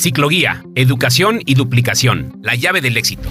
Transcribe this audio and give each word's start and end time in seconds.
Cicloguía, 0.00 0.64
educación 0.76 1.40
y 1.44 1.56
duplicación, 1.56 2.40
la 2.42 2.54
llave 2.54 2.80
del 2.80 2.96
éxito. 2.96 3.28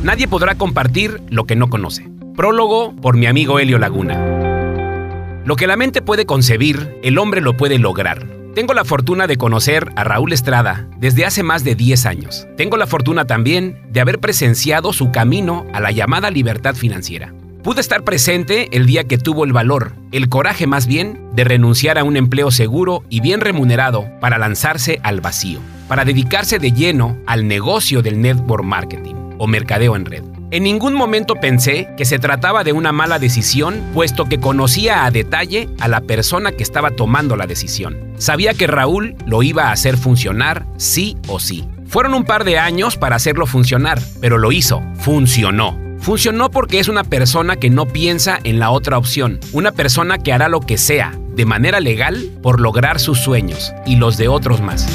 Nadie 0.00 0.28
podrá 0.28 0.54
compartir 0.54 1.20
lo 1.28 1.44
que 1.44 1.56
no 1.56 1.70
conoce. 1.70 2.08
Prólogo 2.36 2.94
por 2.94 3.16
mi 3.16 3.26
amigo 3.26 3.58
Helio 3.58 3.80
Laguna. 3.80 5.42
Lo 5.44 5.56
que 5.56 5.66
la 5.66 5.76
mente 5.76 6.00
puede 6.00 6.24
concebir, 6.24 6.96
el 7.02 7.18
hombre 7.18 7.40
lo 7.40 7.56
puede 7.56 7.80
lograr. 7.80 8.28
Tengo 8.54 8.74
la 8.74 8.84
fortuna 8.84 9.26
de 9.26 9.38
conocer 9.38 9.90
a 9.96 10.04
Raúl 10.04 10.32
Estrada 10.32 10.86
desde 10.98 11.26
hace 11.26 11.42
más 11.42 11.64
de 11.64 11.74
10 11.74 12.06
años. 12.06 12.46
Tengo 12.56 12.76
la 12.76 12.86
fortuna 12.86 13.24
también 13.24 13.82
de 13.90 13.98
haber 13.98 14.20
presenciado 14.20 14.92
su 14.92 15.10
camino 15.10 15.66
a 15.72 15.80
la 15.80 15.90
llamada 15.90 16.30
libertad 16.30 16.76
financiera. 16.76 17.34
Pude 17.64 17.80
estar 17.80 18.04
presente 18.04 18.68
el 18.70 18.86
día 18.86 19.02
que 19.02 19.18
tuvo 19.18 19.44
el 19.44 19.52
valor, 19.52 19.94
el 20.12 20.28
coraje 20.28 20.68
más 20.68 20.86
bien, 20.86 21.20
de 21.32 21.42
renunciar 21.42 21.98
a 21.98 22.04
un 22.04 22.16
empleo 22.16 22.52
seguro 22.52 23.02
y 23.10 23.18
bien 23.18 23.40
remunerado 23.40 24.08
para 24.20 24.38
lanzarse 24.38 25.00
al 25.02 25.20
vacío, 25.20 25.58
para 25.88 26.04
dedicarse 26.04 26.58
de 26.58 26.72
lleno 26.72 27.18
al 27.26 27.48
negocio 27.48 28.02
del 28.02 28.20
network 28.20 28.64
marketing 28.64 29.14
o 29.38 29.46
mercadeo 29.46 29.96
en 29.96 30.04
red. 30.04 30.22
En 30.50 30.62
ningún 30.62 30.94
momento 30.94 31.34
pensé 31.34 31.88
que 31.98 32.06
se 32.06 32.18
trataba 32.18 32.64
de 32.64 32.72
una 32.72 32.90
mala 32.90 33.18
decisión, 33.18 33.82
puesto 33.92 34.24
que 34.26 34.40
conocía 34.40 35.04
a 35.04 35.10
detalle 35.10 35.68
a 35.78 35.88
la 35.88 36.00
persona 36.00 36.52
que 36.52 36.62
estaba 36.62 36.90
tomando 36.90 37.36
la 37.36 37.46
decisión. 37.46 38.14
Sabía 38.16 38.54
que 38.54 38.66
Raúl 38.66 39.14
lo 39.26 39.42
iba 39.42 39.64
a 39.64 39.72
hacer 39.72 39.98
funcionar 39.98 40.64
sí 40.78 41.18
o 41.26 41.38
sí. 41.38 41.68
Fueron 41.86 42.14
un 42.14 42.24
par 42.24 42.44
de 42.44 42.58
años 42.58 42.96
para 42.96 43.16
hacerlo 43.16 43.46
funcionar, 43.46 44.00
pero 44.20 44.38
lo 44.38 44.50
hizo, 44.50 44.82
funcionó. 44.94 45.78
Funcionó 45.98 46.50
porque 46.50 46.78
es 46.78 46.88
una 46.88 47.04
persona 47.04 47.56
que 47.56 47.68
no 47.68 47.84
piensa 47.84 48.38
en 48.42 48.58
la 48.58 48.70
otra 48.70 48.96
opción, 48.96 49.40
una 49.52 49.72
persona 49.72 50.16
que 50.16 50.32
hará 50.32 50.48
lo 50.48 50.60
que 50.60 50.78
sea, 50.78 51.12
de 51.34 51.44
manera 51.44 51.80
legal, 51.80 52.30
por 52.42 52.60
lograr 52.60 53.00
sus 53.00 53.18
sueños 53.18 53.74
y 53.84 53.96
los 53.96 54.16
de 54.16 54.28
otros 54.28 54.62
más. 54.62 54.86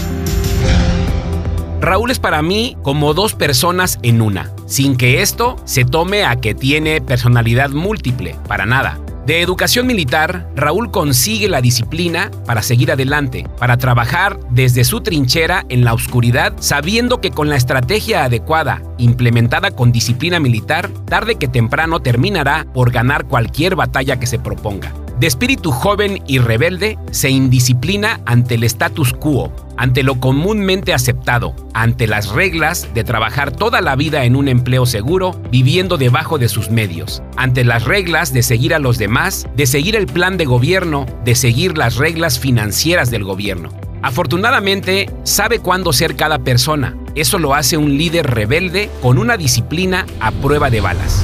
Raúl 1.84 2.12
es 2.12 2.20
para 2.20 2.42
mí 2.42 2.78
como 2.82 3.14
dos 3.14 3.34
personas 3.34 4.00
en 4.04 4.22
una, 4.22 4.50
sin 4.68 4.96
que 4.96 5.22
esto 5.22 5.58
se 5.66 5.84
tome 5.84 6.24
a 6.24 6.38
que 6.38 6.56
tiene 6.56 7.02
personalidad 7.02 7.72
múltiple, 7.72 8.38
para 8.48 8.66
nada. 8.66 9.02
De 9.26 9.42
educación 9.42 9.86
militar, 9.86 10.50
Raúl 10.56 10.92
consigue 10.92 11.50
la 11.50 11.60
disciplina 11.60 12.32
para 12.46 12.62
seguir 12.62 12.90
adelante, 12.90 13.46
para 13.60 13.76
trabajar 13.76 14.40
desde 14.50 14.86
su 14.86 15.02
trinchera 15.02 15.66
en 15.68 15.84
la 15.84 15.94
oscuridad, 15.94 16.54
sabiendo 16.60 17.20
que 17.20 17.32
con 17.32 17.50
la 17.50 17.58
estrategia 17.58 18.24
adecuada, 18.24 18.82
implementada 18.98 19.72
con 19.72 19.92
disciplina 19.92 20.40
militar, 20.40 20.90
tarde 21.10 21.36
que 21.36 21.50
temprano 21.50 22.00
terminará 22.00 22.66
por 22.74 22.92
ganar 22.92 23.26
cualquier 23.26 23.76
batalla 23.76 24.18
que 24.22 24.28
se 24.28 24.40
proponga. 24.40 24.94
De 25.20 25.28
espíritu 25.28 25.72
joven 25.72 26.24
y 26.28 26.40
rebelde, 26.40 26.98
se 27.12 27.30
indisciplina 27.30 28.20
ante 28.26 28.56
el 28.56 28.64
status 28.64 29.14
quo, 29.14 29.54
ante 29.78 30.04
lo 30.04 30.20
comúnmente 30.20 30.94
aceptado, 30.94 31.56
ante 31.74 32.08
las 32.08 32.30
reglas 32.30 32.90
de 32.94 33.04
trabajar 33.04 33.52
toda 33.52 33.80
la 33.82 33.96
vida 33.96 34.26
en 34.26 34.36
un 34.36 34.48
empleo 34.48 34.86
seguro, 34.86 35.40
viviendo 35.52 35.98
debajo 35.98 36.38
de 36.40 36.50
sus 36.50 36.70
medios, 36.72 37.22
ante 37.38 37.64
las 37.64 37.86
reglas 37.86 38.34
de 38.34 38.44
seguir 38.44 38.74
a 38.74 38.80
los 38.80 38.98
demás, 38.98 39.48
de 39.56 39.68
seguir 39.68 39.96
el 39.96 40.08
plan 40.08 40.36
de 40.38 40.46
gobierno, 40.46 41.06
de 41.24 41.36
seguir 41.36 41.78
las 41.78 41.96
reglas 41.98 42.40
financieras 42.40 43.12
del 43.12 43.24
gobierno. 43.24 43.70
Afortunadamente, 44.02 45.10
sabe 45.24 45.60
cuándo 45.60 45.94
ser 45.94 46.18
cada 46.18 46.40
persona. 46.40 46.98
Eso 47.16 47.40
lo 47.40 47.54
hace 47.54 47.78
un 47.78 47.98
líder 47.98 48.28
rebelde 48.28 48.90
con 49.02 49.18
una 49.18 49.38
disciplina 49.38 50.06
a 50.20 50.32
prueba 50.32 50.70
de 50.70 50.82
balas. 50.82 51.24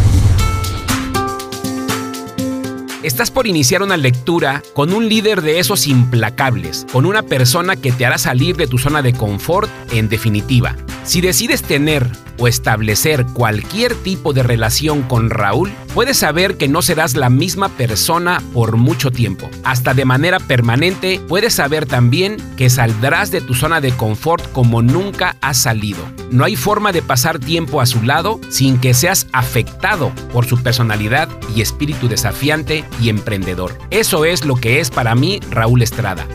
Estás 3.01 3.31
por 3.31 3.47
iniciar 3.47 3.81
una 3.81 3.95
lectura 3.95 4.61
con 4.73 4.91
un 4.91 5.07
líder 5.07 5.41
de 5.41 5.59
esos 5.59 5.87
implacables, 5.87 6.85
con 6.91 7.05
una 7.05 7.23
persona 7.23 7.77
que 7.77 7.93
te 7.93 8.05
hará 8.05 8.17
salir 8.17 8.57
de 8.57 8.67
tu 8.67 8.77
zona 8.77 9.01
de 9.01 9.13
confort 9.13 9.69
en 9.93 10.09
definitiva. 10.09 10.75
Si 11.09 11.21
decides 11.21 11.63
tener 11.63 12.07
o 12.37 12.47
establecer 12.47 13.25
cualquier 13.33 13.95
tipo 13.95 14.31
de 14.31 14.43
relación 14.43 15.01
con 15.01 15.31
Raúl, 15.31 15.71
puedes 15.95 16.17
saber 16.19 16.55
que 16.55 16.67
no 16.67 16.83
serás 16.83 17.15
la 17.15 17.31
misma 17.31 17.69
persona 17.69 18.43
por 18.53 18.77
mucho 18.77 19.09
tiempo. 19.09 19.49
Hasta 19.63 19.95
de 19.95 20.05
manera 20.05 20.39
permanente, 20.39 21.19
puedes 21.27 21.55
saber 21.55 21.87
también 21.87 22.37
que 22.57 22.69
saldrás 22.69 23.31
de 23.31 23.41
tu 23.41 23.55
zona 23.55 23.81
de 23.81 23.91
confort 23.91 24.51
como 24.51 24.83
nunca 24.83 25.35
has 25.41 25.57
salido. 25.57 25.97
No 26.29 26.45
hay 26.45 26.55
forma 26.55 26.91
de 26.91 27.01
pasar 27.01 27.39
tiempo 27.39 27.81
a 27.81 27.87
su 27.87 28.03
lado 28.03 28.39
sin 28.51 28.79
que 28.79 28.93
seas 28.93 29.25
afectado 29.33 30.11
por 30.31 30.45
su 30.45 30.61
personalidad 30.61 31.27
y 31.55 31.61
espíritu 31.61 32.07
desafiante 32.07 32.85
y 33.01 33.09
emprendedor. 33.09 33.75
Eso 33.89 34.25
es 34.25 34.45
lo 34.45 34.57
que 34.57 34.79
es 34.79 34.91
para 34.91 35.15
mí 35.15 35.39
Raúl 35.49 35.81
Estrada. 35.81 36.27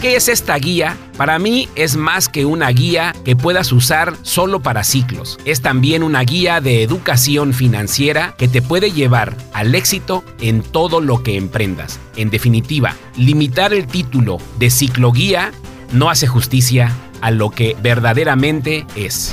¿Qué 0.00 0.14
es 0.14 0.28
esta 0.28 0.54
guía? 0.56 0.94
Para 1.16 1.38
mí 1.38 1.70
es 1.74 1.96
más 1.96 2.28
que 2.28 2.44
una 2.44 2.68
guía 2.68 3.14
que 3.24 3.34
puedas 3.34 3.72
usar 3.72 4.14
solo 4.22 4.60
para 4.60 4.84
ciclos. 4.84 5.38
Es 5.46 5.62
también 5.62 6.02
una 6.02 6.20
guía 6.20 6.60
de 6.60 6.82
educación 6.82 7.54
financiera 7.54 8.34
que 8.36 8.46
te 8.46 8.60
puede 8.60 8.92
llevar 8.92 9.34
al 9.54 9.74
éxito 9.74 10.22
en 10.40 10.62
todo 10.62 11.00
lo 11.00 11.22
que 11.22 11.36
emprendas. 11.38 11.98
En 12.14 12.28
definitiva, 12.28 12.94
limitar 13.16 13.72
el 13.72 13.86
título 13.86 14.36
de 14.58 14.68
cicloguía 14.68 15.52
no 15.92 16.10
hace 16.10 16.26
justicia 16.26 16.94
a 17.22 17.30
lo 17.30 17.50
que 17.50 17.74
verdaderamente 17.82 18.86
es. 18.96 19.32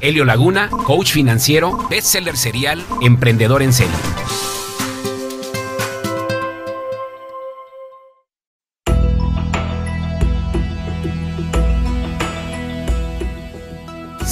Helio 0.00 0.24
Laguna, 0.24 0.68
coach 0.68 1.12
financiero, 1.12 1.86
bestseller 1.88 2.36
serial, 2.36 2.84
emprendedor 3.00 3.62
en 3.62 3.72
serie. 3.72 3.94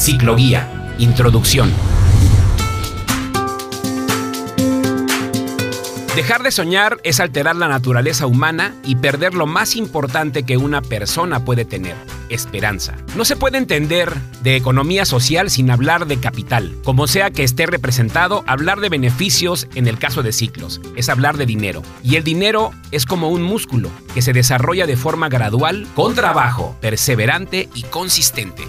Cicloguía. 0.04 0.94
Introducción. 0.98 1.72
Dejar 6.14 6.42
de 6.42 6.50
soñar 6.50 6.98
es 7.04 7.20
alterar 7.20 7.56
la 7.56 7.68
naturaleza 7.68 8.26
humana 8.26 8.74
y 8.84 8.96
perder 8.96 9.32
lo 9.32 9.46
más 9.46 9.76
importante 9.76 10.42
que 10.42 10.58
una 10.58 10.82
persona 10.82 11.46
puede 11.46 11.64
tener, 11.64 11.96
esperanza. 12.28 12.98
No 13.16 13.24
se 13.24 13.36
puede 13.36 13.56
entender 13.56 14.12
de 14.42 14.56
economía 14.56 15.06
social 15.06 15.48
sin 15.48 15.70
hablar 15.70 16.06
de 16.06 16.20
capital. 16.20 16.76
Como 16.84 17.06
sea 17.06 17.30
que 17.30 17.42
esté 17.42 17.64
representado, 17.64 18.44
hablar 18.46 18.80
de 18.80 18.90
beneficios 18.90 19.68
en 19.74 19.86
el 19.86 19.98
caso 19.98 20.22
de 20.22 20.32
ciclos 20.32 20.82
es 20.96 21.08
hablar 21.08 21.38
de 21.38 21.46
dinero. 21.46 21.82
Y 22.02 22.16
el 22.16 22.24
dinero 22.24 22.72
es 22.90 23.06
como 23.06 23.30
un 23.30 23.42
músculo 23.42 23.88
que 24.12 24.20
se 24.20 24.34
desarrolla 24.34 24.86
de 24.86 24.98
forma 24.98 25.30
gradual, 25.30 25.86
con 25.94 26.14
trabajo, 26.14 26.76
perseverante 26.82 27.70
y 27.74 27.84
consistente. 27.84 28.64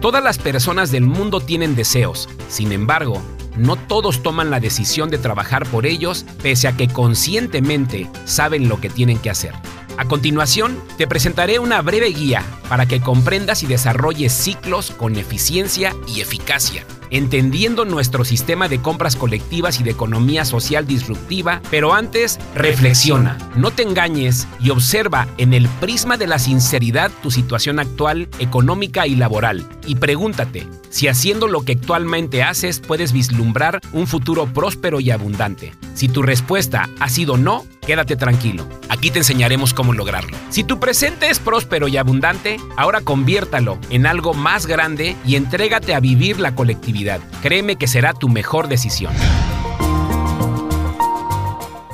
Todas 0.00 0.24
las 0.24 0.38
personas 0.38 0.90
del 0.90 1.04
mundo 1.04 1.40
tienen 1.40 1.76
deseos, 1.76 2.28
sin 2.48 2.72
embargo, 2.72 3.20
no 3.56 3.76
todos 3.76 4.22
toman 4.22 4.50
la 4.50 4.58
decisión 4.58 5.10
de 5.10 5.18
trabajar 5.18 5.66
por 5.66 5.84
ellos 5.84 6.24
pese 6.42 6.68
a 6.68 6.76
que 6.76 6.88
conscientemente 6.88 8.08
saben 8.24 8.68
lo 8.70 8.80
que 8.80 8.88
tienen 8.88 9.18
que 9.18 9.28
hacer. 9.28 9.52
A 9.98 10.06
continuación, 10.06 10.80
te 10.96 11.06
presentaré 11.06 11.58
una 11.58 11.82
breve 11.82 12.06
guía 12.06 12.42
para 12.70 12.86
que 12.86 13.02
comprendas 13.02 13.62
y 13.62 13.66
desarrolles 13.66 14.32
ciclos 14.32 14.90
con 14.90 15.16
eficiencia 15.16 15.94
y 16.06 16.22
eficacia 16.22 16.86
entendiendo 17.10 17.84
nuestro 17.84 18.24
sistema 18.24 18.68
de 18.68 18.80
compras 18.80 19.16
colectivas 19.16 19.80
y 19.80 19.82
de 19.82 19.90
economía 19.90 20.44
social 20.44 20.86
disruptiva, 20.86 21.60
pero 21.70 21.94
antes 21.94 22.38
reflexiona, 22.54 23.38
no 23.56 23.70
te 23.70 23.82
engañes 23.82 24.46
y 24.60 24.70
observa 24.70 25.28
en 25.38 25.54
el 25.54 25.68
prisma 25.80 26.16
de 26.16 26.26
la 26.26 26.38
sinceridad 26.38 27.10
tu 27.22 27.30
situación 27.30 27.78
actual, 27.78 28.28
económica 28.38 29.06
y 29.06 29.16
laboral, 29.16 29.66
y 29.86 29.96
pregúntate 29.96 30.66
si 30.90 31.08
haciendo 31.08 31.46
lo 31.46 31.62
que 31.62 31.72
actualmente 31.72 32.42
haces 32.42 32.80
puedes 32.80 33.12
vislumbrar 33.12 33.80
un 33.92 34.06
futuro 34.06 34.46
próspero 34.52 35.00
y 35.00 35.10
abundante. 35.10 35.72
Si 35.94 36.08
tu 36.08 36.22
respuesta 36.22 36.88
ha 36.98 37.08
sido 37.08 37.36
no, 37.36 37.64
quédate 37.86 38.16
tranquilo. 38.16 38.66
Aquí 38.88 39.10
te 39.10 39.18
enseñaremos 39.18 39.72
cómo 39.72 39.92
lograrlo. 39.92 40.36
Si 40.50 40.64
tu 40.64 40.80
presente 40.80 41.30
es 41.30 41.38
próspero 41.38 41.88
y 41.88 41.96
abundante, 41.96 42.58
ahora 42.76 43.00
conviértalo 43.00 43.78
en 43.90 44.06
algo 44.06 44.34
más 44.34 44.66
grande 44.66 45.16
y 45.24 45.36
entrégate 45.36 45.94
a 45.94 46.00
vivir 46.00 46.40
la 46.40 46.54
colectividad. 46.54 46.99
Créeme 47.42 47.76
que 47.76 47.86
será 47.86 48.12
tu 48.12 48.28
mejor 48.28 48.68
decisión. 48.68 49.12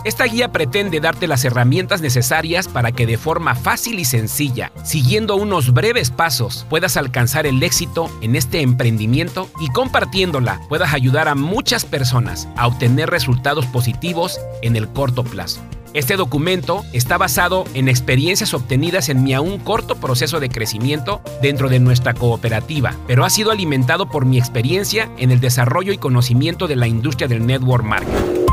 Esta 0.05 0.25
guía 0.25 0.53
pretende 0.53 1.00
darte 1.00 1.26
las 1.26 1.44
herramientas 1.44 2.00
necesarias 2.00 2.69
para 2.69 2.93
que 2.93 3.06
de 3.06 3.19
forma 3.19 3.56
fácil 3.56 3.99
y 3.99 4.05
sencilla, 4.05 4.70
siguiendo 4.85 5.35
unos 5.35 5.73
breves 5.73 6.12
pasos, 6.12 6.64
puedas 6.70 6.97
alcanzar 6.97 7.44
el 7.44 7.61
éxito 7.61 8.08
en 8.20 8.37
este 8.37 8.61
emprendimiento 8.61 9.49
y 9.61 9.69
compartiéndola 9.70 10.61
puedas 10.69 10.94
ayudar 10.94 11.26
a 11.26 11.35
muchas 11.35 11.85
personas 11.85 12.49
a 12.56 12.69
obtener 12.69 13.11
resultados 13.11 13.67
positivos 13.67 14.41
en 14.62 14.76
el 14.76 14.88
corto 14.88 15.25
plazo. 15.25 15.61
Este 15.96 16.16
documento 16.16 16.84
está 16.93 17.16
basado 17.16 17.64
en 17.72 17.88
experiencias 17.88 18.52
obtenidas 18.52 19.08
en 19.08 19.25
mi 19.25 19.32
aún 19.32 19.58
corto 19.58 19.96
proceso 19.96 20.40
de 20.40 20.50
crecimiento 20.50 21.22
dentro 21.40 21.70
de 21.70 21.81
nuestra 21.81 22.12
cooperativa, 22.12 22.94
pero 23.06 23.25
ha 23.25 23.31
sido 23.31 23.50
alimentado 23.50 24.10
por 24.10 24.26
mi 24.26 24.38
experiencia 24.38 25.10
en 25.16 25.31
el 25.31 25.40
desarrollo 25.40 25.94
y 25.94 25.96
conocimiento 25.96 26.69
de 26.69 26.76
la 26.76 26.87
industria 26.87 27.28
del 27.28 27.46
network 27.46 27.82
marketing. 27.82 28.44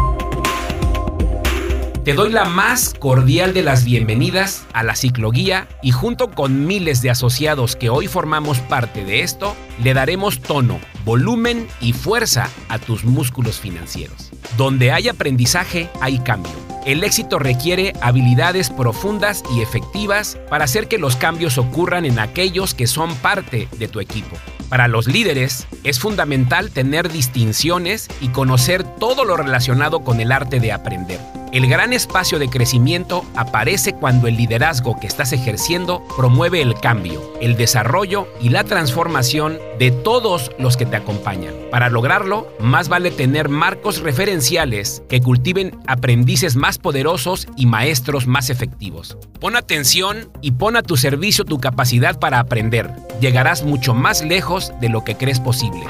Te 2.05 2.13
doy 2.13 2.31
la 2.31 2.45
más 2.45 2.93
cordial 2.93 3.53
de 3.53 3.63
las 3.63 3.83
bienvenidas 3.83 4.65
a 4.71 4.83
la 4.83 4.95
cicloguía 4.95 5.67
y 5.81 5.91
junto 5.91 6.31
con 6.31 6.65
miles 6.65 7.01
de 7.01 7.09
asociados 7.09 7.75
que 7.75 7.89
hoy 7.89 8.07
formamos 8.07 8.59
parte 8.59 9.03
de 9.03 9.19
esto, 9.19 9.53
le 9.83 9.93
daremos 9.93 10.39
tono, 10.39 10.79
volumen 11.03 11.67
y 11.81 11.91
fuerza 11.91 12.49
a 12.69 12.79
tus 12.79 13.03
músculos 13.03 13.59
financieros. 13.59 14.31
Donde 14.55 14.93
hay 14.93 15.09
aprendizaje, 15.09 15.89
hay 15.99 16.19
cambio. 16.19 16.62
El 16.85 17.05
éxito 17.05 17.39
requiere 17.39 17.93
habilidades 18.01 18.69
profundas 18.69 19.41
y 19.55 19.61
efectivas 19.61 20.37
para 20.49 20.65
hacer 20.65 20.89
que 20.89 20.97
los 20.97 21.15
cambios 21.15 21.57
ocurran 21.57 22.03
en 22.05 22.19
aquellos 22.19 22.73
que 22.73 22.87
son 22.87 23.15
parte 23.15 23.69
de 23.77 23.87
tu 23.87 24.01
equipo. 24.01 24.35
Para 24.67 24.89
los 24.89 25.07
líderes 25.07 25.65
es 25.85 25.99
fundamental 25.99 26.71
tener 26.71 27.09
distinciones 27.09 28.09
y 28.19 28.29
conocer 28.29 28.83
todo 28.83 29.23
lo 29.23 29.37
relacionado 29.37 30.01
con 30.01 30.19
el 30.19 30.33
arte 30.33 30.59
de 30.59 30.73
aprender. 30.73 31.19
El 31.53 31.67
gran 31.67 31.93
espacio 31.93 32.39
de 32.39 32.49
crecimiento 32.49 33.23
aparece 33.35 33.93
cuando 33.93 34.25
el 34.27 34.37
liderazgo 34.37 34.99
que 34.99 35.05
estás 35.05 35.33
ejerciendo 35.33 36.03
promueve 36.17 36.63
el 36.63 36.73
cambio, 36.73 37.21
el 37.41 37.55
desarrollo 37.57 38.27
y 38.41 38.49
la 38.49 38.63
transformación 38.63 39.59
de 39.77 39.91
todos 39.91 40.49
los 40.57 40.77
que 40.77 40.87
te 40.87 40.95
acompañan. 40.95 41.53
Para 41.69 41.91
lograrlo, 41.91 42.47
más 42.59 42.89
vale 42.89 43.11
tener 43.11 43.49
marcos 43.49 43.99
referenciales 43.99 45.03
que 45.07 45.21
cultiven 45.21 45.77
aprendices 45.85 46.55
más 46.55 46.79
poderosos 46.79 47.47
y 47.55 47.67
maestros 47.67 48.25
más 48.25 48.49
efectivos. 48.49 49.15
Pon 49.39 49.55
atención 49.55 50.31
y 50.41 50.53
pon 50.53 50.75
a 50.75 50.81
tu 50.81 50.97
servicio 50.97 51.45
tu 51.45 51.59
capacidad 51.59 52.17
para 52.17 52.39
aprender. 52.39 52.89
Llegarás 53.21 53.61
mucho 53.61 53.93
más 53.93 54.23
lejos 54.23 54.73
de 54.81 54.89
lo 54.89 55.03
que 55.03 55.17
crees 55.17 55.39
posible. 55.39 55.85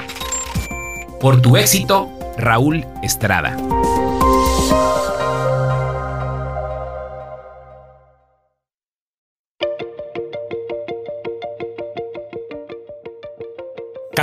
Por 1.22 1.40
tu 1.40 1.56
éxito, 1.56 2.10
Raúl 2.36 2.84
Estrada. 3.02 3.56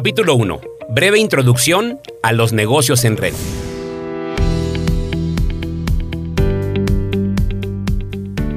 Capítulo 0.01 0.33
1. 0.33 0.61
Breve 0.89 1.19
introducción 1.19 1.99
a 2.23 2.31
los 2.31 2.53
negocios 2.53 3.05
en 3.05 3.17
red. 3.17 3.35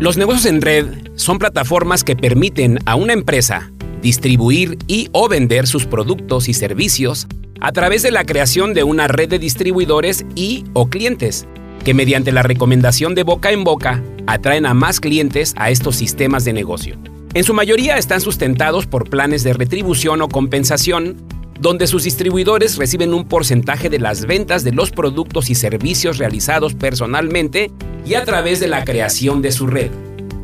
Los 0.01 0.17
negocios 0.17 0.47
en 0.47 0.63
red 0.63 0.87
son 1.17 1.39
plataformas 1.39 2.03
que 2.03 2.17
permiten 2.17 2.79
a 2.87 2.95
una 2.95 3.13
empresa 3.13 3.71
distribuir 4.01 4.79
y 4.87 5.11
o 5.13 5.29
vender 5.29 5.67
sus 5.67 5.85
productos 5.85 6.49
y 6.49 6.55
servicios 6.55 7.27
a 7.61 7.73
través 7.73 8.03
de 8.03 8.11
la 8.11 8.25
creación 8.25 8.73
de 8.73 8.85
una 8.85 9.07
red 9.07 9.29
de 9.29 9.39
distribuidores 9.39 10.25
y 10.35 10.65
o 10.73 10.89
clientes 10.89 11.47
que 11.85 11.93
mediante 11.93 12.33
la 12.33 12.43
recomendación 12.43 13.15
de 13.15 13.23
boca 13.23 13.51
en 13.51 13.65
boca 13.65 14.03
atraen 14.27 14.65
a 14.65 14.73
más 14.73 14.99
clientes 14.99 15.53
a 15.59 15.69
estos 15.69 15.95
sistemas 15.97 16.47
de 16.47 16.55
negocio. 16.55 16.97
En 17.35 17.43
su 17.43 17.53
mayoría 17.53 17.99
están 17.99 18.21
sustentados 18.21 18.87
por 18.87 19.11
planes 19.11 19.43
de 19.43 19.55
retribución 19.55 20.23
o 20.23 20.29
compensación, 20.29 21.17
donde 21.59 21.89
sus 21.89 22.05
distribuidores 22.05 22.77
reciben 22.77 23.13
un 23.13 23.27
porcentaje 23.27 23.91
de 23.91 23.99
las 23.99 24.25
ventas 24.25 24.63
de 24.63 24.71
los 24.71 24.93
productos 24.93 25.51
y 25.51 25.57
servicios 25.57 26.19
realizados 26.19 26.75
personalmente 26.75 27.73
y 28.07 28.15
a 28.15 28.25
través 28.25 28.61
de 28.61 28.69
la 28.69 28.85
creación 28.85 29.43
de 29.43 29.51
su 29.51 29.67
red. 29.67 29.91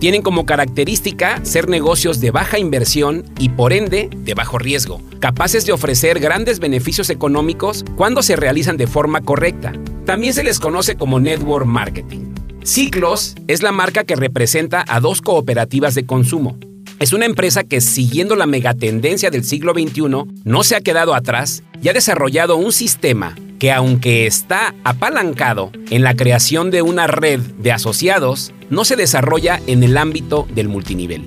Tienen 0.00 0.22
como 0.22 0.46
característica 0.46 1.38
ser 1.44 1.69
negocios 1.69 2.20
de 2.20 2.32
baja 2.32 2.58
inversión 2.58 3.25
y 3.38 3.50
por 3.50 3.72
ende 3.72 4.10
de 4.12 4.34
bajo 4.34 4.58
riesgo, 4.58 5.00
capaces 5.20 5.64
de 5.66 5.72
ofrecer 5.72 6.19
grandes 6.19 6.58
beneficios 6.58 7.08
económicos 7.08 7.84
cuando 7.94 8.20
se 8.20 8.34
realizan 8.34 8.76
de 8.76 8.88
forma 8.88 9.20
correcta. 9.20 9.72
También 10.06 10.34
se 10.34 10.42
les 10.42 10.58
conoce 10.58 10.96
como 10.96 11.20
network 11.20 11.66
marketing. 11.66 12.34
Ciclos 12.64 13.37
es 13.46 13.62
la 13.62 13.70
marca 13.70 14.02
que 14.02 14.16
representa 14.16 14.84
a 14.88 14.98
dos 14.98 15.22
cooperativas 15.22 15.94
de 15.94 16.04
consumo, 16.04 16.58
es 17.00 17.14
una 17.14 17.25
empresa 17.25 17.64
que, 17.64 17.81
siguiendo 17.81 18.37
la 18.37 18.47
megatendencia 18.47 19.31
del 19.31 19.43
siglo 19.43 19.73
XXI, 19.73 20.02
no 20.44 20.62
se 20.62 20.76
ha 20.76 20.82
quedado 20.82 21.14
atrás 21.14 21.62
y 21.82 21.88
ha 21.88 21.94
desarrollado 21.94 22.56
un 22.56 22.73
sistema 22.73 23.35
que, 23.58 23.73
aunque 23.73 24.26
está 24.26 24.75
apalancado 24.85 25.73
en 25.88 26.02
la 26.02 26.14
creación 26.14 26.70
de 26.70 26.82
una 26.82 27.06
red 27.06 27.41
de 27.41 27.73
asociados, 27.73 28.52
no 28.69 28.85
se 28.85 28.97
desarrolla 28.97 29.62
en 29.67 29.82
el 29.82 29.97
ámbito 29.97 30.47
del 30.55 30.69
multinivel. 30.69 31.25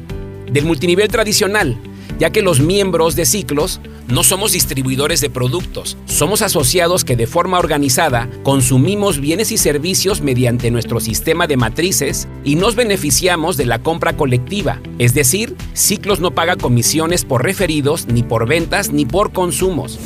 Del 0.52 0.66
multinivel 0.66 1.08
tradicional, 1.08 1.75
ya 2.24 2.30
que 2.30 2.42
los 2.42 2.62
miembros 2.62 3.18
de 3.18 3.25
ciclos 3.25 3.81
no 4.08 4.24
somos 4.24 4.54
distribuidores 4.54 5.20
de 5.20 5.30
productos, 5.30 5.98
somos 6.06 6.42
asociados 6.42 7.04
que 7.04 7.18
de 7.18 7.28
forma 7.28 7.60
organizada 7.60 8.30
consumimos 8.44 9.20
bienes 9.20 9.52
y 9.52 9.58
servicios 9.58 10.22
mediante 10.22 10.72
nuestro 10.72 11.02
sistema 11.02 11.48
de 11.48 11.58
matrices 11.58 12.30
y 12.46 12.56
nos 12.56 12.75
beneficiamos 12.75 13.58
de 13.58 13.66
la 13.66 13.80
compra 13.80 14.16
colectiva, 14.16 14.80
es 15.00 15.14
decir, 15.14 15.58
Ciclos 15.74 16.22
no 16.22 16.31
paga 16.31 16.56
comisiones 16.56 17.25
por 17.25 17.44
referidos, 17.44 18.08
ni 18.08 18.24
por 18.24 18.48
ventas, 18.48 18.94
ni 18.94 19.06
por 19.06 19.34
consumos. 19.34 20.00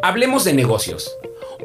Hablemos 0.00 0.44
de 0.44 0.52
negocios. 0.52 1.10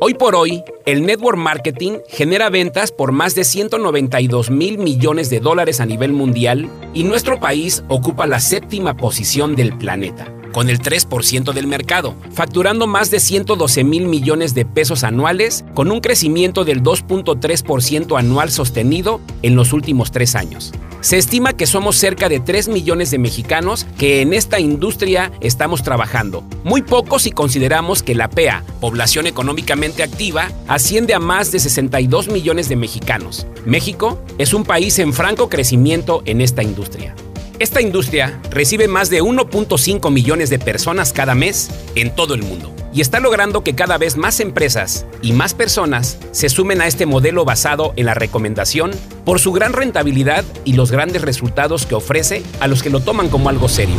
Hoy 0.01 0.13
por 0.13 0.35
hoy, 0.35 0.61
el 0.85 1.05
network 1.05 1.37
marketing 1.37 1.99
genera 2.09 2.49
ventas 2.49 2.91
por 2.91 3.13
más 3.13 3.33
de 3.33 3.45
192 3.45 4.51
mil 4.51 4.77
millones 4.77 5.29
de 5.29 5.39
dólares 5.39 5.79
a 5.79 5.85
nivel 5.85 6.11
mundial 6.11 6.69
y 6.93 7.05
nuestro 7.05 7.39
país 7.39 7.81
ocupa 7.87 8.27
la 8.27 8.41
séptima 8.41 8.97
posición 8.97 9.55
del 9.55 9.77
planeta 9.77 10.33
con 10.55 10.69
el 10.69 10.79
3% 10.79 11.51
del 11.51 11.67
mercado, 11.67 12.15
facturando 12.31 12.87
más 12.87 13.11
de 13.11 13.19
112 13.19 13.83
mil 13.83 14.05
millones 14.05 14.53
de 14.53 14.63
pesos 14.63 15.03
anuales, 15.03 15.65
con 15.73 15.91
un 15.91 15.99
crecimiento 15.99 16.63
del 16.63 16.81
2.3% 16.81 18.17
anual 18.17 18.49
sostenido 18.49 19.19
en 19.41 19.57
los 19.57 19.73
últimos 19.73 20.11
tres 20.11 20.33
años. 20.33 20.71
Se 21.01 21.17
estima 21.17 21.51
que 21.51 21.65
somos 21.65 21.97
cerca 21.97 22.29
de 22.29 22.39
3 22.39 22.69
millones 22.69 23.11
de 23.11 23.17
mexicanos 23.17 23.85
que 23.97 24.21
en 24.21 24.31
esta 24.31 24.61
industria 24.61 25.29
estamos 25.41 25.83
trabajando. 25.83 26.41
Muy 26.63 26.83
poco 26.83 27.19
si 27.19 27.31
consideramos 27.31 28.01
que 28.01 28.15
la 28.15 28.29
PEA, 28.29 28.63
población 28.79 29.27
económicamente 29.27 30.03
activa, 30.03 30.49
asciende 30.69 31.13
a 31.13 31.19
más 31.19 31.51
de 31.51 31.59
62 31.59 32.29
millones 32.29 32.69
de 32.69 32.77
mexicanos. 32.77 33.45
México 33.65 34.23
es 34.37 34.53
un 34.53 34.63
país 34.63 34.99
en 34.99 35.11
franco 35.11 35.49
crecimiento 35.49 36.23
en 36.25 36.39
esta 36.39 36.63
industria. 36.63 37.13
Esta 37.57 37.81
industria 37.81 38.37
recibe 38.49 38.89
más 38.89 39.09
de 39.09 39.23
1.5 39.23 40.11
millones 40.11 40.49
de 40.49 40.59
personas 40.59 41.13
cada 41.13 41.35
mes 41.35 41.69
en 41.95 42.13
todo 42.13 42.33
el 42.33 42.43
mundo 42.43 42.75
y 42.93 42.99
está 42.99 43.21
logrando 43.21 43.63
que 43.63 43.75
cada 43.75 43.97
vez 43.97 44.17
más 44.17 44.41
empresas 44.41 45.05
y 45.21 45.31
más 45.31 45.53
personas 45.53 46.17
se 46.31 46.49
sumen 46.49 46.81
a 46.81 46.87
este 46.87 47.05
modelo 47.05 47.45
basado 47.45 47.93
en 47.95 48.07
la 48.07 48.13
recomendación 48.13 48.91
por 49.23 49.39
su 49.39 49.53
gran 49.53 49.71
rentabilidad 49.71 50.43
y 50.65 50.73
los 50.73 50.91
grandes 50.91 51.21
resultados 51.21 51.85
que 51.85 51.95
ofrece 51.95 52.43
a 52.59 52.67
los 52.67 52.83
que 52.83 52.89
lo 52.89 52.99
toman 52.99 53.29
como 53.29 53.47
algo 53.47 53.69
serio. 53.69 53.95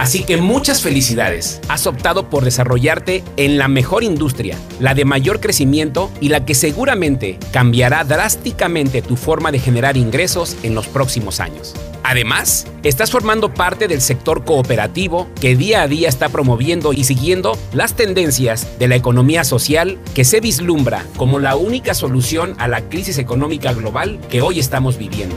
Así 0.00 0.24
que 0.24 0.38
muchas 0.38 0.80
felicidades. 0.80 1.60
Has 1.68 1.86
optado 1.86 2.30
por 2.30 2.42
desarrollarte 2.42 3.22
en 3.36 3.58
la 3.58 3.68
mejor 3.68 4.02
industria, 4.02 4.56
la 4.80 4.94
de 4.94 5.04
mayor 5.04 5.40
crecimiento 5.40 6.10
y 6.22 6.30
la 6.30 6.46
que 6.46 6.54
seguramente 6.54 7.38
cambiará 7.52 8.02
drásticamente 8.04 9.02
tu 9.02 9.16
forma 9.16 9.52
de 9.52 9.58
generar 9.58 9.98
ingresos 9.98 10.56
en 10.62 10.74
los 10.74 10.88
próximos 10.88 11.38
años. 11.38 11.74
Además, 12.02 12.66
estás 12.82 13.10
formando 13.10 13.52
parte 13.52 13.88
del 13.88 14.00
sector 14.00 14.42
cooperativo 14.42 15.28
que 15.38 15.54
día 15.54 15.82
a 15.82 15.86
día 15.86 16.08
está 16.08 16.30
promoviendo 16.30 16.94
y 16.94 17.04
siguiendo 17.04 17.58
las 17.74 17.92
tendencias 17.92 18.78
de 18.78 18.88
la 18.88 18.96
economía 18.96 19.44
social 19.44 19.98
que 20.14 20.24
se 20.24 20.40
vislumbra 20.40 21.04
como 21.18 21.40
la 21.40 21.56
única 21.56 21.92
solución 21.92 22.54
a 22.56 22.68
la 22.68 22.88
crisis 22.88 23.18
económica 23.18 23.74
global 23.74 24.18
que 24.30 24.40
hoy 24.40 24.60
estamos 24.60 24.96
viviendo. 24.96 25.36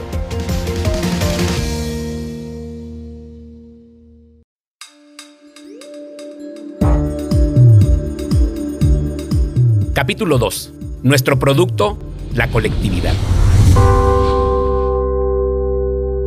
Capítulo 10.04 10.36
2. 10.36 10.72
Nuestro 11.02 11.38
producto, 11.38 11.96
la 12.34 12.48
colectividad. 12.48 13.14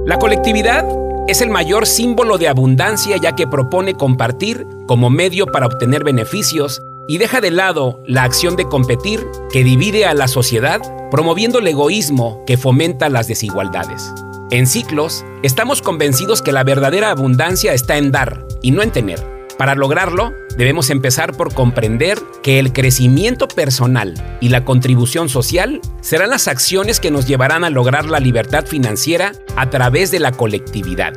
La 0.04 0.18
colectividad 0.18 0.84
es 1.28 1.42
el 1.42 1.52
mayor 1.52 1.86
símbolo 1.86 2.40
de 2.40 2.48
abundancia 2.48 3.18
ya 3.18 3.36
que 3.36 3.46
propone 3.46 3.94
compartir 3.94 4.66
como 4.88 5.12
medio 5.12 5.46
para 5.46 5.68
obtener 5.68 6.04
beneficios 6.04 6.82
y 7.08 7.20
deja 7.20 7.40
de 7.40 7.52
lado 7.52 8.02
la 8.08 8.24
acción 8.24 8.56
de 8.56 8.66
competir 8.66 9.24
que 9.52 9.64
divide 9.64 10.08
a 10.08 10.16
la 10.16 10.28
sociedad, 10.28 10.82
promoviendo 11.12 11.60
el 11.60 11.68
egoísmo 11.68 12.44
que 12.48 12.58
fomenta 12.58 13.10
las 13.10 13.28
desigualdades. 13.28 14.12
En 14.50 14.66
ciclos, 14.66 15.24
estamos 15.44 15.84
convencidos 15.84 16.42
que 16.42 16.52
la 16.52 16.64
verdadera 16.64 17.12
abundancia 17.12 17.76
está 17.76 18.00
en 18.00 18.12
dar 18.12 18.44
y 18.64 18.72
no 18.72 18.82
en 18.82 18.90
tener. 18.90 19.37
Para 19.58 19.74
lograrlo, 19.74 20.34
debemos 20.56 20.92
empezar 20.92 21.36
por 21.36 21.54
comprender 21.54 22.20
que 22.44 22.60
el 22.60 22.74
crecimiento 22.74 23.48
personal 23.48 24.14
y 24.40 24.50
la 24.50 24.64
contribución 24.64 25.30
social 25.30 25.82
serán 26.02 26.30
las 26.30 26.48
acciones 26.48 27.00
que 27.00 27.10
nos 27.10 27.26
llevarán 27.26 27.64
a 27.64 27.72
lograr 27.72 28.06
la 28.06 28.20
libertad 28.20 28.68
financiera 28.68 29.32
a 29.56 29.72
través 29.72 30.12
de 30.12 30.20
la 30.20 30.32
colectividad. 30.32 31.14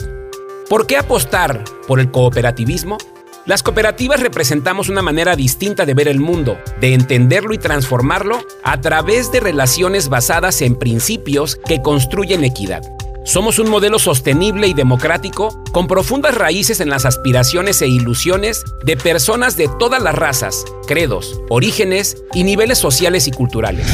¿Por 0.70 0.87
qué 0.87 0.97
apostar 0.97 1.64
por 1.87 2.00
el 2.00 2.11
cooperativismo? 2.11 2.97
Las 3.44 3.62
cooperativas 3.62 4.20
representamos 4.20 4.88
una 4.88 5.02
manera 5.02 5.37
distinta 5.37 5.85
de 5.85 5.94
ver 5.94 6.09
el 6.09 6.20
mundo, 6.20 6.59
de 6.80 6.94
entenderlo 6.94 7.52
y 7.52 7.59
transformarlo 7.59 8.38
a 8.62 8.80
través 8.80 9.32
de 9.32 9.40
relaciones 9.40 10.09
basadas 10.09 10.62
en 10.62 10.76
principios 10.76 11.56
que 11.56 11.82
construyen 11.82 12.44
equidad. 12.44 12.82
Somos 13.23 13.59
un 13.59 13.69
modelo 13.69 13.99
sostenible 13.99 14.67
y 14.67 14.73
democrático 14.73 15.62
con 15.73 15.87
profundas 15.87 16.35
raíces 16.35 16.81
en 16.81 16.89
las 16.89 17.05
aspiraciones 17.05 17.83
e 17.83 17.87
ilusiones 17.87 18.65
de 18.83 18.97
personas 18.97 19.59
de 19.59 19.69
todas 19.79 20.03
las 20.03 20.15
razas, 20.15 20.65
credos, 20.87 21.39
orígenes 21.50 22.17
y 22.33 22.45
niveles 22.45 22.79
sociales 22.79 23.29
y 23.29 23.31
culturales. 23.31 23.87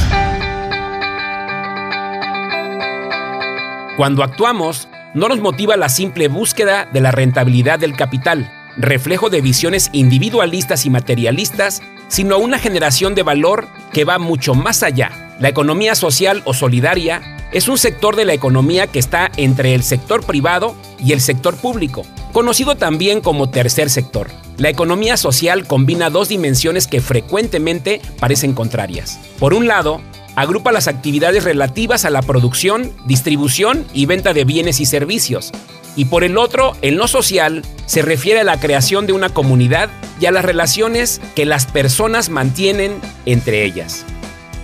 Cuando 3.97 4.23
actuamos, 4.23 4.88
no 5.14 5.28
nos 5.28 5.40
motiva 5.40 5.76
la 5.76 5.88
simple 5.88 6.28
búsqueda 6.28 6.88
de 6.92 7.00
la 7.00 7.11
rentabilidad 7.11 7.80
del 7.80 7.97
capital, 7.97 8.49
reflejo 8.76 9.28
de 9.28 9.40
visiones 9.40 9.90
individualistas 9.92 10.87
y 10.87 10.90
materialistas, 10.90 11.83
sino 12.06 12.38
una 12.38 12.61
generación 12.61 13.16
de 13.16 13.25
valor 13.25 13.66
que 13.92 14.04
va 14.04 14.21
mucho 14.21 14.54
más 14.54 14.85
allá. 14.85 15.35
La 15.40 15.49
economía 15.49 15.97
social 15.97 16.42
o 16.45 16.54
solidaria 16.54 17.35
es 17.52 17.68
un 17.68 17.78
sector 17.78 18.16
de 18.16 18.24
la 18.24 18.34
economía 18.34 18.86
que 18.86 18.98
está 18.98 19.30
entre 19.36 19.74
el 19.74 19.82
sector 19.82 20.24
privado 20.24 20.74
y 20.98 21.12
el 21.12 21.20
sector 21.20 21.56
público, 21.56 22.04
conocido 22.32 22.76
también 22.76 23.20
como 23.20 23.48
tercer 23.48 23.90
sector. 23.90 24.28
La 24.56 24.68
economía 24.68 25.16
social 25.16 25.66
combina 25.66 26.10
dos 26.10 26.28
dimensiones 26.28 26.86
que 26.86 27.00
frecuentemente 27.00 28.00
parecen 28.18 28.54
contrarias. 28.54 29.18
Por 29.38 29.54
un 29.54 29.66
lado, 29.66 30.00
agrupa 30.34 30.72
las 30.72 30.88
actividades 30.88 31.44
relativas 31.44 32.04
a 32.04 32.10
la 32.10 32.22
producción, 32.22 32.92
distribución 33.06 33.86
y 33.92 34.06
venta 34.06 34.32
de 34.32 34.44
bienes 34.44 34.80
y 34.80 34.86
servicios. 34.86 35.52
Y 35.94 36.06
por 36.06 36.24
el 36.24 36.36
otro, 36.36 36.76
el 36.82 36.96
no 36.96 37.08
social 37.08 37.62
se 37.86 38.02
refiere 38.02 38.40
a 38.40 38.44
la 38.44 38.60
creación 38.60 39.06
de 39.06 39.14
una 39.14 39.30
comunidad 39.30 39.88
y 40.20 40.26
a 40.26 40.32
las 40.32 40.44
relaciones 40.44 41.20
que 41.34 41.46
las 41.46 41.66
personas 41.66 42.28
mantienen 42.28 43.00
entre 43.24 43.64
ellas. 43.64 44.04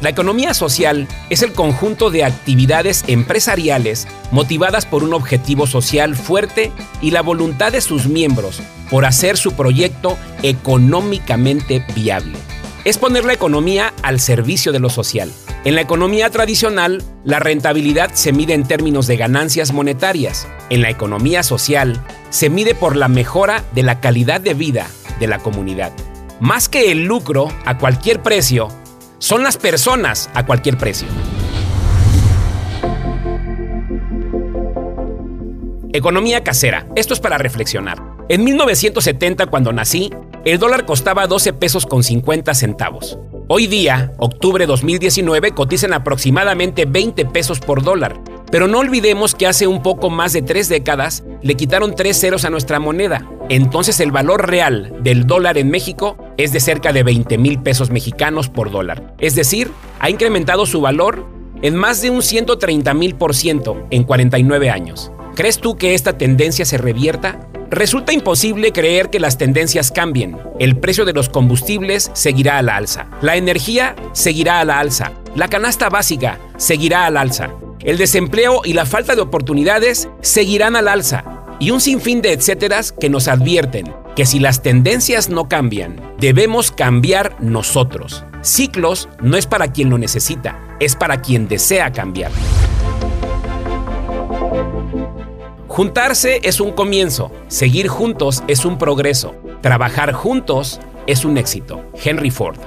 La 0.02 0.08
economía 0.08 0.52
social 0.52 1.06
es 1.30 1.42
el 1.42 1.52
conjunto 1.52 2.10
de 2.10 2.24
actividades 2.24 3.04
empresariales 3.06 4.08
motivadas 4.32 4.84
por 4.84 5.04
un 5.04 5.14
objetivo 5.14 5.68
social 5.68 6.16
fuerte 6.16 6.72
y 7.00 7.12
la 7.12 7.22
voluntad 7.22 7.70
de 7.70 7.80
sus 7.80 8.08
miembros 8.08 8.60
por 8.90 9.04
hacer 9.04 9.36
su 9.36 9.52
proyecto 9.52 10.18
económicamente 10.42 11.86
viable. 11.94 12.36
Es 12.84 12.98
poner 12.98 13.24
la 13.24 13.34
economía 13.34 13.94
al 14.02 14.18
servicio 14.18 14.72
de 14.72 14.80
lo 14.80 14.90
social. 14.90 15.30
En 15.64 15.76
la 15.76 15.82
economía 15.82 16.30
tradicional, 16.30 17.04
la 17.22 17.38
rentabilidad 17.38 18.10
se 18.12 18.32
mide 18.32 18.54
en 18.54 18.66
términos 18.66 19.06
de 19.06 19.16
ganancias 19.16 19.72
monetarias. 19.72 20.48
En 20.68 20.82
la 20.82 20.90
economía 20.90 21.44
social, 21.44 22.04
se 22.30 22.50
mide 22.50 22.74
por 22.74 22.96
la 22.96 23.06
mejora 23.06 23.62
de 23.72 23.84
la 23.84 24.00
calidad 24.00 24.40
de 24.40 24.54
vida 24.54 24.88
de 25.20 25.28
la 25.28 25.38
comunidad. 25.38 25.92
Más 26.40 26.68
que 26.68 26.90
el 26.90 27.04
lucro 27.04 27.52
a 27.64 27.78
cualquier 27.78 28.20
precio, 28.20 28.81
son 29.22 29.44
las 29.44 29.56
personas 29.56 30.28
a 30.34 30.44
cualquier 30.44 30.76
precio. 30.76 31.06
Economía 35.92 36.42
casera. 36.42 36.88
Esto 36.96 37.14
es 37.14 37.20
para 37.20 37.38
reflexionar. 37.38 38.02
En 38.28 38.42
1970, 38.42 39.46
cuando 39.46 39.72
nací, 39.72 40.10
el 40.44 40.58
dólar 40.58 40.86
costaba 40.86 41.28
12 41.28 41.52
pesos 41.52 41.86
con 41.86 42.02
50 42.02 42.52
centavos. 42.54 43.16
Hoy 43.46 43.68
día, 43.68 44.12
octubre 44.18 44.66
2019, 44.66 45.52
cotizan 45.52 45.92
aproximadamente 45.92 46.84
20 46.84 47.24
pesos 47.26 47.60
por 47.60 47.84
dólar. 47.84 48.20
Pero 48.50 48.66
no 48.66 48.80
olvidemos 48.80 49.36
que 49.36 49.46
hace 49.46 49.68
un 49.68 49.84
poco 49.84 50.10
más 50.10 50.32
de 50.32 50.42
tres 50.42 50.68
décadas 50.68 51.22
le 51.42 51.54
quitaron 51.54 51.94
tres 51.94 52.18
ceros 52.18 52.44
a 52.44 52.50
nuestra 52.50 52.80
moneda. 52.80 53.24
Entonces 53.48 54.00
el 54.00 54.12
valor 54.12 54.48
real 54.48 54.94
del 55.00 55.26
dólar 55.26 55.58
en 55.58 55.70
México 55.70 56.16
es 56.36 56.52
de 56.52 56.60
cerca 56.60 56.92
de 56.92 57.02
20 57.02 57.38
mil 57.38 57.60
pesos 57.60 57.90
mexicanos 57.90 58.48
por 58.48 58.70
dólar. 58.70 59.14
Es 59.18 59.34
decir, 59.34 59.70
ha 60.00 60.10
incrementado 60.10 60.66
su 60.66 60.80
valor 60.80 61.26
en 61.62 61.76
más 61.76 62.02
de 62.02 62.10
un 62.10 62.22
130 62.22 62.94
mil 62.94 63.14
por 63.14 63.34
ciento 63.34 63.86
en 63.90 64.04
49 64.04 64.70
años. 64.70 65.12
¿Crees 65.34 65.58
tú 65.58 65.76
que 65.76 65.94
esta 65.94 66.18
tendencia 66.18 66.64
se 66.64 66.78
revierta? 66.78 67.48
Resulta 67.70 68.12
imposible 68.12 68.70
creer 68.72 69.08
que 69.08 69.18
las 69.18 69.38
tendencias 69.38 69.90
cambien. 69.90 70.36
El 70.58 70.76
precio 70.76 71.06
de 71.06 71.14
los 71.14 71.30
combustibles 71.30 72.10
seguirá 72.12 72.58
a 72.58 72.62
la 72.62 72.76
alza. 72.76 73.06
La 73.22 73.36
energía 73.36 73.96
seguirá 74.12 74.60
a 74.60 74.64
la 74.66 74.78
alza. 74.78 75.12
La 75.34 75.48
canasta 75.48 75.88
básica 75.88 76.38
seguirá 76.58 77.06
al 77.06 77.16
alza. 77.16 77.50
El 77.80 77.96
desempleo 77.96 78.60
y 78.64 78.74
la 78.74 78.84
falta 78.84 79.14
de 79.14 79.22
oportunidades 79.22 80.08
seguirán 80.20 80.76
al 80.76 80.86
alza. 80.86 81.24
Y 81.62 81.70
un 81.70 81.80
sinfín 81.80 82.22
de 82.22 82.32
etcéteras 82.32 82.90
que 82.90 83.08
nos 83.08 83.28
advierten 83.28 83.94
que 84.16 84.26
si 84.26 84.40
las 84.40 84.62
tendencias 84.62 85.30
no 85.30 85.48
cambian, 85.48 85.94
debemos 86.18 86.72
cambiar 86.72 87.36
nosotros. 87.40 88.24
Ciclos 88.40 89.08
no 89.20 89.36
es 89.36 89.46
para 89.46 89.70
quien 89.70 89.88
lo 89.88 89.96
necesita, 89.96 90.58
es 90.80 90.96
para 90.96 91.22
quien 91.22 91.46
desea 91.46 91.92
cambiar. 91.92 92.32
Juntarse 95.68 96.40
es 96.42 96.58
un 96.58 96.72
comienzo, 96.72 97.30
seguir 97.46 97.86
juntos 97.86 98.42
es 98.48 98.64
un 98.64 98.76
progreso, 98.76 99.36
trabajar 99.60 100.12
juntos 100.14 100.80
es 101.06 101.24
un 101.24 101.38
éxito. 101.38 101.84
Henry 101.94 102.32
Ford. 102.32 102.58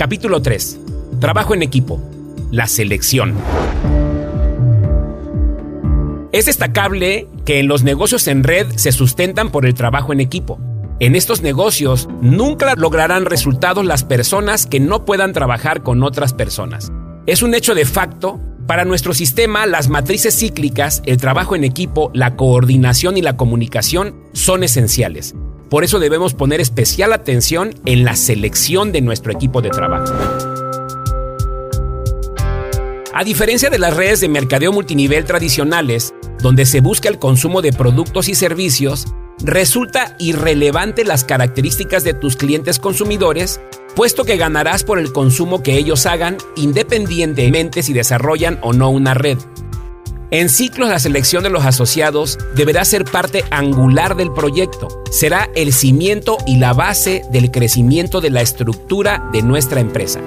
Capítulo 0.00 0.40
3. 0.40 0.80
Trabajo 1.20 1.52
en 1.52 1.62
equipo. 1.62 2.00
La 2.50 2.68
selección. 2.68 3.36
Es 6.32 6.46
destacable 6.46 7.28
que 7.44 7.60
en 7.60 7.68
los 7.68 7.82
negocios 7.82 8.26
en 8.26 8.42
red 8.42 8.66
se 8.76 8.92
sustentan 8.92 9.50
por 9.50 9.66
el 9.66 9.74
trabajo 9.74 10.14
en 10.14 10.20
equipo. 10.20 10.58
En 11.00 11.16
estos 11.16 11.42
negocios 11.42 12.08
nunca 12.22 12.74
lograrán 12.76 13.26
resultados 13.26 13.84
las 13.84 14.02
personas 14.02 14.64
que 14.64 14.80
no 14.80 15.04
puedan 15.04 15.34
trabajar 15.34 15.82
con 15.82 16.02
otras 16.02 16.32
personas. 16.32 16.90
Es 17.26 17.42
un 17.42 17.54
hecho 17.54 17.74
de 17.74 17.84
facto. 17.84 18.40
Para 18.66 18.86
nuestro 18.86 19.12
sistema, 19.12 19.66
las 19.66 19.90
matrices 19.90 20.34
cíclicas, 20.34 21.02
el 21.04 21.18
trabajo 21.18 21.56
en 21.56 21.64
equipo, 21.64 22.10
la 22.14 22.36
coordinación 22.36 23.18
y 23.18 23.20
la 23.20 23.36
comunicación 23.36 24.14
son 24.32 24.64
esenciales. 24.64 25.34
Por 25.70 25.84
eso 25.84 26.00
debemos 26.00 26.34
poner 26.34 26.60
especial 26.60 27.12
atención 27.12 27.72
en 27.86 28.04
la 28.04 28.16
selección 28.16 28.90
de 28.90 29.02
nuestro 29.02 29.32
equipo 29.32 29.62
de 29.62 29.70
trabajo. 29.70 30.12
A 33.14 33.24
diferencia 33.24 33.70
de 33.70 33.78
las 33.78 33.96
redes 33.96 34.20
de 34.20 34.28
mercadeo 34.28 34.72
multinivel 34.72 35.24
tradicionales, 35.24 36.12
donde 36.42 36.66
se 36.66 36.80
busca 36.80 37.08
el 37.08 37.20
consumo 37.20 37.62
de 37.62 37.72
productos 37.72 38.28
y 38.28 38.34
servicios, 38.34 39.06
resulta 39.44 40.16
irrelevante 40.18 41.04
las 41.04 41.22
características 41.22 42.02
de 42.02 42.14
tus 42.14 42.34
clientes 42.34 42.80
consumidores, 42.80 43.60
puesto 43.94 44.24
que 44.24 44.36
ganarás 44.36 44.82
por 44.82 44.98
el 44.98 45.12
consumo 45.12 45.62
que 45.62 45.76
ellos 45.76 46.04
hagan 46.06 46.36
independientemente 46.56 47.84
si 47.84 47.92
desarrollan 47.92 48.58
o 48.62 48.72
no 48.72 48.90
una 48.90 49.14
red. 49.14 49.38
En 50.32 50.48
ciclos 50.48 50.88
la 50.88 51.00
selección 51.00 51.42
de 51.42 51.50
los 51.50 51.64
asociados 51.64 52.38
deberá 52.54 52.84
ser 52.84 53.04
parte 53.04 53.44
angular 53.50 54.14
del 54.14 54.32
proyecto. 54.32 55.02
Será 55.10 55.50
el 55.56 55.72
cimiento 55.72 56.38
y 56.46 56.58
la 56.58 56.72
base 56.72 57.24
del 57.32 57.50
crecimiento 57.50 58.20
de 58.20 58.30
la 58.30 58.40
estructura 58.40 59.28
de 59.32 59.42
nuestra 59.42 59.80
empresa. 59.80 60.20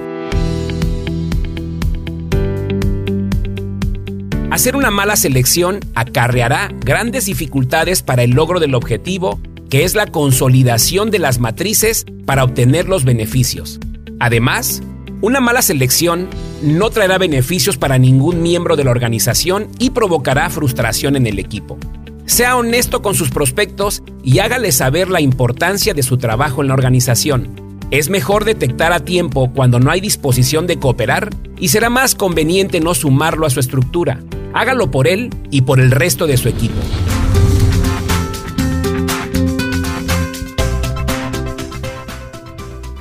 Hacer 4.50 4.76
una 4.76 4.90
mala 4.90 5.16
selección 5.16 5.80
acarreará 5.94 6.70
grandes 6.80 7.24
dificultades 7.24 8.02
para 8.02 8.24
el 8.24 8.32
logro 8.32 8.60
del 8.60 8.74
objetivo, 8.74 9.40
que 9.70 9.84
es 9.84 9.94
la 9.94 10.06
consolidación 10.06 11.10
de 11.10 11.18
las 11.18 11.38
matrices 11.38 12.04
para 12.26 12.44
obtener 12.44 12.88
los 12.88 13.04
beneficios. 13.04 13.80
Además, 14.20 14.82
una 15.24 15.40
mala 15.40 15.62
selección 15.62 16.28
no 16.60 16.90
traerá 16.90 17.16
beneficios 17.16 17.78
para 17.78 17.96
ningún 17.96 18.42
miembro 18.42 18.76
de 18.76 18.84
la 18.84 18.90
organización 18.90 19.68
y 19.78 19.88
provocará 19.88 20.50
frustración 20.50 21.16
en 21.16 21.26
el 21.26 21.38
equipo. 21.38 21.78
Sea 22.26 22.58
honesto 22.58 23.00
con 23.00 23.14
sus 23.14 23.30
prospectos 23.30 24.02
y 24.22 24.40
hágale 24.40 24.70
saber 24.70 25.08
la 25.08 25.22
importancia 25.22 25.94
de 25.94 26.02
su 26.02 26.18
trabajo 26.18 26.60
en 26.60 26.68
la 26.68 26.74
organización. 26.74 27.48
Es 27.90 28.10
mejor 28.10 28.44
detectar 28.44 28.92
a 28.92 29.00
tiempo 29.00 29.50
cuando 29.54 29.80
no 29.80 29.90
hay 29.90 30.02
disposición 30.02 30.66
de 30.66 30.78
cooperar 30.78 31.30
y 31.58 31.68
será 31.68 31.88
más 31.88 32.14
conveniente 32.14 32.80
no 32.80 32.92
sumarlo 32.92 33.46
a 33.46 33.50
su 33.50 33.60
estructura. 33.60 34.20
Hágalo 34.52 34.90
por 34.90 35.08
él 35.08 35.30
y 35.50 35.62
por 35.62 35.80
el 35.80 35.90
resto 35.90 36.26
de 36.26 36.36
su 36.36 36.50
equipo. 36.50 36.76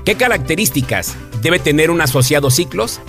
¿Qué 0.06 0.15
características 0.15 1.18
debe 1.43 1.59
tener 1.59 1.91
un 1.91 2.01
asociado 2.01 2.50
ciclos? 2.50 3.00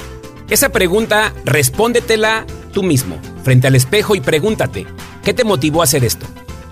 Esa 0.51 0.69
pregunta 0.69 1.33
respóndetela 1.45 2.45
tú 2.73 2.83
mismo, 2.83 3.19
frente 3.43 3.69
al 3.69 3.77
espejo 3.77 4.15
y 4.15 4.21
pregúntate, 4.21 4.87
¿qué 5.23 5.33
te 5.33 5.45
motivó 5.45 5.81
a 5.81 5.85
hacer 5.85 6.05
esto? 6.05 6.27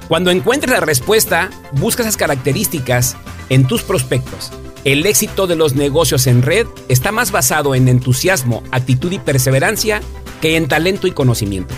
Cuando 0.08 0.30
encuentres 0.30 0.72
la 0.72 0.80
respuesta, 0.80 1.50
busca 1.72 2.02
esas 2.02 2.18
características 2.18 3.16
en 3.48 3.66
tus 3.66 3.82
prospectos. 3.82 4.50
El 4.84 5.06
éxito 5.06 5.46
de 5.46 5.56
los 5.56 5.74
negocios 5.74 6.26
en 6.26 6.42
red 6.42 6.66
está 6.88 7.12
más 7.12 7.30
basado 7.30 7.74
en 7.74 7.88
entusiasmo, 7.88 8.62
actitud 8.72 9.12
y 9.12 9.20
perseverancia 9.20 10.02
que 10.40 10.56
en 10.56 10.68
talento 10.68 11.06
y 11.06 11.12
conocimiento. 11.12 11.72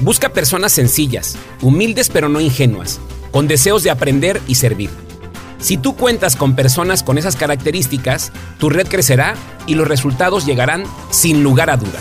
Busca 0.00 0.28
personas 0.28 0.72
sencillas, 0.72 1.36
humildes 1.60 2.08
pero 2.08 2.28
no 2.28 2.40
ingenuas, 2.40 3.00
con 3.32 3.48
deseos 3.48 3.82
de 3.82 3.90
aprender 3.90 4.40
y 4.46 4.54
servir. 4.54 4.90
Si 5.58 5.78
tú 5.78 5.96
cuentas 5.96 6.36
con 6.36 6.54
personas 6.54 7.02
con 7.02 7.18
esas 7.18 7.36
características, 7.36 8.32
tu 8.58 8.68
red 8.70 8.86
crecerá 8.86 9.34
y 9.66 9.74
los 9.74 9.88
resultados 9.88 10.46
llegarán 10.46 10.84
sin 11.10 11.42
lugar 11.42 11.70
a 11.70 11.76
duda. 11.76 12.00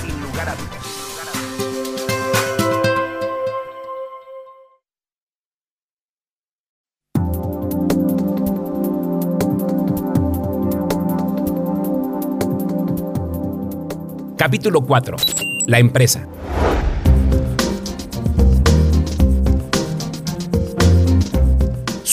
Capítulo 14.37 14.81
4. 14.81 15.17
La 15.65 15.79
empresa. 15.79 16.27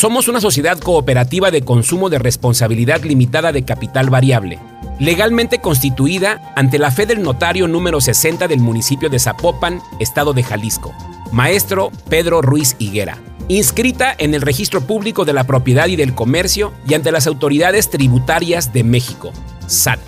Somos 0.03 0.27
una 0.27 0.41
sociedad 0.41 0.81
cooperativa 0.81 1.53
de 1.53 1.63
consumo 1.63 2.11
de 2.11 2.19
responsabilidad 2.19 3.05
limitada 3.05 3.53
de 3.53 3.65
capital 3.65 4.11
variable, 4.11 4.59
legalmente 4.99 5.61
constituida 5.61 6.53
ante 6.57 6.81
la 6.81 6.91
fe 6.91 7.07
del 7.07 7.23
notario 7.23 7.69
número 7.69 8.01
60 8.01 8.49
del 8.49 8.59
municipio 8.59 9.11
de 9.11 9.21
Zapopan, 9.21 9.81
estado 10.01 10.33
de 10.33 10.43
Jalisco, 10.43 10.93
maestro 11.31 11.93
Pedro 12.09 12.43
Ruiz 12.43 12.75
Higuera, 12.81 13.19
inscrita 13.47 14.13
en 14.19 14.35
el 14.35 14.43
Registro 14.43 14.81
Público 14.81 15.25
de 15.25 15.35
la 15.35 15.45
Propiedad 15.45 15.87
y 15.87 15.95
del 15.95 16.17
Comercio 16.17 16.73
y 16.85 16.95
ante 16.95 17.13
las 17.13 17.29
autoridades 17.29 17.89
tributarias 17.89 18.73
de 18.73 18.83
México, 18.83 19.33
SAT. 19.69 20.01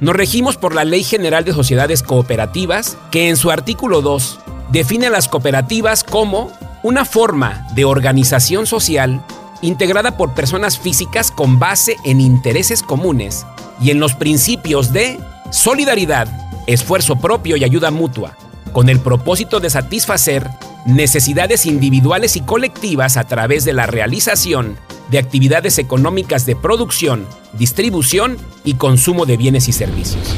Nos 0.00 0.16
regimos 0.16 0.56
por 0.56 0.74
la 0.74 0.86
Ley 0.86 1.04
General 1.04 1.44
de 1.44 1.52
Sociedades 1.52 2.02
Cooperativas, 2.02 2.96
que 3.10 3.28
en 3.28 3.36
su 3.36 3.50
artículo 3.50 4.00
2 4.00 4.40
define 4.70 5.08
a 5.08 5.10
las 5.10 5.28
cooperativas 5.28 6.04
como 6.04 6.50
una 6.82 7.04
forma 7.04 7.66
de 7.74 7.84
organización 7.84 8.64
social 8.66 9.22
integrada 9.62 10.16
por 10.16 10.34
personas 10.34 10.78
físicas 10.78 11.30
con 11.30 11.58
base 11.58 11.96
en 12.04 12.20
intereses 12.20 12.82
comunes 12.82 13.46
y 13.80 13.90
en 13.90 14.00
los 14.00 14.14
principios 14.14 14.92
de 14.92 15.18
solidaridad, 15.50 16.28
esfuerzo 16.66 17.16
propio 17.16 17.56
y 17.56 17.64
ayuda 17.64 17.90
mutua, 17.90 18.36
con 18.72 18.88
el 18.88 19.00
propósito 19.00 19.60
de 19.60 19.70
satisfacer 19.70 20.48
necesidades 20.84 21.64
individuales 21.66 22.36
y 22.36 22.40
colectivas 22.40 23.16
a 23.16 23.24
través 23.24 23.64
de 23.64 23.72
la 23.72 23.86
realización 23.86 24.76
de 25.10 25.18
actividades 25.18 25.78
económicas 25.78 26.46
de 26.46 26.56
producción, 26.56 27.26
distribución 27.52 28.38
y 28.64 28.74
consumo 28.74 29.26
de 29.26 29.36
bienes 29.36 29.68
y 29.68 29.72
servicios. 29.72 30.34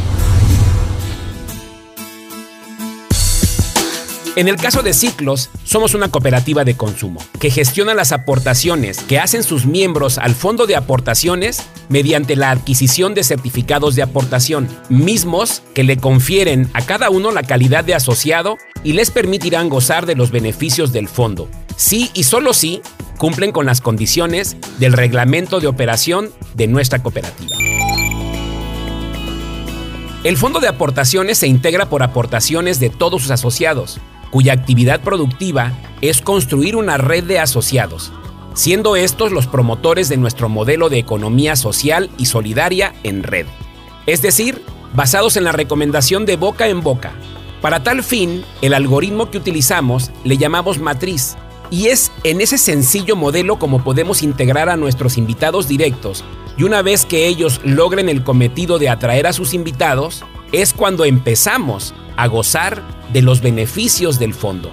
En 4.36 4.48
el 4.48 4.56
caso 4.56 4.82
de 4.82 4.94
Ciclos, 4.94 5.48
somos 5.62 5.94
una 5.94 6.10
cooperativa 6.10 6.64
de 6.64 6.76
consumo 6.76 7.20
que 7.38 7.50
gestiona 7.50 7.94
las 7.94 8.10
aportaciones 8.10 8.98
que 8.98 9.20
hacen 9.20 9.44
sus 9.44 9.64
miembros 9.64 10.18
al 10.18 10.34
fondo 10.34 10.66
de 10.66 10.74
aportaciones 10.74 11.62
mediante 11.88 12.34
la 12.34 12.50
adquisición 12.50 13.14
de 13.14 13.22
certificados 13.22 13.94
de 13.94 14.02
aportación, 14.02 14.68
mismos 14.88 15.62
que 15.72 15.84
le 15.84 15.98
confieren 15.98 16.68
a 16.74 16.82
cada 16.84 17.10
uno 17.10 17.30
la 17.30 17.44
calidad 17.44 17.84
de 17.84 17.94
asociado 17.94 18.58
y 18.82 18.94
les 18.94 19.12
permitirán 19.12 19.68
gozar 19.68 20.04
de 20.04 20.16
los 20.16 20.32
beneficios 20.32 20.92
del 20.92 21.06
fondo. 21.06 21.48
Sí 21.76 22.10
y 22.12 22.24
solo 22.24 22.54
si 22.54 22.82
cumplen 23.18 23.52
con 23.52 23.66
las 23.66 23.80
condiciones 23.80 24.56
del 24.80 24.94
reglamento 24.94 25.60
de 25.60 25.68
operación 25.68 26.32
de 26.54 26.66
nuestra 26.66 27.00
cooperativa. 27.00 27.56
El 30.24 30.36
fondo 30.38 30.58
de 30.58 30.68
aportaciones 30.68 31.38
se 31.38 31.46
integra 31.46 31.88
por 31.88 32.02
aportaciones 32.02 32.80
de 32.80 32.88
todos 32.90 33.22
sus 33.22 33.30
asociados, 33.30 34.00
cuya 34.34 34.52
actividad 34.52 35.00
productiva 35.00 35.70
es 36.00 36.20
construir 36.20 36.74
una 36.74 36.96
red 36.96 37.22
de 37.22 37.38
asociados, 37.38 38.12
siendo 38.52 38.96
estos 38.96 39.30
los 39.30 39.46
promotores 39.46 40.08
de 40.08 40.16
nuestro 40.16 40.48
modelo 40.48 40.88
de 40.88 40.98
economía 40.98 41.54
social 41.54 42.10
y 42.18 42.26
solidaria 42.26 42.96
en 43.04 43.22
red. 43.22 43.46
Es 44.06 44.22
decir, 44.22 44.60
basados 44.92 45.36
en 45.36 45.44
la 45.44 45.52
recomendación 45.52 46.26
de 46.26 46.34
boca 46.34 46.66
en 46.66 46.80
boca. 46.80 47.12
Para 47.62 47.84
tal 47.84 48.02
fin, 48.02 48.44
el 48.60 48.74
algoritmo 48.74 49.30
que 49.30 49.38
utilizamos 49.38 50.10
le 50.24 50.36
llamamos 50.36 50.80
matriz, 50.80 51.36
y 51.70 51.86
es 51.86 52.10
en 52.24 52.40
ese 52.40 52.58
sencillo 52.58 53.14
modelo 53.14 53.60
como 53.60 53.84
podemos 53.84 54.24
integrar 54.24 54.68
a 54.68 54.76
nuestros 54.76 55.16
invitados 55.16 55.68
directos. 55.68 56.24
Y 56.58 56.64
una 56.64 56.82
vez 56.82 57.06
que 57.06 57.28
ellos 57.28 57.60
logren 57.62 58.08
el 58.08 58.24
cometido 58.24 58.80
de 58.80 58.88
atraer 58.88 59.28
a 59.28 59.32
sus 59.32 59.54
invitados, 59.54 60.24
es 60.50 60.72
cuando 60.72 61.04
empezamos 61.04 61.94
a 62.16 62.26
gozar 62.26 62.82
de 63.12 63.22
los 63.22 63.40
beneficios 63.40 64.18
del 64.18 64.34
fondo, 64.34 64.70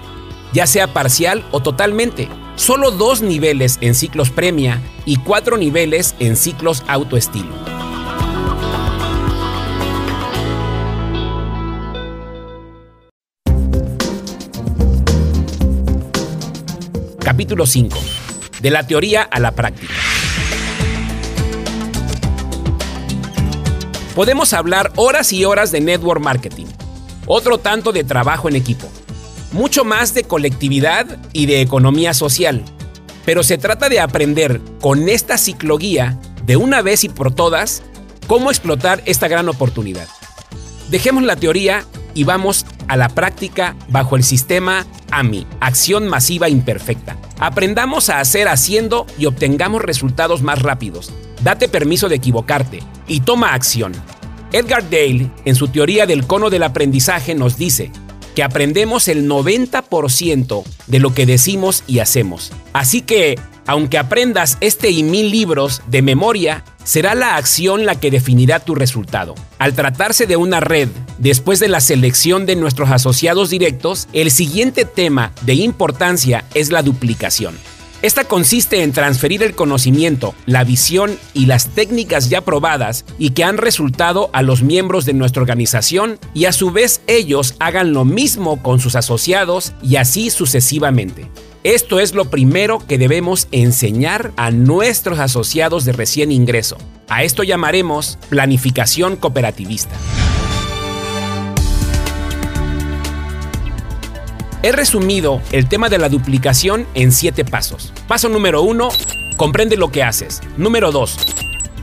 ya 0.53 0.67
sea 0.67 0.93
parcial 0.93 1.43
o 1.51 1.61
totalmente. 1.61 2.29
Solo 2.55 2.91
dos 2.91 3.21
niveles 3.21 3.77
en 3.81 3.95
ciclos 3.95 4.29
premia 4.29 4.81
y 5.05 5.17
cuatro 5.17 5.57
niveles 5.57 6.15
en 6.19 6.35
ciclos 6.35 6.83
autoestilo. 6.87 7.71
Capítulo 17.19 17.65
5. 17.65 17.97
De 18.61 18.69
la 18.69 18.85
teoría 18.85 19.23
a 19.23 19.39
la 19.39 19.51
práctica. 19.53 19.93
Podemos 24.15 24.51
hablar 24.51 24.91
horas 24.97 25.31
y 25.31 25.45
horas 25.45 25.71
de 25.71 25.79
network 25.79 26.21
marketing, 26.21 26.65
otro 27.33 27.59
tanto 27.59 27.93
de 27.93 28.03
trabajo 28.03 28.49
en 28.49 28.57
equipo, 28.57 28.89
mucho 29.53 29.85
más 29.85 30.13
de 30.13 30.25
colectividad 30.25 31.17
y 31.31 31.45
de 31.45 31.61
economía 31.61 32.13
social. 32.13 32.65
Pero 33.23 33.41
se 33.41 33.57
trata 33.57 33.87
de 33.87 34.01
aprender 34.01 34.59
con 34.81 35.07
esta 35.07 35.37
cicloguía, 35.37 36.19
de 36.45 36.57
una 36.57 36.81
vez 36.81 37.05
y 37.05 37.09
por 37.09 37.33
todas, 37.33 37.83
cómo 38.27 38.49
explotar 38.49 39.01
esta 39.05 39.29
gran 39.29 39.47
oportunidad. 39.47 40.09
Dejemos 40.89 41.23
la 41.23 41.37
teoría 41.37 41.85
y 42.13 42.25
vamos 42.25 42.65
a 42.89 42.97
la 42.97 43.07
práctica 43.07 43.77
bajo 43.87 44.17
el 44.17 44.25
sistema 44.25 44.85
AMI, 45.11 45.47
Acción 45.61 46.09
Masiva 46.09 46.49
Imperfecta. 46.49 47.15
Aprendamos 47.39 48.09
a 48.09 48.19
hacer 48.19 48.49
haciendo 48.49 49.05
y 49.17 49.25
obtengamos 49.27 49.81
resultados 49.81 50.41
más 50.41 50.61
rápidos. 50.61 51.13
Date 51.43 51.69
permiso 51.69 52.09
de 52.09 52.15
equivocarte 52.15 52.83
y 53.07 53.21
toma 53.21 53.53
acción. 53.53 53.93
Edgar 54.51 54.83
Dale, 54.89 55.31
en 55.45 55.55
su 55.55 55.69
teoría 55.69 56.05
del 56.05 56.27
cono 56.27 56.49
del 56.49 56.63
aprendizaje, 56.63 57.35
nos 57.35 57.57
dice 57.57 57.91
que 58.35 58.43
aprendemos 58.43 59.07
el 59.07 59.29
90% 59.29 60.63
de 60.87 60.99
lo 60.99 61.13
que 61.13 61.25
decimos 61.25 61.83
y 61.87 61.99
hacemos. 61.99 62.51
Así 62.73 63.01
que, 63.01 63.39
aunque 63.65 63.97
aprendas 63.97 64.57
este 64.61 64.89
y 64.89 65.03
mil 65.03 65.31
libros 65.31 65.81
de 65.87 66.01
memoria, 66.01 66.63
será 66.83 67.15
la 67.15 67.35
acción 67.35 67.85
la 67.85 67.99
que 67.99 68.11
definirá 68.11 68.59
tu 68.59 68.75
resultado. 68.75 69.35
Al 69.59 69.73
tratarse 69.73 70.27
de 70.27 70.35
una 70.35 70.59
red, 70.59 70.89
después 71.17 71.59
de 71.59 71.67
la 71.67 71.81
selección 71.81 72.45
de 72.45 72.55
nuestros 72.55 72.89
asociados 72.89 73.49
directos, 73.49 74.07
el 74.13 74.31
siguiente 74.31 74.85
tema 74.85 75.31
de 75.41 75.55
importancia 75.55 76.45
es 76.53 76.71
la 76.71 76.83
duplicación. 76.83 77.55
Esta 78.01 78.23
consiste 78.23 78.81
en 78.81 78.93
transferir 78.93 79.43
el 79.43 79.53
conocimiento, 79.53 80.33
la 80.47 80.63
visión 80.63 81.19
y 81.35 81.45
las 81.45 81.67
técnicas 81.67 82.29
ya 82.29 82.41
probadas 82.41 83.05
y 83.19 83.31
que 83.31 83.43
han 83.43 83.59
resultado 83.59 84.31
a 84.33 84.41
los 84.41 84.63
miembros 84.63 85.05
de 85.05 85.13
nuestra 85.13 85.43
organización 85.43 86.17
y 86.33 86.45
a 86.45 86.51
su 86.51 86.71
vez 86.71 87.01
ellos 87.05 87.53
hagan 87.59 87.93
lo 87.93 88.03
mismo 88.03 88.63
con 88.63 88.79
sus 88.79 88.95
asociados 88.95 89.73
y 89.83 89.97
así 89.97 90.31
sucesivamente. 90.31 91.29
Esto 91.63 91.99
es 91.99 92.15
lo 92.15 92.25
primero 92.25 92.79
que 92.87 92.97
debemos 92.97 93.47
enseñar 93.51 94.31
a 94.35 94.49
nuestros 94.49 95.19
asociados 95.19 95.85
de 95.85 95.91
recién 95.91 96.31
ingreso. 96.31 96.77
A 97.07 97.23
esto 97.23 97.43
llamaremos 97.43 98.17
planificación 98.29 99.15
cooperativista. 99.15 99.95
He 104.63 104.71
resumido 104.71 105.41
el 105.51 105.67
tema 105.67 105.89
de 105.89 105.97
la 105.97 106.09
duplicación 106.09 106.87
en 106.93 107.11
siete 107.11 107.45
pasos. 107.45 107.93
Paso 108.07 108.29
número 108.29 108.61
uno, 108.61 108.89
comprende 109.37 109.77
lo 109.77 109.91
que 109.91 110.03
haces. 110.03 110.41
Número 110.57 110.91
dos, 110.91 111.17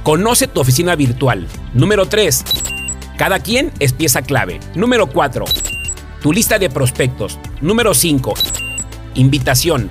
conoce 0.02 0.46
tu 0.46 0.60
oficina 0.60 0.94
virtual. 0.94 1.46
Número 1.74 2.06
tres, 2.06 2.44
cada 3.16 3.40
quien 3.40 3.72
es 3.80 3.92
pieza 3.92 4.22
clave. 4.22 4.60
Número 4.74 5.08
cuatro, 5.08 5.44
tu 6.22 6.32
lista 6.32 6.58
de 6.58 6.70
prospectos. 6.70 7.38
Número 7.60 7.94
cinco, 7.94 8.34
invitación. 9.14 9.88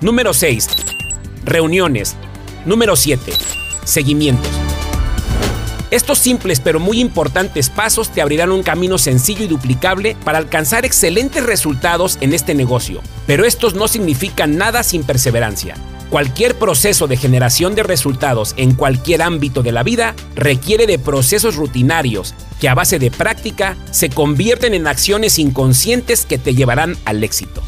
Número 0.00 0.32
6, 0.32 0.68
reuniones. 1.44 2.16
Número 2.64 2.96
7, 2.96 3.32
seguimientos. 3.84 4.69
Estos 5.90 6.18
simples 6.18 6.60
pero 6.60 6.78
muy 6.78 7.00
importantes 7.00 7.68
pasos 7.68 8.10
te 8.10 8.22
abrirán 8.22 8.52
un 8.52 8.62
camino 8.62 8.96
sencillo 8.96 9.44
y 9.44 9.48
duplicable 9.48 10.16
para 10.24 10.38
alcanzar 10.38 10.84
excelentes 10.84 11.44
resultados 11.44 12.16
en 12.20 12.32
este 12.32 12.54
negocio. 12.54 13.02
Pero 13.26 13.44
estos 13.44 13.74
no 13.74 13.88
significan 13.88 14.56
nada 14.56 14.84
sin 14.84 15.02
perseverancia. 15.02 15.74
Cualquier 16.08 16.56
proceso 16.56 17.06
de 17.06 17.16
generación 17.16 17.74
de 17.74 17.82
resultados 17.82 18.54
en 18.56 18.74
cualquier 18.74 19.22
ámbito 19.22 19.62
de 19.62 19.72
la 19.72 19.82
vida 19.82 20.14
requiere 20.34 20.86
de 20.86 20.98
procesos 20.98 21.56
rutinarios 21.56 22.34
que 22.60 22.68
a 22.68 22.74
base 22.74 22.98
de 22.98 23.10
práctica 23.10 23.76
se 23.90 24.10
convierten 24.10 24.74
en 24.74 24.86
acciones 24.86 25.38
inconscientes 25.38 26.24
que 26.24 26.38
te 26.38 26.54
llevarán 26.54 26.96
al 27.04 27.24
éxito. 27.24 27.62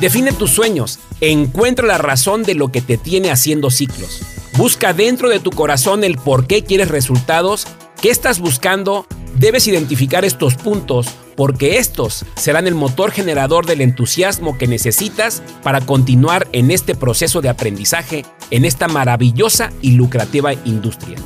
Define 0.00 0.32
tus 0.32 0.50
sueños, 0.50 0.98
encuentra 1.20 1.86
la 1.86 1.98
razón 1.98 2.42
de 2.42 2.54
lo 2.54 2.70
que 2.70 2.80
te 2.80 2.96
tiene 2.96 3.30
haciendo 3.30 3.70
ciclos. 3.70 4.22
Busca 4.56 4.92
dentro 4.92 5.30
de 5.30 5.40
tu 5.40 5.50
corazón 5.50 6.04
el 6.04 6.16
por 6.16 6.46
qué 6.46 6.62
quieres 6.62 6.88
resultados, 6.88 7.66
qué 8.00 8.10
estás 8.10 8.38
buscando, 8.38 9.04
debes 9.34 9.66
identificar 9.66 10.24
estos 10.24 10.54
puntos 10.54 11.08
porque 11.34 11.78
estos 11.78 12.24
serán 12.36 12.68
el 12.68 12.76
motor 12.76 13.10
generador 13.10 13.66
del 13.66 13.80
entusiasmo 13.80 14.56
que 14.56 14.68
necesitas 14.68 15.42
para 15.64 15.80
continuar 15.80 16.46
en 16.52 16.70
este 16.70 16.94
proceso 16.94 17.40
de 17.40 17.48
aprendizaje 17.48 18.24
en 18.52 18.64
esta 18.64 18.86
maravillosa 18.86 19.72
y 19.82 19.92
lucrativa 19.92 20.54
industria. 20.64 21.18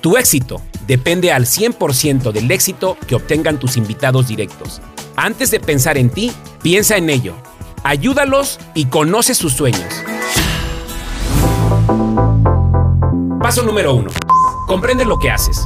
Tu 0.00 0.16
éxito 0.16 0.62
depende 0.86 1.32
al 1.32 1.44
100% 1.44 2.32
del 2.32 2.50
éxito 2.50 2.96
que 3.06 3.14
obtengan 3.14 3.58
tus 3.58 3.76
invitados 3.76 4.28
directos. 4.28 4.80
Antes 5.16 5.50
de 5.50 5.60
pensar 5.60 5.98
en 5.98 6.08
ti, 6.08 6.32
piensa 6.62 6.96
en 6.96 7.10
ello. 7.10 7.34
Ayúdalos 7.82 8.58
y 8.74 8.86
conoce 8.86 9.34
sus 9.34 9.52
sueños. 9.52 9.84
Paso 13.40 13.62
número 13.62 13.94
1. 13.94 14.10
Comprende 14.66 15.06
lo 15.06 15.18
que 15.18 15.30
haces. 15.30 15.64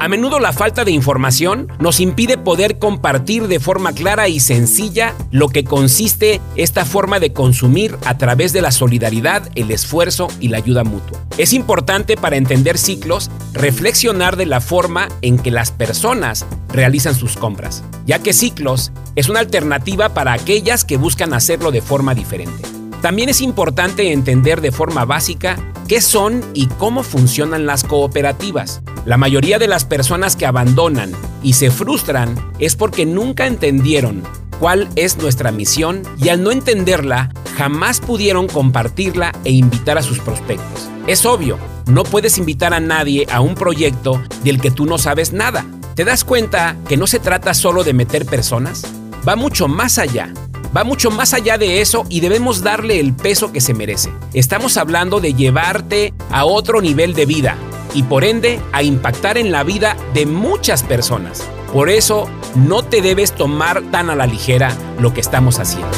A 0.00 0.08
menudo 0.08 0.40
la 0.40 0.52
falta 0.52 0.84
de 0.84 0.90
información 0.90 1.68
nos 1.78 2.00
impide 2.00 2.38
poder 2.38 2.80
compartir 2.80 3.46
de 3.46 3.60
forma 3.60 3.92
clara 3.92 4.28
y 4.28 4.40
sencilla 4.40 5.14
lo 5.30 5.48
que 5.48 5.62
consiste 5.62 6.40
esta 6.56 6.84
forma 6.84 7.20
de 7.20 7.32
consumir 7.32 7.96
a 8.04 8.18
través 8.18 8.52
de 8.52 8.62
la 8.62 8.72
solidaridad, 8.72 9.48
el 9.54 9.70
esfuerzo 9.70 10.26
y 10.40 10.48
la 10.48 10.56
ayuda 10.56 10.82
mutua. 10.82 11.20
Es 11.36 11.52
importante 11.52 12.16
para 12.16 12.36
entender 12.36 12.76
ciclos 12.78 13.30
reflexionar 13.52 14.36
de 14.36 14.46
la 14.46 14.60
forma 14.60 15.08
en 15.22 15.38
que 15.38 15.52
las 15.52 15.70
personas 15.70 16.46
realizan 16.68 17.14
sus 17.14 17.36
compras, 17.36 17.84
ya 18.06 18.18
que 18.18 18.32
ciclos 18.32 18.90
es 19.14 19.28
una 19.28 19.38
alternativa 19.38 20.08
para 20.14 20.32
aquellas 20.32 20.84
que 20.84 20.96
buscan 20.96 21.32
hacerlo 21.32 21.70
de 21.70 21.80
forma 21.80 22.14
diferente. 22.14 22.77
También 23.00 23.28
es 23.28 23.40
importante 23.40 24.12
entender 24.12 24.60
de 24.60 24.72
forma 24.72 25.04
básica 25.04 25.56
qué 25.86 26.00
son 26.00 26.44
y 26.52 26.66
cómo 26.66 27.02
funcionan 27.04 27.64
las 27.64 27.84
cooperativas. 27.84 28.82
La 29.04 29.16
mayoría 29.16 29.58
de 29.58 29.68
las 29.68 29.84
personas 29.84 30.34
que 30.34 30.46
abandonan 30.46 31.12
y 31.42 31.52
se 31.52 31.70
frustran 31.70 32.34
es 32.58 32.74
porque 32.74 33.06
nunca 33.06 33.46
entendieron 33.46 34.24
cuál 34.58 34.88
es 34.96 35.16
nuestra 35.16 35.52
misión 35.52 36.02
y 36.18 36.28
al 36.30 36.42
no 36.42 36.50
entenderla 36.50 37.30
jamás 37.56 38.00
pudieron 38.00 38.48
compartirla 38.48 39.32
e 39.44 39.52
invitar 39.52 39.96
a 39.96 40.02
sus 40.02 40.18
prospectos. 40.18 40.90
Es 41.06 41.24
obvio, 41.24 41.56
no 41.86 42.02
puedes 42.02 42.36
invitar 42.36 42.74
a 42.74 42.80
nadie 42.80 43.26
a 43.30 43.40
un 43.40 43.54
proyecto 43.54 44.20
del 44.42 44.60
que 44.60 44.72
tú 44.72 44.86
no 44.86 44.98
sabes 44.98 45.32
nada. 45.32 45.64
¿Te 45.94 46.04
das 46.04 46.24
cuenta 46.24 46.76
que 46.88 46.96
no 46.96 47.06
se 47.06 47.20
trata 47.20 47.54
solo 47.54 47.84
de 47.84 47.94
meter 47.94 48.26
personas? 48.26 48.84
Va 49.26 49.36
mucho 49.36 49.68
más 49.68 49.98
allá 49.98 50.32
va 50.76 50.84
mucho 50.84 51.10
más 51.10 51.34
allá 51.34 51.58
de 51.58 51.80
eso 51.80 52.04
y 52.08 52.20
debemos 52.20 52.62
darle 52.62 53.00
el 53.00 53.14
peso 53.14 53.52
que 53.52 53.60
se 53.60 53.74
merece. 53.74 54.10
Estamos 54.34 54.76
hablando 54.76 55.20
de 55.20 55.34
llevarte 55.34 56.14
a 56.30 56.44
otro 56.44 56.80
nivel 56.80 57.14
de 57.14 57.26
vida 57.26 57.56
y 57.94 58.02
por 58.02 58.24
ende 58.24 58.60
a 58.72 58.82
impactar 58.82 59.38
en 59.38 59.50
la 59.52 59.64
vida 59.64 59.96
de 60.14 60.26
muchas 60.26 60.82
personas. 60.82 61.42
Por 61.72 61.90
eso 61.90 62.28
no 62.54 62.82
te 62.82 63.02
debes 63.02 63.32
tomar 63.32 63.82
tan 63.90 64.10
a 64.10 64.16
la 64.16 64.26
ligera 64.26 64.76
lo 65.00 65.12
que 65.12 65.20
estamos 65.20 65.58
haciendo. 65.58 65.96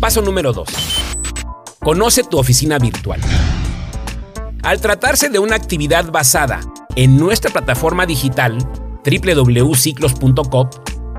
Paso 0.00 0.20
número 0.20 0.52
2. 0.52 0.68
Conoce 1.80 2.24
tu 2.24 2.38
oficina 2.38 2.78
virtual. 2.78 3.20
Al 4.64 4.80
tratarse 4.80 5.28
de 5.28 5.38
una 5.38 5.56
actividad 5.56 6.10
basada 6.10 6.60
en 6.96 7.18
nuestra 7.18 7.50
plataforma 7.50 8.06
digital 8.06 8.56
www.ciclos.com, 9.04 10.70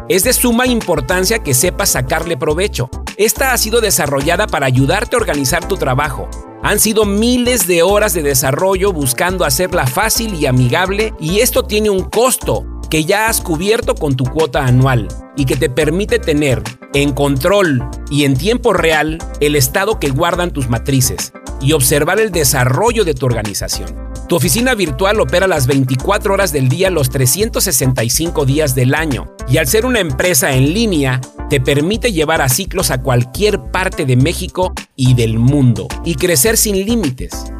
es 0.09 0.23
de 0.23 0.33
suma 0.33 0.65
importancia 0.65 1.37
que 1.43 1.53
sepas 1.53 1.89
sacarle 1.89 2.37
provecho. 2.37 2.89
Esta 3.17 3.53
ha 3.53 3.57
sido 3.59 3.81
desarrollada 3.81 4.47
para 4.47 4.65
ayudarte 4.65 5.15
a 5.15 5.19
organizar 5.19 5.67
tu 5.67 5.77
trabajo. 5.77 6.27
Han 6.63 6.79
sido 6.79 7.05
miles 7.05 7.67
de 7.67 7.83
horas 7.83 8.15
de 8.15 8.23
desarrollo 8.23 8.91
buscando 8.91 9.45
hacerla 9.45 9.85
fácil 9.85 10.33
y 10.33 10.47
amigable 10.47 11.13
y 11.19 11.41
esto 11.41 11.65
tiene 11.65 11.91
un 11.91 12.01
costo 12.05 12.65
que 12.89 13.05
ya 13.05 13.27
has 13.27 13.41
cubierto 13.41 13.95
con 13.95 14.15
tu 14.15 14.25
cuota 14.25 14.65
anual 14.65 15.07
y 15.35 15.45
que 15.45 15.55
te 15.55 15.69
permite 15.69 16.19
tener 16.19 16.61
en 16.93 17.13
control 17.13 17.83
y 18.09 18.23
en 18.23 18.37
tiempo 18.37 18.73
real 18.73 19.17
el 19.39 19.55
estado 19.55 19.99
que 19.99 20.09
guardan 20.09 20.51
tus 20.51 20.69
matrices 20.69 21.33
y 21.61 21.73
observar 21.73 22.19
el 22.19 22.31
desarrollo 22.31 23.03
de 23.03 23.13
tu 23.13 23.25
organización. 23.25 24.05
Tu 24.27 24.35
oficina 24.35 24.73
virtual 24.73 25.19
opera 25.19 25.47
las 25.47 25.67
24 25.67 26.33
horas 26.33 26.51
del 26.51 26.67
día 26.67 26.89
los 26.89 27.09
365 27.09 28.45
días 28.45 28.73
del 28.73 28.95
año 28.95 29.27
y 29.47 29.57
al 29.57 29.67
ser 29.67 29.85
una 29.85 29.99
empresa 29.99 30.53
en 30.53 30.73
línea 30.73 31.21
te 31.49 31.61
permite 31.61 32.11
llevar 32.11 32.41
a 32.41 32.49
ciclos 32.49 32.89
a 32.89 33.01
cualquier 33.01 33.61
parte 33.71 34.05
de 34.05 34.15
México 34.15 34.73
y 34.95 35.13
del 35.13 35.37
mundo 35.37 35.87
y 36.03 36.15
crecer 36.15 36.57
sin 36.57 36.85
límites. 36.85 37.51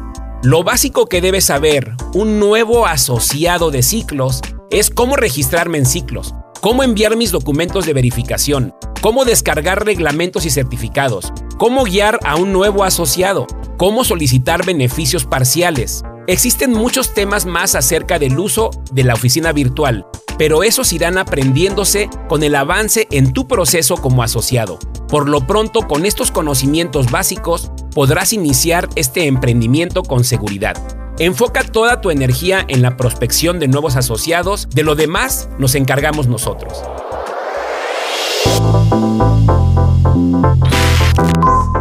Lo 0.42 0.64
básico 0.64 1.06
que 1.06 1.20
debes 1.20 1.44
saber 1.44 1.92
un 2.14 2.40
nuevo 2.40 2.86
asociado 2.86 3.70
de 3.70 3.82
ciclos 3.82 4.40
es 4.70 4.90
cómo 4.90 5.16
registrarme 5.16 5.78
en 5.78 5.86
ciclos, 5.86 6.34
cómo 6.60 6.82
enviar 6.82 7.16
mis 7.16 7.30
documentos 7.30 7.86
de 7.86 7.92
verificación, 7.92 8.74
cómo 9.00 9.24
descargar 9.24 9.84
reglamentos 9.84 10.44
y 10.46 10.50
certificados, 10.50 11.32
cómo 11.58 11.84
guiar 11.84 12.18
a 12.24 12.36
un 12.36 12.52
nuevo 12.52 12.84
asociado, 12.84 13.46
cómo 13.76 14.04
solicitar 14.04 14.66
beneficios 14.66 15.24
parciales. 15.24 16.02
Existen 16.26 16.72
muchos 16.72 17.14
temas 17.14 17.46
más 17.46 17.74
acerca 17.76 18.18
del 18.18 18.38
uso 18.38 18.70
de 18.90 19.04
la 19.04 19.14
oficina 19.14 19.52
virtual, 19.52 20.06
pero 20.38 20.64
esos 20.64 20.92
irán 20.92 21.18
aprendiéndose 21.18 22.10
con 22.28 22.42
el 22.42 22.56
avance 22.56 23.06
en 23.12 23.32
tu 23.32 23.46
proceso 23.46 23.96
como 23.96 24.22
asociado. 24.24 24.78
Por 25.08 25.28
lo 25.28 25.46
pronto, 25.46 25.82
con 25.86 26.04
estos 26.04 26.32
conocimientos 26.32 27.10
básicos, 27.12 27.70
podrás 27.94 28.32
iniciar 28.32 28.88
este 28.96 29.26
emprendimiento 29.26 30.02
con 30.02 30.24
seguridad. 30.24 30.76
Enfoca 31.18 31.64
toda 31.64 32.02
tu 32.02 32.10
energía 32.10 32.62
en 32.68 32.82
la 32.82 32.98
prospección 32.98 33.58
de 33.58 33.68
nuevos 33.68 33.96
asociados, 33.96 34.68
de 34.68 34.82
lo 34.82 34.94
demás 34.94 35.48
nos 35.58 35.74
encargamos 35.74 36.26
nosotros. 36.26 36.82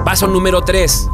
Paso 0.06 0.28
número 0.28 0.64
3. 0.64 1.08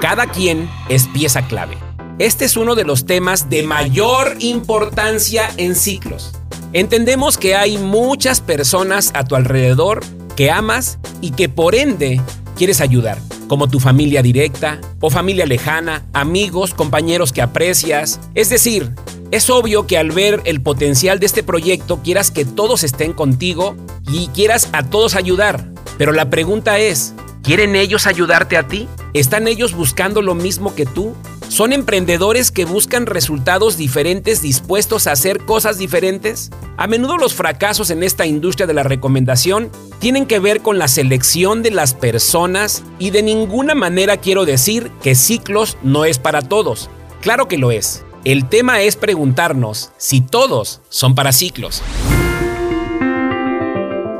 Cada 0.00 0.26
quien 0.26 0.70
es 0.88 1.06
pieza 1.08 1.46
clave. 1.46 1.76
Este 2.18 2.46
es 2.46 2.56
uno 2.56 2.74
de 2.74 2.84
los 2.84 3.04
temas 3.04 3.50
de 3.50 3.62
mayor 3.62 4.36
importancia 4.38 5.50
en 5.58 5.74
ciclos. 5.74 6.32
Entendemos 6.72 7.36
que 7.36 7.56
hay 7.56 7.76
muchas 7.76 8.40
personas 8.40 9.10
a 9.14 9.24
tu 9.24 9.36
alrededor 9.36 10.00
que 10.34 10.50
amas 10.50 10.98
y 11.20 11.32
que 11.32 11.50
por 11.50 11.74
ende 11.74 12.22
quieres 12.56 12.80
ayudar, 12.80 13.18
como 13.48 13.68
tu 13.68 13.80
familia 13.80 14.22
directa 14.22 14.80
o 15.00 15.10
familia 15.10 15.46
lejana, 15.46 16.06
amigos, 16.12 16.74
compañeros 16.74 17.32
que 17.32 17.42
aprecias. 17.42 18.20
Es 18.34 18.50
decir, 18.50 18.90
es 19.30 19.50
obvio 19.50 19.86
que 19.86 19.98
al 19.98 20.10
ver 20.10 20.40
el 20.44 20.60
potencial 20.60 21.18
de 21.18 21.26
este 21.26 21.42
proyecto 21.42 22.00
quieras 22.02 22.30
que 22.30 22.44
todos 22.44 22.84
estén 22.84 23.12
contigo 23.12 23.76
y 24.08 24.28
quieras 24.28 24.68
a 24.72 24.84
todos 24.84 25.14
ayudar. 25.14 25.68
Pero 25.98 26.12
la 26.12 26.30
pregunta 26.30 26.78
es, 26.78 27.14
¿quieren 27.42 27.76
ellos 27.76 28.06
ayudarte 28.06 28.56
a 28.56 28.68
ti? 28.68 28.88
¿Están 29.12 29.48
ellos 29.48 29.74
buscando 29.74 30.22
lo 30.22 30.34
mismo 30.34 30.74
que 30.74 30.86
tú? 30.86 31.14
¿Son 31.54 31.72
emprendedores 31.72 32.50
que 32.50 32.64
buscan 32.64 33.06
resultados 33.06 33.76
diferentes 33.76 34.42
dispuestos 34.42 35.06
a 35.06 35.12
hacer 35.12 35.44
cosas 35.44 35.78
diferentes? 35.78 36.50
A 36.76 36.88
menudo 36.88 37.16
los 37.16 37.34
fracasos 37.34 37.90
en 37.90 38.02
esta 38.02 38.26
industria 38.26 38.66
de 38.66 38.74
la 38.74 38.82
recomendación 38.82 39.70
tienen 40.00 40.26
que 40.26 40.40
ver 40.40 40.62
con 40.62 40.80
la 40.80 40.88
selección 40.88 41.62
de 41.62 41.70
las 41.70 41.94
personas 41.94 42.82
y 42.98 43.10
de 43.10 43.22
ninguna 43.22 43.76
manera 43.76 44.16
quiero 44.16 44.44
decir 44.44 44.90
que 45.00 45.14
ciclos 45.14 45.78
no 45.84 46.04
es 46.04 46.18
para 46.18 46.42
todos. 46.42 46.90
Claro 47.20 47.46
que 47.46 47.56
lo 47.56 47.70
es. 47.70 48.04
El 48.24 48.48
tema 48.48 48.80
es 48.80 48.96
preguntarnos 48.96 49.92
si 49.96 50.22
todos 50.22 50.80
son 50.88 51.14
para 51.14 51.30
ciclos. 51.30 51.82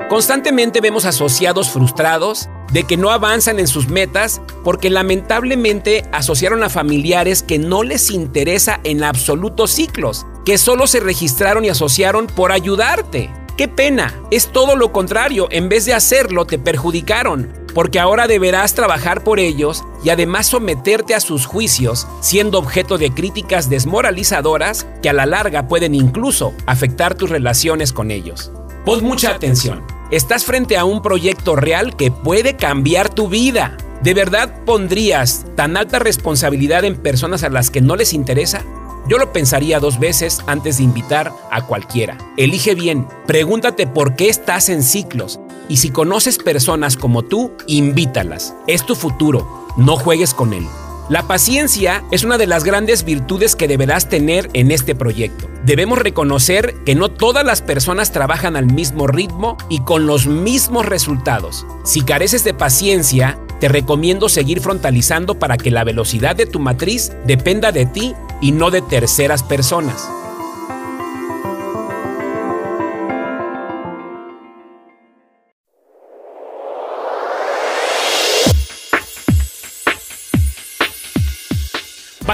Constantemente 0.09 0.81
vemos 0.81 1.05
asociados 1.05 1.68
frustrados 1.68 2.49
de 2.74 2.82
que 2.82 2.96
no 2.96 3.10
avanzan 3.10 3.60
en 3.60 3.68
sus 3.68 3.88
metas 3.88 4.42
porque 4.64 4.90
lamentablemente 4.90 6.04
asociaron 6.10 6.64
a 6.64 6.68
familiares 6.68 7.44
que 7.44 7.58
no 7.58 7.84
les 7.84 8.10
interesa 8.10 8.80
en 8.82 9.04
absoluto 9.04 9.68
ciclos, 9.68 10.26
que 10.44 10.58
solo 10.58 10.88
se 10.88 10.98
registraron 10.98 11.64
y 11.64 11.68
asociaron 11.68 12.26
por 12.26 12.50
ayudarte. 12.50 13.30
¡Qué 13.56 13.68
pena! 13.68 14.12
Es 14.32 14.48
todo 14.48 14.74
lo 14.74 14.90
contrario, 14.90 15.46
en 15.52 15.68
vez 15.68 15.84
de 15.84 15.94
hacerlo 15.94 16.44
te 16.44 16.58
perjudicaron. 16.58 17.64
porque 17.74 17.98
ahora 17.98 18.28
deberás 18.28 18.74
trabajar 18.74 19.24
por 19.24 19.40
ellos 19.40 19.82
y 20.04 20.10
además 20.10 20.46
someterte 20.46 21.12
a 21.12 21.18
sus 21.18 21.44
juicios, 21.44 22.06
siendo 22.20 22.60
objeto 22.60 22.98
de 22.98 23.12
críticas 23.12 23.68
desmoralizadoras 23.68 24.87
que 25.02 25.08
a 25.08 25.12
la 25.12 25.26
larga 25.26 25.66
pueden 25.66 25.92
incluso 25.92 26.54
afectar 26.66 27.16
tus 27.16 27.30
relaciones 27.30 27.92
con 27.92 28.12
ellos. 28.12 28.52
Pon 28.84 29.02
mucha 29.02 29.30
atención. 29.30 29.93
Estás 30.14 30.44
frente 30.44 30.77
a 30.77 30.85
un 30.85 31.03
proyecto 31.03 31.57
real 31.57 31.96
que 31.96 32.12
puede 32.12 32.55
cambiar 32.55 33.12
tu 33.12 33.27
vida. 33.27 33.77
¿De 34.00 34.14
verdad 34.14 34.62
pondrías 34.64 35.44
tan 35.57 35.77
alta 35.77 35.98
responsabilidad 35.98 36.85
en 36.85 36.94
personas 36.94 37.42
a 37.42 37.48
las 37.48 37.68
que 37.68 37.81
no 37.81 37.96
les 37.96 38.12
interesa? 38.12 38.62
Yo 39.09 39.18
lo 39.18 39.33
pensaría 39.33 39.81
dos 39.81 39.98
veces 39.98 40.38
antes 40.46 40.77
de 40.77 40.85
invitar 40.85 41.33
a 41.50 41.66
cualquiera. 41.66 42.16
Elige 42.37 42.77
bien, 42.77 43.09
pregúntate 43.27 43.88
por 43.88 44.14
qué 44.14 44.29
estás 44.29 44.68
en 44.68 44.85
ciclos 44.85 45.40
y 45.68 45.79
si 45.79 45.90
conoces 45.90 46.38
personas 46.38 46.96
como 46.96 47.24
tú, 47.24 47.50
invítalas. 47.66 48.55
Es 48.68 48.87
tu 48.87 48.94
futuro, 48.94 49.66
no 49.77 49.96
juegues 49.96 50.33
con 50.33 50.53
él. 50.53 50.64
La 51.11 51.29
paciencia 51.29 52.03
es 52.11 52.25
una 52.25 52.38
de 52.38 52.47
las 52.47 52.64
grandes 52.64 53.05
virtudes 53.05 53.57
que 53.57 53.69
deberás 53.69 54.09
tener 54.09 54.49
en 54.55 54.71
este 54.71 54.95
proyecto. 54.95 55.51
Debemos 55.67 55.99
reconocer 55.99 56.75
que 56.87 56.95
no 56.95 57.11
todas 57.11 57.45
las 57.45 57.61
personas 57.61 58.11
trabajan 58.11 58.57
al 58.57 58.73
mismo 58.73 59.07
ritmo 59.07 59.59
y 59.69 59.81
con 59.81 60.07
los 60.07 60.27
mismos 60.27 60.87
resultados. 60.87 61.67
Si 61.85 62.01
careces 62.01 62.43
de 62.43 62.55
paciencia, 62.55 63.38
te 63.61 63.69
recomiendo 63.69 64.31
seguir 64.31 64.61
frontalizando 64.61 65.38
para 65.38 65.59
que 65.59 65.71
la 65.71 65.85
velocidad 65.85 66.37
de 66.37 66.47
tu 66.47 66.59
matriz 66.59 67.12
dependa 67.27 67.71
de 67.71 67.85
ti 67.85 68.14
y 68.40 68.53
no 68.53 68.71
de 68.71 68.81
terceras 68.81 69.43
personas. 69.43 70.09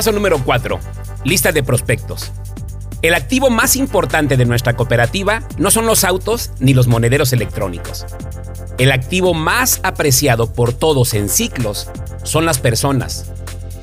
Paso 0.00 0.12
número 0.12 0.42
4. 0.42 0.80
Lista 1.24 1.52
de 1.52 1.62
prospectos. 1.62 2.32
El 3.02 3.12
activo 3.12 3.50
más 3.50 3.76
importante 3.76 4.38
de 4.38 4.46
nuestra 4.46 4.74
cooperativa 4.74 5.42
no 5.58 5.70
son 5.70 5.84
los 5.84 6.04
autos 6.04 6.52
ni 6.58 6.72
los 6.72 6.86
monederos 6.86 7.34
electrónicos. 7.34 8.06
El 8.78 8.92
activo 8.92 9.34
más 9.34 9.78
apreciado 9.82 10.54
por 10.54 10.72
todos 10.72 11.12
en 11.12 11.28
ciclos 11.28 11.90
son 12.22 12.46
las 12.46 12.58
personas. 12.58 13.30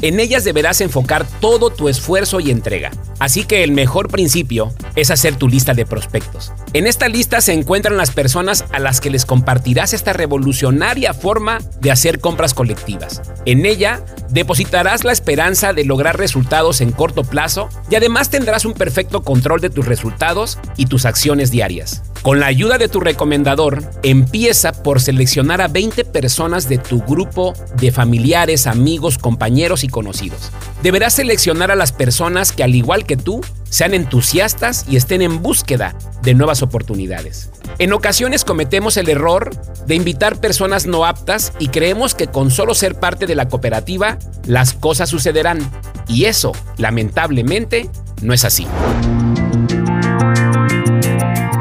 En 0.02 0.20
ellas 0.20 0.44
deberás 0.44 0.82
enfocar 0.82 1.26
todo 1.40 1.72
tu 1.72 1.90
esfuerzo 1.90 2.40
y 2.40 2.52
entrega. 2.52 2.92
Así 3.20 3.46
que 3.46 3.64
el 3.64 3.72
mejor 3.72 4.10
principio 4.10 4.74
es 4.96 5.10
hacer 5.10 5.36
tu 5.36 5.50
lista 5.50 5.74
de 5.74 5.86
prospectos. 5.86 6.52
En 6.74 6.86
esta 6.86 7.08
lista 7.08 7.42
se 7.42 7.54
encuentran 7.54 7.98
las 7.98 8.12
personas 8.12 8.66
a 8.72 8.80
las 8.80 9.02
que 9.02 9.10
les 9.10 9.26
compartirás 9.26 9.94
esta 9.94 10.14
revolucionaria 10.14 11.14
forma 11.14 11.60
de 11.82 11.92
hacer 11.92 12.20
compras 12.20 12.54
colectivas. 12.54 13.22
En 13.46 13.66
ella 13.66 14.06
depositarás 14.30 15.04
la 15.04 15.14
esperanza 15.14 15.74
de 15.74 15.86
lograr 15.86 16.18
resultados 16.18 16.82
en 16.82 16.92
corto 16.92 17.24
plazo 17.24 17.70
y 17.90 17.96
además 17.96 18.30
tendrás 18.30 18.66
un 18.66 18.74
perfecto 18.74 19.24
control 19.24 19.62
de 19.62 19.72
tus 19.72 19.86
resultados 19.86 20.60
y 20.76 20.86
tus 20.86 21.06
acciones 21.06 21.50
diarias. 21.50 22.04
Con 22.22 22.40
la 22.40 22.48
ayuda 22.48 22.78
de 22.78 22.90
tu 22.90 23.00
recomendador, 23.00 23.84
empieza 24.04 24.72
por 24.72 25.02
seleccionar 25.02 25.62
a 25.62 25.68
20 25.68 26.04
personas 26.06 26.68
de 26.68 26.78
tu 26.78 27.02
grupo 27.02 27.54
de 27.80 27.92
familiares, 27.92 28.68
amigos, 28.68 29.18
compañeros 29.18 29.84
y 29.84 29.88
conocidos. 29.88 30.52
Deberás 30.84 31.14
seleccionar 31.14 31.72
a 31.72 31.76
las 31.76 31.92
personas 31.92 32.52
que 32.52 32.64
al 32.64 32.76
igual 32.76 33.06
que 33.06 33.18
tú 33.18 33.42
sean 33.70 33.94
entusiastas 33.94 34.86
y 34.90 34.96
estén 34.98 35.22
en 35.22 35.42
búsqueda 35.42 35.96
de 36.22 36.34
nuevas 36.34 36.62
oportunidades. 36.62 37.50
En 37.80 37.94
ocasiones 37.94 38.44
cometemos 38.44 38.98
el 38.98 39.10
error 39.10 39.52
de 39.86 39.96
invitar 39.96 40.40
personas 40.40 40.86
no 40.86 41.06
aptas 41.06 41.54
y 41.60 41.68
creemos 41.70 42.16
que 42.16 42.28
con 42.28 42.52
solo 42.52 42.74
ser 42.74 42.96
parte 42.96 43.26
de 43.26 43.36
la 43.36 43.48
cooperativa 43.48 44.18
las 44.46 44.74
cosas 44.74 45.10
sucederán. 45.10 45.60
Y 46.08 46.26
eso, 46.26 46.54
lamentablemente, 46.78 47.90
no 48.22 48.34
es 48.34 48.46
así. 48.46 48.66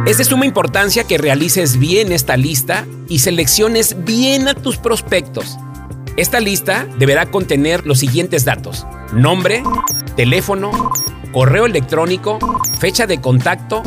Es 0.07 0.19
de 0.19 0.25
suma 0.25 0.47
importancia 0.47 1.03
que 1.03 1.19
realices 1.19 1.81
bien 1.81 2.13
esta 2.13 2.37
lista 2.37 2.87
y 3.09 3.19
selecciones 3.19 4.05
bien 4.05 4.47
a 4.47 4.55
tus 4.55 4.77
prospectos. 4.77 5.57
Esta 6.17 6.39
lista 6.39 6.87
deberá 6.97 7.33
contener 7.33 7.85
los 7.85 7.99
siguientes 7.99 8.45
datos. 8.45 8.87
Nombre, 9.13 9.65
teléfono, 10.15 10.93
correo 11.33 11.67
electrónico, 11.67 12.39
fecha 12.79 13.09
de 13.09 13.21
contacto, 13.21 13.83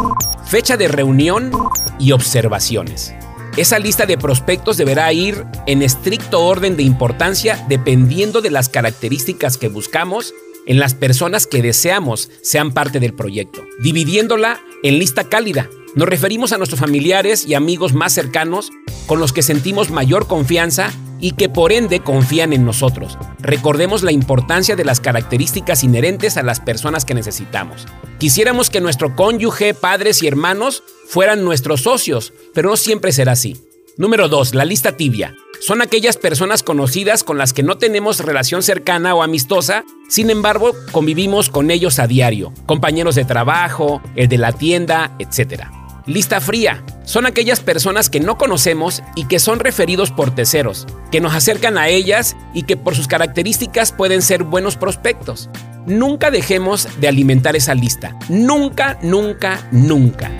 fecha 0.46 0.76
de 0.76 0.90
reunión 0.90 1.52
y 2.00 2.12
observaciones. 2.12 3.14
Esa 3.56 3.80
lista 3.80 4.06
de 4.06 4.18
prospectos 4.18 4.76
deberá 4.76 5.14
ir 5.14 5.46
en 5.68 5.82
estricto 5.82 6.42
orden 6.42 6.76
de 6.76 6.84
importancia 6.84 7.66
dependiendo 7.70 8.42
de 8.42 8.52
las 8.52 8.68
características 8.68 9.56
que 9.56 9.70
buscamos 9.70 10.34
en 10.66 10.80
las 10.80 10.96
personas 10.96 11.48
que 11.48 11.62
deseamos 11.62 12.30
sean 12.42 12.74
parte 12.74 13.00
del 13.00 13.14
proyecto, 13.14 13.64
dividiéndola 13.82 14.60
en 14.84 15.00
lista 15.00 15.24
cálida, 15.24 15.70
nos 15.96 16.08
referimos 16.08 16.52
a 16.52 16.58
nuestros 16.58 16.80
familiares 16.80 17.46
y 17.46 17.54
amigos 17.54 17.94
más 17.94 18.14
cercanos 18.14 18.72
con 19.08 19.20
los 19.20 19.34
que 19.34 19.42
sentimos 19.42 19.92
mayor 19.92 20.28
confianza 20.28 20.92
y 21.20 21.32
que 21.32 21.50
por 21.50 21.72
ende 21.72 22.00
confían 22.02 22.54
en 22.54 22.66
nosotros. 22.66 23.18
Recordemos 23.40 24.04
la 24.04 24.12
importancia 24.12 24.76
de 24.76 24.86
las 24.86 25.00
características 25.00 25.84
inherentes 25.84 26.38
a 26.38 26.44
las 26.44 26.60
personas 26.60 27.06
que 27.06 27.14
necesitamos. 27.14 27.86
Quisiéramos 28.20 28.70
que 28.70 28.82
nuestro 28.82 29.16
cónyuge, 29.16 29.74
padres 29.74 30.24
y 30.24 30.28
hermanos 30.28 30.84
fueran 31.08 31.44
nuestros 31.44 31.82
socios, 31.82 32.34
pero 32.54 32.70
no 32.70 32.78
siempre 32.78 33.12
será 33.12 33.34
así. 33.34 33.58
Número 34.00 34.30
2. 34.30 34.56
La 34.56 34.64
lista 34.64 34.96
tibia. 34.96 35.36
Son 35.60 35.82
aquellas 35.82 36.16
personas 36.16 36.64
conocidas 36.64 37.26
con 37.26 37.38
las 37.38 37.52
que 37.52 37.64
no 37.64 37.78
tenemos 37.78 38.22
relación 38.22 38.64
cercana 38.64 39.14
o 39.14 39.24
amistosa, 39.24 39.84
sin 40.08 40.30
embargo 40.30 40.72
convivimos 40.94 41.50
con 41.50 41.70
ellos 41.70 42.00
a 42.00 42.08
diario, 42.08 42.54
compañeros 42.66 43.16
de 43.16 43.26
trabajo, 43.26 44.02
el 44.16 44.30
de 44.30 44.38
la 44.38 44.54
tienda, 44.54 45.18
etc. 45.20 45.64
Lista 46.06 46.40
fría. 46.40 46.82
Son 47.04 47.26
aquellas 47.26 47.60
personas 47.60 48.10
que 48.10 48.22
no 48.22 48.38
conocemos 48.38 49.04
y 49.18 49.28
que 49.28 49.38
son 49.38 49.60
referidos 49.60 50.12
por 50.12 50.34
terceros, 50.34 50.88
que 51.12 51.20
nos 51.20 51.36
acercan 51.36 51.78
a 51.78 51.90
ellas 51.90 52.38
y 52.54 52.64
que 52.64 52.78
por 52.78 52.96
sus 52.96 53.10
características 53.10 53.92
pueden 53.92 54.22
ser 54.22 54.44
buenos 54.44 54.78
prospectos. 54.78 55.50
Nunca 55.86 56.32
dejemos 56.32 56.88
de 57.02 57.10
alimentar 57.10 57.58
esa 57.58 57.76
lista. 57.76 58.18
Nunca, 58.30 58.98
nunca, 59.02 59.68
nunca. 59.74 60.32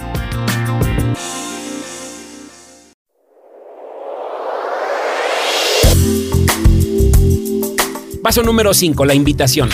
Paso 8.30 8.44
número 8.44 8.76
5, 8.76 9.06
la 9.06 9.16
invitación. 9.16 9.70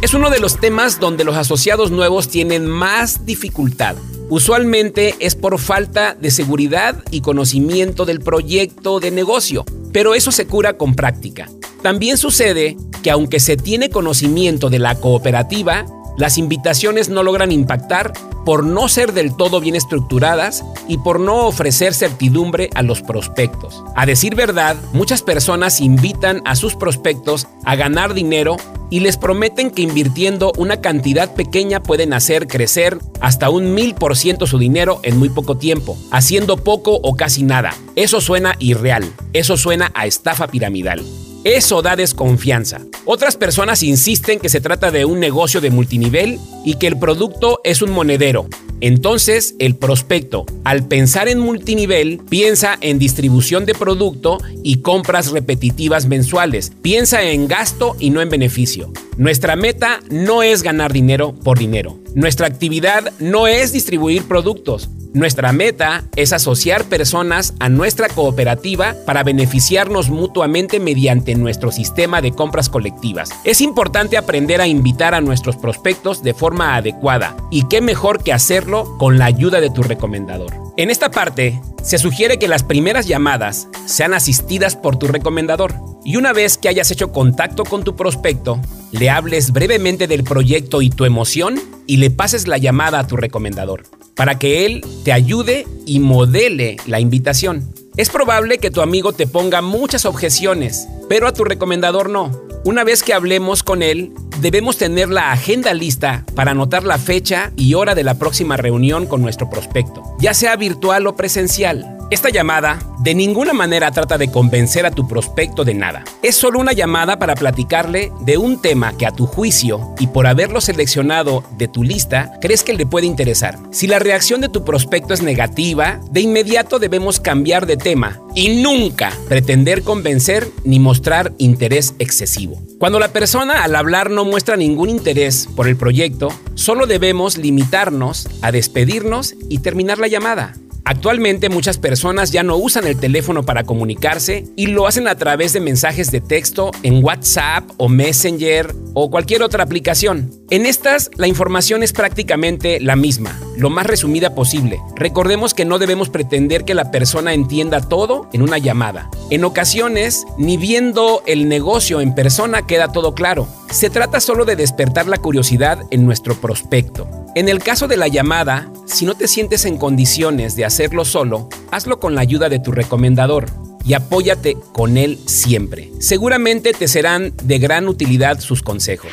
Es 0.00 0.14
uno 0.14 0.30
de 0.30 0.40
los 0.40 0.58
temas 0.58 0.98
donde 0.98 1.22
los 1.22 1.36
asociados 1.36 1.90
nuevos 1.90 2.30
tienen 2.30 2.66
más 2.66 3.26
dificultad. 3.26 3.96
Usualmente 4.30 5.14
es 5.18 5.34
por 5.34 5.58
falta 5.58 6.14
de 6.14 6.30
seguridad 6.30 7.04
y 7.10 7.20
conocimiento 7.20 8.06
del 8.06 8.20
proyecto 8.20 8.98
de 8.98 9.10
negocio, 9.10 9.66
pero 9.92 10.14
eso 10.14 10.32
se 10.32 10.46
cura 10.46 10.78
con 10.78 10.94
práctica. 10.94 11.50
También 11.82 12.16
sucede 12.16 12.78
que 13.02 13.10
aunque 13.10 13.40
se 13.40 13.58
tiene 13.58 13.90
conocimiento 13.90 14.70
de 14.70 14.78
la 14.78 14.94
cooperativa, 14.94 15.84
las 16.18 16.36
invitaciones 16.36 17.08
no 17.08 17.22
logran 17.22 17.52
impactar 17.52 18.12
por 18.44 18.64
no 18.64 18.88
ser 18.88 19.12
del 19.12 19.36
todo 19.36 19.60
bien 19.60 19.76
estructuradas 19.76 20.64
y 20.88 20.98
por 20.98 21.20
no 21.20 21.46
ofrecer 21.46 21.94
certidumbre 21.94 22.70
a 22.74 22.82
los 22.82 23.02
prospectos. 23.02 23.84
A 23.94 24.04
decir 24.04 24.34
verdad, 24.34 24.76
muchas 24.92 25.22
personas 25.22 25.80
invitan 25.80 26.42
a 26.44 26.56
sus 26.56 26.74
prospectos 26.74 27.46
a 27.64 27.76
ganar 27.76 28.14
dinero 28.14 28.56
y 28.90 29.00
les 29.00 29.16
prometen 29.16 29.70
que 29.70 29.82
invirtiendo 29.82 30.52
una 30.56 30.80
cantidad 30.80 31.34
pequeña 31.34 31.82
pueden 31.82 32.12
hacer 32.12 32.48
crecer 32.48 32.98
hasta 33.20 33.48
un 33.50 33.74
mil 33.74 33.94
por 33.94 34.16
ciento 34.16 34.46
su 34.46 34.58
dinero 34.58 35.00
en 35.04 35.18
muy 35.18 35.28
poco 35.28 35.56
tiempo, 35.56 35.96
haciendo 36.10 36.56
poco 36.56 36.98
o 37.02 37.14
casi 37.14 37.44
nada. 37.44 37.74
Eso 37.94 38.20
suena 38.20 38.56
irreal, 38.58 39.04
eso 39.34 39.56
suena 39.56 39.92
a 39.94 40.06
estafa 40.06 40.48
piramidal. 40.48 41.04
Eso 41.44 41.82
da 41.82 41.96
desconfianza. 41.96 42.80
Otras 43.04 43.36
personas 43.36 43.82
insisten 43.82 44.40
que 44.40 44.48
se 44.48 44.60
trata 44.60 44.90
de 44.90 45.04
un 45.04 45.20
negocio 45.20 45.60
de 45.60 45.70
multinivel 45.70 46.38
y 46.64 46.74
que 46.74 46.88
el 46.88 46.98
producto 46.98 47.60
es 47.64 47.80
un 47.80 47.90
monedero. 47.90 48.48
Entonces, 48.80 49.54
el 49.58 49.74
prospecto, 49.74 50.46
al 50.64 50.86
pensar 50.86 51.28
en 51.28 51.40
multinivel, 51.40 52.20
piensa 52.28 52.76
en 52.80 52.98
distribución 52.98 53.66
de 53.66 53.74
producto 53.74 54.38
y 54.62 54.82
compras 54.82 55.30
repetitivas 55.30 56.06
mensuales. 56.06 56.72
Piensa 56.82 57.22
en 57.22 57.48
gasto 57.48 57.96
y 57.98 58.10
no 58.10 58.20
en 58.20 58.30
beneficio. 58.30 58.92
Nuestra 59.16 59.56
meta 59.56 60.00
no 60.10 60.42
es 60.42 60.62
ganar 60.62 60.92
dinero 60.92 61.34
por 61.34 61.58
dinero. 61.58 61.98
Nuestra 62.14 62.46
actividad 62.46 63.12
no 63.18 63.46
es 63.46 63.72
distribuir 63.72 64.24
productos. 64.24 64.90
Nuestra 65.14 65.54
meta 65.54 66.04
es 66.16 66.34
asociar 66.34 66.84
personas 66.84 67.54
a 67.60 67.70
nuestra 67.70 68.08
cooperativa 68.08 68.94
para 69.06 69.22
beneficiarnos 69.22 70.10
mutuamente 70.10 70.80
mediante 70.80 71.34
nuestro 71.34 71.72
sistema 71.72 72.20
de 72.20 72.32
compras 72.32 72.68
colectivas. 72.68 73.30
Es 73.44 73.62
importante 73.62 74.18
aprender 74.18 74.60
a 74.60 74.66
invitar 74.66 75.14
a 75.14 75.22
nuestros 75.22 75.56
prospectos 75.56 76.22
de 76.22 76.34
forma 76.34 76.76
adecuada 76.76 77.36
y 77.50 77.66
qué 77.68 77.80
mejor 77.80 78.22
que 78.22 78.34
hacerlo 78.34 78.98
con 78.98 79.18
la 79.18 79.24
ayuda 79.24 79.62
de 79.62 79.70
tu 79.70 79.82
recomendador. 79.82 80.52
En 80.76 80.90
esta 80.90 81.10
parte, 81.10 81.58
se 81.82 81.96
sugiere 81.96 82.38
que 82.38 82.46
las 82.46 82.62
primeras 82.62 83.06
llamadas 83.06 83.66
sean 83.86 84.12
asistidas 84.12 84.76
por 84.76 84.98
tu 84.98 85.06
recomendador 85.06 85.74
y 86.04 86.16
una 86.16 86.34
vez 86.34 86.58
que 86.58 86.68
hayas 86.68 86.90
hecho 86.90 87.12
contacto 87.12 87.64
con 87.64 87.82
tu 87.82 87.96
prospecto, 87.96 88.60
le 88.92 89.08
hables 89.08 89.52
brevemente 89.52 90.06
del 90.06 90.22
proyecto 90.22 90.82
y 90.82 90.90
tu 90.90 91.06
emoción 91.06 91.58
y 91.86 91.96
le 91.96 92.10
pases 92.10 92.46
la 92.46 92.58
llamada 92.58 93.00
a 93.00 93.06
tu 93.06 93.16
recomendador 93.16 93.84
para 94.18 94.36
que 94.36 94.66
él 94.66 94.84
te 95.04 95.12
ayude 95.12 95.64
y 95.86 96.00
modele 96.00 96.76
la 96.86 96.98
invitación. 96.98 97.72
Es 97.96 98.10
probable 98.10 98.58
que 98.58 98.72
tu 98.72 98.80
amigo 98.80 99.12
te 99.12 99.28
ponga 99.28 99.62
muchas 99.62 100.04
objeciones, 100.04 100.88
pero 101.08 101.28
a 101.28 101.32
tu 101.32 101.44
recomendador 101.44 102.10
no. 102.10 102.32
Una 102.64 102.82
vez 102.82 103.04
que 103.04 103.14
hablemos 103.14 103.62
con 103.62 103.80
él, 103.80 104.12
debemos 104.40 104.76
tener 104.76 105.08
la 105.08 105.30
agenda 105.30 105.72
lista 105.72 106.24
para 106.34 106.50
anotar 106.50 106.82
la 106.82 106.98
fecha 106.98 107.52
y 107.56 107.74
hora 107.74 107.94
de 107.94 108.02
la 108.02 108.18
próxima 108.18 108.56
reunión 108.56 109.06
con 109.06 109.22
nuestro 109.22 109.48
prospecto, 109.48 110.02
ya 110.18 110.34
sea 110.34 110.56
virtual 110.56 111.06
o 111.06 111.14
presencial. 111.14 111.97
Esta 112.10 112.30
llamada 112.30 112.78
de 113.00 113.14
ninguna 113.14 113.52
manera 113.52 113.90
trata 113.90 114.16
de 114.16 114.30
convencer 114.30 114.86
a 114.86 114.90
tu 114.90 115.06
prospecto 115.06 115.62
de 115.62 115.74
nada. 115.74 116.04
Es 116.22 116.36
solo 116.36 116.58
una 116.58 116.72
llamada 116.72 117.18
para 117.18 117.34
platicarle 117.34 118.10
de 118.22 118.38
un 118.38 118.62
tema 118.62 118.96
que 118.96 119.04
a 119.04 119.12
tu 119.12 119.26
juicio 119.26 119.94
y 119.98 120.06
por 120.06 120.26
haberlo 120.26 120.62
seleccionado 120.62 121.44
de 121.58 121.68
tu 121.68 121.84
lista 121.84 122.32
crees 122.40 122.62
que 122.62 122.72
le 122.72 122.86
puede 122.86 123.06
interesar. 123.06 123.58
Si 123.72 123.86
la 123.86 123.98
reacción 123.98 124.40
de 124.40 124.48
tu 124.48 124.64
prospecto 124.64 125.12
es 125.12 125.22
negativa, 125.22 126.00
de 126.10 126.22
inmediato 126.22 126.78
debemos 126.78 127.20
cambiar 127.20 127.66
de 127.66 127.76
tema 127.76 128.18
y 128.34 128.62
nunca 128.62 129.12
pretender 129.28 129.82
convencer 129.82 130.48
ni 130.64 130.78
mostrar 130.78 131.34
interés 131.36 131.94
excesivo. 131.98 132.58
Cuando 132.78 132.98
la 132.98 133.08
persona 133.08 133.64
al 133.64 133.76
hablar 133.76 134.08
no 134.08 134.24
muestra 134.24 134.56
ningún 134.56 134.88
interés 134.88 135.46
por 135.54 135.68
el 135.68 135.76
proyecto, 135.76 136.28
solo 136.54 136.86
debemos 136.86 137.36
limitarnos 137.36 138.26
a 138.40 138.50
despedirnos 138.50 139.34
y 139.50 139.58
terminar 139.58 139.98
la 139.98 140.08
llamada. 140.08 140.54
Actualmente 140.88 141.50
muchas 141.50 141.76
personas 141.76 142.32
ya 142.32 142.42
no 142.42 142.56
usan 142.56 142.86
el 142.86 142.98
teléfono 142.98 143.44
para 143.44 143.64
comunicarse 143.64 144.46
y 144.56 144.68
lo 144.68 144.86
hacen 144.86 145.06
a 145.06 145.16
través 145.16 145.52
de 145.52 145.60
mensajes 145.60 146.10
de 146.10 146.22
texto 146.22 146.70
en 146.82 147.04
WhatsApp 147.04 147.68
o 147.76 147.90
Messenger 147.90 148.74
o 148.94 149.10
cualquier 149.10 149.42
otra 149.42 149.64
aplicación. 149.64 150.30
En 150.48 150.64
estas 150.64 151.10
la 151.16 151.28
información 151.28 151.82
es 151.82 151.92
prácticamente 151.92 152.80
la 152.80 152.96
misma, 152.96 153.38
lo 153.58 153.70
más 153.70 153.86
resumida 153.86 154.34
posible. 154.34 154.80
Recordemos 154.94 155.52
que 155.52 155.64
no 155.64 155.78
debemos 155.78 156.08
pretender 156.08 156.64
que 156.64 156.74
la 156.74 156.90
persona 156.90 157.34
entienda 157.34 157.80
todo 157.80 158.28
en 158.32 158.42
una 158.42 158.56
llamada. 158.58 159.10
En 159.30 159.44
ocasiones, 159.44 160.26
ni 160.38 160.56
viendo 160.56 161.22
el 161.26 161.48
negocio 161.48 162.00
en 162.00 162.14
persona 162.14 162.66
queda 162.66 162.92
todo 162.92 163.14
claro. 163.14 163.48
Se 163.70 163.90
trata 163.90 164.20
solo 164.20 164.44
de 164.44 164.54
despertar 164.54 165.08
la 165.08 165.18
curiosidad 165.18 165.80
en 165.90 166.06
nuestro 166.06 166.36
prospecto. 166.36 167.08
En 167.34 167.48
el 167.48 167.58
caso 167.58 167.88
de 167.88 167.96
la 167.96 168.06
llamada, 168.06 168.70
si 168.86 169.04
no 169.04 169.14
te 169.14 169.26
sientes 169.26 169.64
en 169.64 169.76
condiciones 169.76 170.54
de 170.54 170.64
hacerlo 170.64 171.04
solo, 171.04 171.48
hazlo 171.72 171.98
con 171.98 172.14
la 172.14 172.20
ayuda 172.20 172.48
de 172.48 172.60
tu 172.60 172.70
recomendador 172.70 173.46
y 173.84 173.94
apóyate 173.94 174.56
con 174.72 174.96
él 174.96 175.18
siempre. 175.26 175.90
Seguramente 175.98 176.72
te 176.72 176.86
serán 176.86 177.32
de 177.42 177.58
gran 177.58 177.88
utilidad 177.88 178.38
sus 178.38 178.62
consejos. 178.62 179.12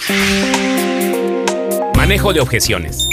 Manejo 1.96 2.34
de 2.34 2.42
objeciones. 2.42 3.08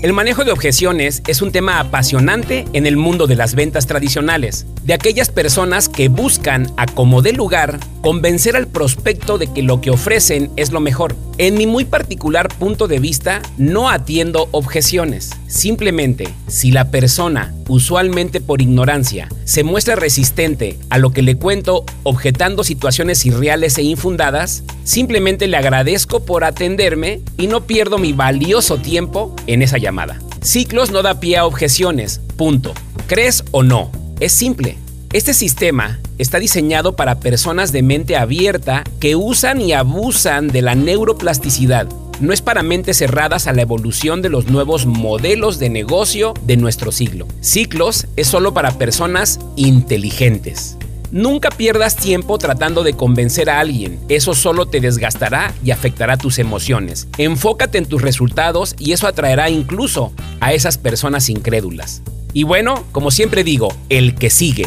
El 0.00 0.12
manejo 0.12 0.44
de 0.44 0.52
objeciones 0.52 1.22
es 1.26 1.42
un 1.42 1.50
tema 1.50 1.80
apasionante 1.80 2.66
en 2.72 2.86
el 2.86 2.96
mundo 2.96 3.26
de 3.26 3.34
las 3.34 3.56
ventas 3.56 3.88
tradicionales, 3.88 4.64
de 4.84 4.94
aquellas 4.94 5.28
personas 5.28 5.88
que 5.88 6.08
buscan, 6.08 6.70
a 6.76 6.86
como 6.86 7.20
de 7.20 7.32
lugar, 7.32 7.80
convencer 8.00 8.54
al 8.54 8.68
prospecto 8.68 9.38
de 9.38 9.52
que 9.52 9.62
lo 9.62 9.80
que 9.80 9.90
ofrecen 9.90 10.52
es 10.54 10.70
lo 10.70 10.78
mejor. 10.78 11.16
En 11.36 11.56
mi 11.56 11.66
muy 11.66 11.84
particular 11.84 12.46
punto 12.46 12.86
de 12.86 13.00
vista, 13.00 13.42
no 13.56 13.90
atiendo 13.90 14.48
objeciones. 14.52 15.30
Simplemente, 15.48 16.28
si 16.46 16.70
la 16.70 16.92
persona, 16.92 17.52
usualmente 17.68 18.40
por 18.40 18.60
ignorancia, 18.60 19.28
se 19.44 19.62
muestra 19.62 19.94
resistente 19.94 20.78
a 20.90 20.98
lo 20.98 21.10
que 21.10 21.22
le 21.22 21.36
cuento 21.36 21.84
objetando 22.02 22.64
situaciones 22.64 23.24
irreales 23.24 23.78
e 23.78 23.82
infundadas, 23.82 24.64
simplemente 24.84 25.46
le 25.46 25.56
agradezco 25.56 26.24
por 26.24 26.44
atenderme 26.44 27.20
y 27.36 27.46
no 27.46 27.66
pierdo 27.66 27.98
mi 27.98 28.12
valioso 28.12 28.78
tiempo 28.78 29.36
en 29.46 29.62
esa 29.62 29.78
llamada. 29.78 30.18
Ciclos 30.40 30.90
no 30.90 31.02
da 31.02 31.20
pie 31.20 31.36
a 31.36 31.46
objeciones, 31.46 32.20
punto. 32.36 32.72
¿Crees 33.06 33.44
o 33.52 33.62
no? 33.62 33.90
Es 34.20 34.32
simple. 34.32 34.76
Este 35.12 35.32
sistema 35.32 35.98
está 36.18 36.38
diseñado 36.38 36.94
para 36.96 37.20
personas 37.20 37.72
de 37.72 37.82
mente 37.82 38.16
abierta 38.16 38.84
que 39.00 39.16
usan 39.16 39.60
y 39.60 39.72
abusan 39.72 40.48
de 40.48 40.62
la 40.62 40.74
neuroplasticidad. 40.74 41.88
No 42.20 42.32
es 42.32 42.42
para 42.42 42.64
mentes 42.64 42.98
cerradas 42.98 43.46
a 43.46 43.52
la 43.52 43.62
evolución 43.62 44.22
de 44.22 44.28
los 44.28 44.48
nuevos 44.48 44.86
modelos 44.86 45.60
de 45.60 45.70
negocio 45.70 46.34
de 46.42 46.56
nuestro 46.56 46.90
siglo. 46.90 47.28
Ciclos 47.40 48.08
es 48.16 48.26
solo 48.26 48.52
para 48.52 48.72
personas 48.72 49.38
inteligentes. 49.54 50.76
Nunca 51.12 51.50
pierdas 51.50 51.96
tiempo 51.96 52.36
tratando 52.36 52.82
de 52.82 52.94
convencer 52.94 53.48
a 53.48 53.60
alguien, 53.60 53.98
eso 54.08 54.34
solo 54.34 54.66
te 54.66 54.80
desgastará 54.80 55.54
y 55.64 55.70
afectará 55.70 56.16
tus 56.16 56.38
emociones. 56.38 57.08
Enfócate 57.16 57.78
en 57.78 57.86
tus 57.86 58.02
resultados 58.02 58.74
y 58.78 58.92
eso 58.92 59.06
atraerá 59.06 59.48
incluso 59.48 60.12
a 60.40 60.52
esas 60.52 60.76
personas 60.76 61.30
incrédulas. 61.30 62.02
Y 62.34 62.42
bueno, 62.42 62.84
como 62.92 63.10
siempre 63.10 63.44
digo, 63.44 63.72
el 63.88 64.16
que 64.16 64.28
sigue. 64.28 64.66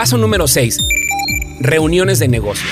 Paso 0.00 0.16
número 0.16 0.48
6. 0.48 0.78
Reuniones 1.60 2.18
de 2.18 2.26
negocio. 2.26 2.66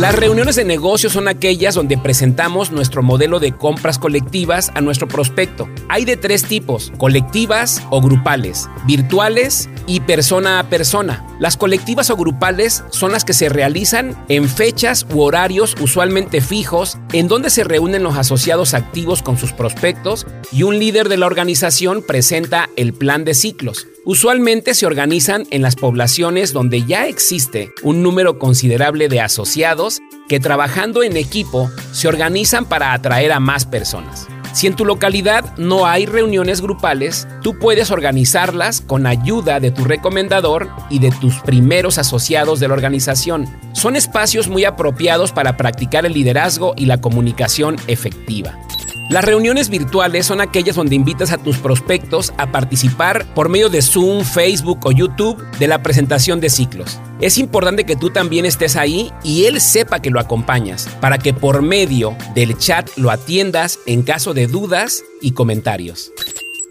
Las 0.00 0.14
reuniones 0.14 0.56
de 0.56 0.64
negocio 0.64 1.10
son 1.10 1.28
aquellas 1.28 1.74
donde 1.74 1.98
presentamos 1.98 2.70
nuestro 2.72 3.02
modelo 3.02 3.38
de 3.38 3.52
compras 3.52 3.98
colectivas 3.98 4.72
a 4.74 4.80
nuestro 4.80 5.06
prospecto. 5.06 5.68
Hay 5.90 6.06
de 6.06 6.16
tres 6.16 6.44
tipos, 6.44 6.90
colectivas 6.96 7.82
o 7.90 8.00
grupales, 8.00 8.66
virtuales 8.86 9.68
y 9.86 10.00
persona 10.00 10.58
a 10.58 10.70
persona. 10.70 11.26
Las 11.38 11.58
colectivas 11.58 12.08
o 12.08 12.16
grupales 12.16 12.82
son 12.88 13.12
las 13.12 13.26
que 13.26 13.34
se 13.34 13.50
realizan 13.50 14.16
en 14.30 14.48
fechas 14.48 15.06
u 15.12 15.20
horarios 15.20 15.76
usualmente 15.82 16.40
fijos 16.40 16.96
en 17.12 17.28
donde 17.28 17.50
se 17.50 17.64
reúnen 17.64 18.02
los 18.02 18.16
asociados 18.16 18.72
activos 18.72 19.22
con 19.22 19.36
sus 19.36 19.52
prospectos 19.52 20.26
y 20.50 20.62
un 20.62 20.78
líder 20.78 21.10
de 21.10 21.18
la 21.18 21.26
organización 21.26 22.02
presenta 22.02 22.70
el 22.76 22.94
plan 22.94 23.26
de 23.26 23.34
ciclos. 23.34 23.89
Usualmente 24.06 24.74
se 24.74 24.86
organizan 24.86 25.46
en 25.50 25.60
las 25.60 25.76
poblaciones 25.76 26.54
donde 26.54 26.86
ya 26.86 27.06
existe 27.06 27.70
un 27.82 28.02
número 28.02 28.38
considerable 28.38 29.08
de 29.08 29.20
asociados 29.20 30.00
que 30.26 30.40
trabajando 30.40 31.02
en 31.02 31.18
equipo 31.18 31.70
se 31.92 32.08
organizan 32.08 32.64
para 32.64 32.94
atraer 32.94 33.30
a 33.30 33.40
más 33.40 33.66
personas. 33.66 34.26
Si 34.54 34.66
en 34.66 34.74
tu 34.74 34.86
localidad 34.86 35.54
no 35.58 35.86
hay 35.86 36.06
reuniones 36.06 36.62
grupales, 36.62 37.28
tú 37.42 37.58
puedes 37.58 37.90
organizarlas 37.90 38.80
con 38.80 39.06
ayuda 39.06 39.60
de 39.60 39.70
tu 39.70 39.84
recomendador 39.84 40.70
y 40.88 40.98
de 40.98 41.10
tus 41.12 41.38
primeros 41.40 41.98
asociados 41.98 42.58
de 42.58 42.68
la 42.68 42.74
organización. 42.74 43.46
Son 43.74 43.96
espacios 43.96 44.48
muy 44.48 44.64
apropiados 44.64 45.30
para 45.30 45.56
practicar 45.56 46.06
el 46.06 46.14
liderazgo 46.14 46.72
y 46.76 46.86
la 46.86 47.00
comunicación 47.00 47.76
efectiva. 47.86 48.58
Las 49.10 49.24
reuniones 49.24 49.70
virtuales 49.70 50.24
son 50.26 50.40
aquellas 50.40 50.76
donde 50.76 50.94
invitas 50.94 51.32
a 51.32 51.38
tus 51.38 51.58
prospectos 51.58 52.32
a 52.38 52.52
participar 52.52 53.26
por 53.34 53.48
medio 53.48 53.68
de 53.68 53.82
Zoom, 53.82 54.22
Facebook 54.22 54.78
o 54.84 54.92
YouTube 54.92 55.44
de 55.58 55.66
la 55.66 55.82
presentación 55.82 56.38
de 56.38 56.48
ciclos. 56.48 57.00
Es 57.20 57.36
importante 57.36 57.82
que 57.82 57.96
tú 57.96 58.10
también 58.10 58.46
estés 58.46 58.76
ahí 58.76 59.10
y 59.24 59.46
él 59.46 59.60
sepa 59.60 60.00
que 60.00 60.10
lo 60.10 60.20
acompañas, 60.20 60.88
para 61.00 61.18
que 61.18 61.34
por 61.34 61.60
medio 61.60 62.16
del 62.36 62.56
chat 62.56 62.88
lo 62.96 63.10
atiendas 63.10 63.80
en 63.84 64.04
caso 64.04 64.32
de 64.32 64.46
dudas 64.46 65.02
y 65.20 65.32
comentarios. 65.32 66.12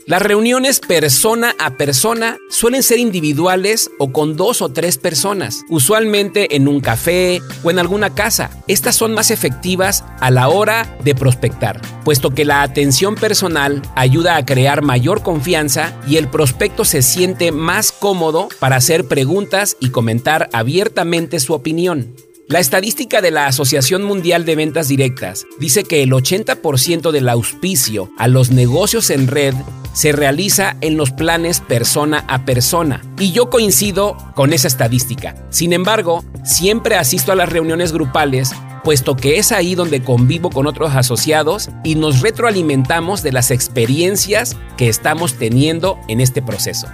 Las 0.10 0.24
reuniones 0.24 0.80
persona 0.80 1.54
a 1.60 1.78
persona 1.78 2.40
suelen 2.50 2.82
ser 2.82 2.98
individuales 2.98 3.92
o 4.00 4.12
con 4.12 4.36
dos 4.36 4.64
o 4.64 4.70
tres 4.70 4.98
personas, 4.98 5.62
usualmente 5.70 6.56
en 6.56 6.68
un 6.68 6.80
café 6.80 7.44
o 7.62 7.70
en 7.70 7.78
alguna 7.78 8.16
casa. 8.16 8.50
Estas 8.66 8.96
son 8.96 9.14
más 9.14 9.30
efectivas 9.30 10.04
a 10.20 10.32
la 10.32 10.50
hora 10.50 10.98
de 11.04 11.14
prospectar, 11.14 11.80
puesto 12.04 12.32
que 12.32 12.44
la 12.44 12.64
atención 12.64 13.14
personal 13.14 13.84
ayuda 13.94 14.36
a 14.36 14.46
crear 14.48 14.82
mayor 14.82 15.22
confianza 15.22 15.94
y 16.08 16.18
el 16.18 16.28
prospecto 16.28 16.86
se 16.86 17.04
siente 17.04 17.52
más 17.52 17.92
cómodo 17.92 18.50
para 18.58 18.78
hacer 18.78 19.08
preguntas 19.08 19.78
y 19.80 19.92
comentar 19.92 20.50
abiertamente 20.54 21.40
su 21.40 21.54
opinión. 21.54 22.16
La 22.50 22.58
estadística 22.58 23.22
de 23.22 23.30
la 23.30 23.46
Asociación 23.46 24.04
Mundial 24.04 24.44
de 24.44 24.56
Ventas 24.56 24.88
Directas 24.88 25.46
dice 25.60 25.84
que 25.84 26.02
el 26.02 26.10
80% 26.10 27.12
del 27.12 27.30
auspicio 27.30 28.10
a 28.18 28.28
los 28.28 28.50
negocios 28.50 29.12
en 29.12 29.28
red 29.28 29.54
se 29.94 30.14
realiza 30.14 30.76
en 30.82 30.98
los 30.98 31.12
planes 31.12 31.60
persona 31.60 32.26
a 32.28 32.46
persona. 32.46 33.04
Y 33.20 33.34
yo 33.34 33.52
coincido 33.52 34.18
con 34.34 34.52
esa 34.52 34.68
estadística. 34.68 35.36
Sin 35.52 35.74
embargo, 35.74 36.24
siempre 36.44 36.96
asisto 36.96 37.32
a 37.32 37.36
las 37.36 37.50
reuniones 37.50 37.94
grupales 37.94 38.52
puesto 38.84 39.16
que 39.16 39.38
es 39.38 39.52
ahí 39.52 39.76
donde 39.76 40.04
convivo 40.04 40.50
con 40.50 40.66
otros 40.66 40.96
asociados 40.96 41.70
y 41.84 41.94
nos 41.94 42.22
retroalimentamos 42.22 43.22
de 43.22 43.32
las 43.32 43.52
experiencias 43.52 44.58
que 44.76 44.90
estamos 44.90 45.36
teniendo 45.36 46.00
en 46.08 46.20
este 46.20 46.42
proceso. 46.42 46.88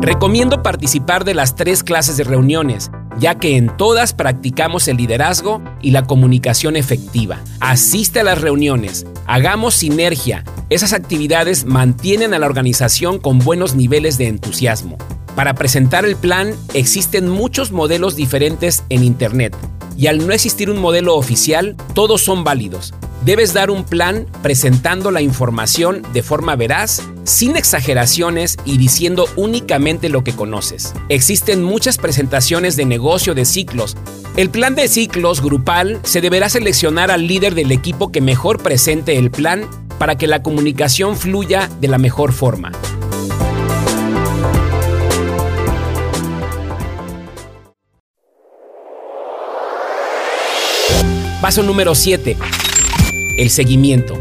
Recomiendo 0.00 0.62
participar 0.62 1.26
de 1.26 1.34
las 1.34 1.56
tres 1.56 1.82
clases 1.82 2.16
de 2.16 2.24
reuniones, 2.24 2.90
ya 3.18 3.36
que 3.36 3.56
en 3.56 3.76
todas 3.76 4.12
practicamos 4.12 4.88
el 4.88 4.96
liderazgo 4.96 5.62
y 5.82 5.90
la 5.90 6.06
comunicación 6.06 6.76
efectiva. 6.76 7.40
Asiste 7.60 8.20
a 8.20 8.24
las 8.24 8.40
reuniones, 8.40 9.06
hagamos 9.26 9.74
sinergia. 9.74 10.44
Esas 10.70 10.92
actividades 10.92 11.64
mantienen 11.64 12.34
a 12.34 12.38
la 12.38 12.46
organización 12.46 13.18
con 13.18 13.38
buenos 13.38 13.74
niveles 13.74 14.18
de 14.18 14.28
entusiasmo. 14.28 14.98
Para 15.38 15.54
presentar 15.54 16.04
el 16.04 16.16
plan 16.16 16.52
existen 16.74 17.28
muchos 17.28 17.70
modelos 17.70 18.16
diferentes 18.16 18.82
en 18.88 19.04
Internet 19.04 19.56
y 19.96 20.08
al 20.08 20.26
no 20.26 20.32
existir 20.32 20.68
un 20.68 20.80
modelo 20.80 21.14
oficial, 21.14 21.76
todos 21.94 22.22
son 22.22 22.42
válidos. 22.42 22.92
Debes 23.24 23.54
dar 23.54 23.70
un 23.70 23.84
plan 23.84 24.26
presentando 24.42 25.12
la 25.12 25.22
información 25.22 26.02
de 26.12 26.24
forma 26.24 26.56
veraz, 26.56 27.04
sin 27.22 27.56
exageraciones 27.56 28.56
y 28.64 28.78
diciendo 28.78 29.28
únicamente 29.36 30.08
lo 30.08 30.24
que 30.24 30.34
conoces. 30.34 30.92
Existen 31.08 31.62
muchas 31.62 31.98
presentaciones 31.98 32.74
de 32.74 32.86
negocio 32.86 33.36
de 33.36 33.44
ciclos. 33.44 33.96
El 34.36 34.50
plan 34.50 34.74
de 34.74 34.88
ciclos 34.88 35.40
grupal 35.40 36.00
se 36.02 36.20
deberá 36.20 36.48
seleccionar 36.48 37.12
al 37.12 37.28
líder 37.28 37.54
del 37.54 37.70
equipo 37.70 38.10
que 38.10 38.20
mejor 38.20 38.60
presente 38.60 39.16
el 39.16 39.30
plan 39.30 39.68
para 40.00 40.16
que 40.18 40.26
la 40.26 40.42
comunicación 40.42 41.16
fluya 41.16 41.70
de 41.80 41.86
la 41.86 41.98
mejor 41.98 42.32
forma. 42.32 42.72
Paso 51.48 51.62
número 51.62 51.94
7 51.94 52.36
el 53.38 53.48
seguimiento. 53.48 54.18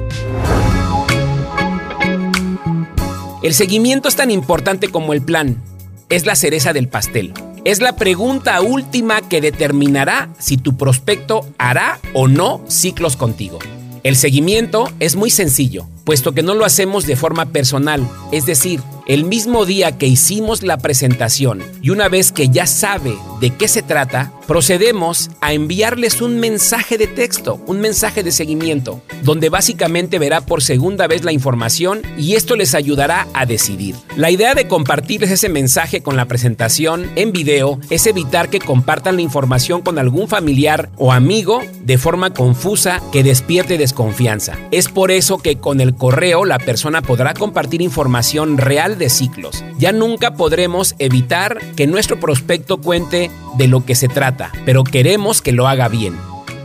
El 3.43 3.53
seguimiento 3.53 4.07
es 4.07 4.15
tan 4.15 4.31
importante 4.31 4.87
como 4.87 5.11
el 5.11 5.21
plan. 5.21 5.61
Es 6.07 6.25
la 6.25 6.37
cereza 6.37 6.71
del 6.71 6.87
pastel. 6.87 7.33
Es 7.65 7.81
la 7.81 7.97
pregunta 7.97 8.61
última 8.61 9.19
que 9.19 9.41
determinará 9.41 10.29
si 10.39 10.55
tu 10.55 10.77
prospecto 10.77 11.45
hará 11.57 11.99
o 12.13 12.29
no 12.29 12.63
ciclos 12.69 13.17
contigo. 13.17 13.59
El 14.03 14.15
seguimiento 14.15 14.89
es 15.01 15.17
muy 15.17 15.29
sencillo, 15.29 15.85
puesto 16.05 16.31
que 16.31 16.43
no 16.43 16.53
lo 16.53 16.63
hacemos 16.63 17.05
de 17.05 17.17
forma 17.17 17.47
personal, 17.47 18.07
es 18.31 18.45
decir, 18.45 18.79
el 19.05 19.25
mismo 19.25 19.65
día 19.65 19.97
que 19.97 20.07
hicimos 20.07 20.63
la 20.63 20.77
presentación 20.77 21.61
y 21.81 21.89
una 21.89 22.07
vez 22.07 22.31
que 22.31 22.47
ya 22.47 22.65
sabe 22.67 23.17
de 23.39 23.51
qué 23.51 23.67
se 23.67 23.81
trata, 23.81 24.31
procedemos 24.47 25.29
a 25.41 25.53
enviarles 25.53 26.21
un 26.21 26.39
mensaje 26.39 26.97
de 26.97 27.07
texto, 27.07 27.59
un 27.67 27.79
mensaje 27.79 28.23
de 28.23 28.31
seguimiento, 28.31 29.01
donde 29.23 29.49
básicamente 29.49 30.19
verá 30.19 30.41
por 30.41 30.63
segunda 30.63 31.07
vez 31.07 31.23
la 31.23 31.31
información 31.31 32.01
y 32.17 32.35
esto 32.35 32.55
les 32.55 32.73
ayudará 32.73 33.27
a 33.33 33.45
decidir. 33.45 33.95
La 34.15 34.31
idea 34.31 34.55
de 34.55 34.67
compartirles 34.67 35.31
ese 35.31 35.49
mensaje 35.49 36.01
con 36.01 36.15
la 36.15 36.25
presentación 36.25 37.11
en 37.15 37.31
video 37.31 37.79
es 37.89 38.07
evitar 38.07 38.49
que 38.49 38.59
compartan 38.59 39.17
la 39.17 39.21
información 39.21 39.81
con 39.81 39.99
algún 39.99 40.27
familiar 40.27 40.89
o 40.97 41.11
amigo 41.11 41.61
de 41.81 41.97
forma 41.97 42.33
confusa 42.33 43.01
que 43.11 43.23
despierte 43.23 43.77
desconfianza. 43.77 44.57
Es 44.71 44.87
por 44.87 45.11
eso 45.11 45.37
que 45.37 45.57
con 45.57 45.81
el 45.81 45.95
correo 45.95 46.45
la 46.45 46.59
persona 46.59 47.01
podrá 47.01 47.33
compartir 47.33 47.81
información 47.81 48.57
real 48.57 48.97
de 48.97 49.09
ciclos. 49.09 49.63
Ya 49.77 49.91
nunca 49.91 50.33
podremos 50.35 50.95
evitar 50.99 51.59
que 51.75 51.87
nuestro 51.87 52.19
prospecto 52.19 52.77
cuente 52.77 53.26
de 53.57 53.67
lo 53.67 53.85
que 53.85 53.95
se 53.95 54.07
trata, 54.07 54.51
pero 54.65 54.83
queremos 54.83 55.41
que 55.41 55.51
lo 55.51 55.67
haga 55.67 55.87
bien. 55.87 56.15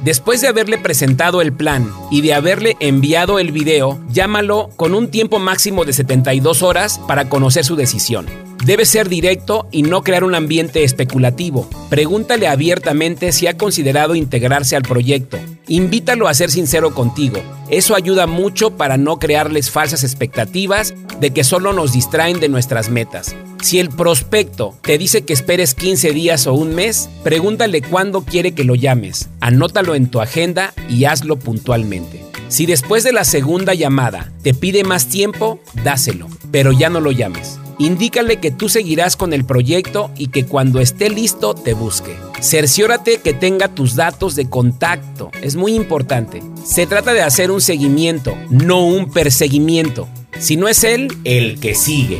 Después 0.04 0.40
de 0.40 0.48
haberle 0.48 0.78
presentado 0.78 1.40
el 1.42 1.52
plan 1.52 1.88
y 2.10 2.22
de 2.22 2.34
haberle 2.34 2.76
enviado 2.80 3.38
el 3.38 3.52
video, 3.52 4.00
llámalo 4.10 4.70
con 4.74 4.94
un 4.94 5.08
tiempo 5.08 5.38
máximo 5.38 5.84
de 5.84 5.92
72 5.92 6.62
horas 6.62 7.00
para 7.06 7.28
conocer 7.28 7.64
su 7.64 7.76
decisión. 7.76 8.26
Debe 8.64 8.84
ser 8.84 9.08
directo 9.08 9.68
y 9.70 9.84
no 9.84 10.02
crear 10.02 10.24
un 10.24 10.34
ambiente 10.34 10.82
especulativo. 10.82 11.68
Pregúntale 11.88 12.48
abiertamente 12.48 13.30
si 13.30 13.46
ha 13.46 13.56
considerado 13.56 14.16
integrarse 14.16 14.74
al 14.74 14.82
proyecto. 14.82 15.38
Invítalo 15.68 16.26
a 16.26 16.34
ser 16.34 16.50
sincero 16.50 16.94
contigo. 16.94 17.40
Eso 17.70 17.94
ayuda 17.94 18.26
mucho 18.26 18.76
para 18.76 18.96
no 18.96 19.20
crearles 19.20 19.70
falsas 19.70 20.02
expectativas 20.02 20.94
de 21.20 21.30
que 21.32 21.44
solo 21.44 21.72
nos 21.72 21.92
distraen 21.92 22.40
de 22.40 22.48
nuestras 22.48 22.88
metas. 22.88 23.36
Si 23.62 23.78
el 23.78 23.90
prospecto 23.90 24.74
te 24.82 24.98
dice 24.98 25.22
que 25.22 25.32
esperes 25.32 25.74
15 25.74 26.10
días 26.10 26.48
o 26.48 26.52
un 26.52 26.74
mes, 26.74 27.08
pregúntale 27.22 27.80
cuándo 27.80 28.22
quiere 28.22 28.52
que 28.52 28.64
lo 28.64 28.74
llames. 28.74 29.28
Anótalo 29.40 29.94
en 29.94 30.10
tu 30.10 30.20
agenda 30.20 30.74
y 30.88 31.04
hazlo 31.04 31.38
puntualmente. 31.38 32.24
Si 32.48 32.66
después 32.66 33.04
de 33.04 33.12
la 33.12 33.24
segunda 33.24 33.72
llamada 33.72 34.32
te 34.42 34.52
pide 34.52 34.82
más 34.82 35.06
tiempo, 35.06 35.60
dáselo, 35.84 36.26
pero 36.50 36.72
ya 36.72 36.90
no 36.90 37.00
lo 37.00 37.12
llames. 37.12 37.60
Indícale 37.78 38.38
que 38.38 38.50
tú 38.50 38.68
seguirás 38.68 39.16
con 39.16 39.32
el 39.32 39.44
proyecto 39.44 40.10
y 40.16 40.26
que 40.26 40.44
cuando 40.44 40.80
esté 40.80 41.08
listo 41.08 41.54
te 41.54 41.72
busque. 41.72 42.16
Cerciórate 42.40 43.18
que 43.18 43.32
tenga 43.32 43.68
tus 43.68 43.94
datos 43.94 44.34
de 44.34 44.50
contacto. 44.50 45.30
Es 45.40 45.54
muy 45.54 45.74
importante. 45.74 46.42
Se 46.64 46.86
trata 46.88 47.12
de 47.12 47.22
hacer 47.22 47.52
un 47.52 47.60
seguimiento, 47.60 48.36
no 48.50 48.84
un 48.84 49.08
perseguimiento. 49.12 50.08
Si 50.40 50.56
no 50.56 50.66
es 50.66 50.82
él, 50.82 51.16
el 51.22 51.60
que 51.60 51.76
sigue. 51.76 52.18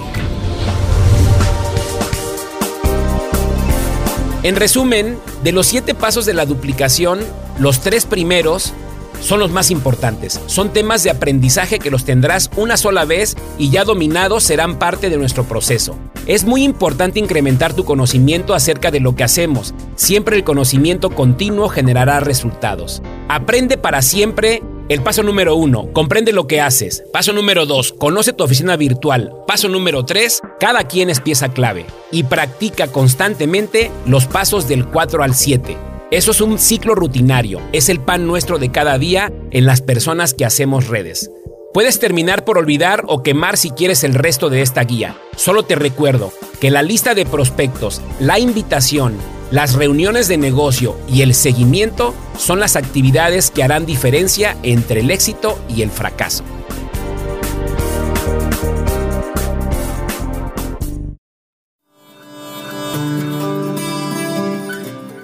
En 4.43 4.57
resumen, 4.57 5.19
de 5.45 5.53
los 5.53 5.69
siete 5.69 5.95
pasos 5.95 6.27
de 6.27 6.35
la 6.35 6.47
duplicación, 6.47 7.21
los 7.61 7.81
tres 7.81 8.07
primeros 8.07 8.73
son 9.21 9.39
los 9.39 9.53
más 9.53 9.71
importantes. 9.71 10.41
Son 10.47 10.73
temas 10.73 11.05
de 11.05 11.11
aprendizaje 11.11 11.79
que 11.79 11.93
los 11.93 12.05
tendrás 12.05 12.51
una 12.57 12.77
sola 12.77 13.05
vez 13.05 13.37
y 13.57 13.71
ya 13.71 13.85
dominados 13.85 14.43
serán 14.43 14.81
parte 14.81 15.11
de 15.11 15.17
nuestro 15.17 15.45
proceso. 15.45 15.97
Es 16.27 16.43
muy 16.43 16.65
importante 16.65 17.21
incrementar 17.21 17.73
tu 17.73 17.85
conocimiento 17.85 18.53
acerca 18.55 18.91
de 18.91 18.99
lo 18.99 19.15
que 19.15 19.23
hacemos. 19.23 19.75
Siempre 19.95 20.35
el 20.35 20.43
conocimiento 20.43 21.11
continuo 21.11 21.69
generará 21.69 22.19
resultados. 22.19 23.01
Aprende 23.29 23.79
para 23.79 24.03
siempre 24.03 24.61
el 24.89 25.03
paso 25.03 25.23
número 25.23 25.55
uno, 25.55 25.93
comprende 25.93 26.33
lo 26.33 26.47
que 26.47 26.61
haces. 26.61 27.05
Paso 27.13 27.33
número 27.33 27.65
dos, 27.65 27.93
conoce 27.93 28.33
tu 28.33 28.45
oficina 28.45 28.77
virtual. 28.77 29.33
Paso 29.47 29.69
número 29.69 30.05
tres, 30.05 30.41
cada 30.63 30.85
quien 30.85 31.11
es 31.11 31.19
pieza 31.19 31.49
clave. 31.49 31.87
Y 32.13 32.23
practica 32.23 32.87
constantemente 32.87 33.91
los 34.07 34.27
pasos 34.27 34.69
del 34.69 34.87
4 34.87 35.25
al 35.25 35.35
7. 35.35 35.77
Eso 36.13 36.31
es 36.31 36.41
un 36.41 36.57
ciclo 36.61 36.95
rutinario, 36.95 37.61
es 37.73 37.89
el 37.89 37.99
pan 37.99 38.29
nuestro 38.29 38.61
de 38.61 38.71
cada 38.71 38.97
día 38.97 39.33
en 39.51 39.67
las 39.67 39.81
personas 39.81 40.35
que 40.35 40.45
hacemos 40.45 40.87
redes. 40.87 41.33
Puedes 41.75 41.99
terminar 41.99 42.45
por 42.45 42.59
olvidar 42.59 43.03
o 43.09 43.25
quemar 43.25 43.57
si 43.57 43.71
quieres 43.71 44.05
el 44.05 44.15
resto 44.15 44.51
de 44.51 44.63
esta 44.63 44.85
guía. 44.85 45.17
Solo 45.35 45.65
te 45.65 45.75
recuerdo 45.75 46.33
que 46.61 46.71
la 46.71 46.83
lista 46.83 47.17
de 47.17 47.27
prospectos, 47.27 48.01
la 48.21 48.39
invitación, 48.39 49.17
las 49.51 49.75
reuniones 49.75 50.29
de 50.29 50.37
negocio 50.37 50.97
y 51.09 51.23
el 51.23 51.35
seguimiento 51.35 52.15
son 52.39 52.61
las 52.61 52.77
actividades 52.77 53.51
que 53.51 53.65
harán 53.65 53.85
diferencia 53.85 54.57
entre 54.63 55.01
el 55.01 55.11
éxito 55.11 55.59
y 55.69 55.83
el 55.83 55.91
fracaso. 55.91 56.45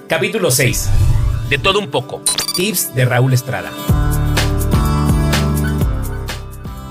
Capítulo 0.09 0.49
6. 0.49 0.89
De 1.51 1.59
todo 1.59 1.77
un 1.77 1.91
poco. 1.91 2.23
Tips 2.55 2.95
de 2.95 3.05
Raúl 3.05 3.31
Estrada. 3.31 3.69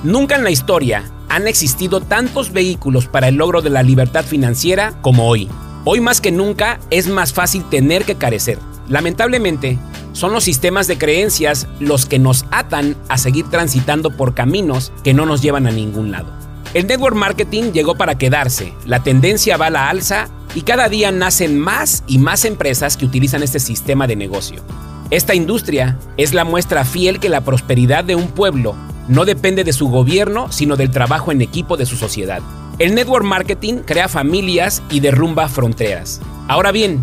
Nunca 0.05 0.37
en 0.37 0.45
la 0.45 0.53
historia 0.53 1.03
han 1.29 1.49
existido 1.49 2.01
tantos 2.01 2.53
vehículos 2.53 3.09
para 3.09 3.27
el 3.27 3.35
logro 3.35 3.61
de 3.61 3.71
la 3.71 3.83
libertad 3.83 4.25
financiera 4.25 4.95
como 5.03 5.27
hoy. 5.27 5.49
Hoy 5.85 6.01
más 6.01 6.21
que 6.21 6.31
nunca 6.31 6.79
es 6.91 7.09
más 7.09 7.33
fácil 7.33 7.65
tener 7.69 8.05
que 8.05 8.15
carecer. 8.15 8.61
Lamentablemente, 8.89 9.81
son 10.13 10.33
los 10.33 10.45
sistemas 10.45 10.87
de 10.87 10.97
creencias 10.97 11.67
los 11.81 12.07
que 12.07 12.21
nos 12.21 12.45
atan 12.53 12.95
a 13.09 13.19
seguir 13.19 13.51
transitando 13.51 14.17
por 14.17 14.35
caminos 14.35 14.93
que 15.03 15.13
no 15.13 15.27
nos 15.27 15.43
llevan 15.43 15.67
a 15.67 15.73
ningún 15.73 16.13
lado. 16.13 16.38
El 16.75 16.87
network 16.87 17.17
marketing 17.17 17.73
llegó 17.73 17.97
para 17.97 18.19
quedarse, 18.19 18.75
la 18.85 19.03
tendencia 19.03 19.57
va 19.57 19.67
a 19.67 19.71
la 19.71 19.89
alza 19.89 20.29
y 20.55 20.63
cada 20.63 20.89
día 20.89 21.11
nacen 21.11 21.59
más 21.59 22.05
y 22.07 22.19
más 22.19 22.45
empresas 22.45 22.97
que 22.97 23.07
utilizan 23.07 23.43
este 23.43 23.61
sistema 23.61 24.07
de 24.07 24.17
negocio. 24.17 24.63
Esta 25.11 25.35
industria 25.35 25.99
es 26.17 26.35
la 26.35 26.45
muestra 26.45 26.85
fiel 26.85 27.21
que 27.21 27.31
la 27.31 27.41
prosperidad 27.41 28.05
de 28.05 28.15
un 28.15 28.29
pueblo 28.29 28.75
no 29.09 29.25
depende 29.25 29.65
de 29.65 29.73
su 29.73 29.89
gobierno, 29.89 30.53
sino 30.53 30.77
del 30.77 30.91
trabajo 30.91 31.33
en 31.33 31.41
equipo 31.41 31.77
de 31.77 31.87
su 31.87 31.97
sociedad. 31.97 32.43
El 32.79 32.95
network 32.95 33.25
marketing 33.25 33.77
crea 33.87 34.09
familias 34.09 34.83
y 34.91 35.01
derrumba 35.01 35.49
fronteras. 35.49 36.21
Ahora 36.47 36.71
bien, 36.71 37.03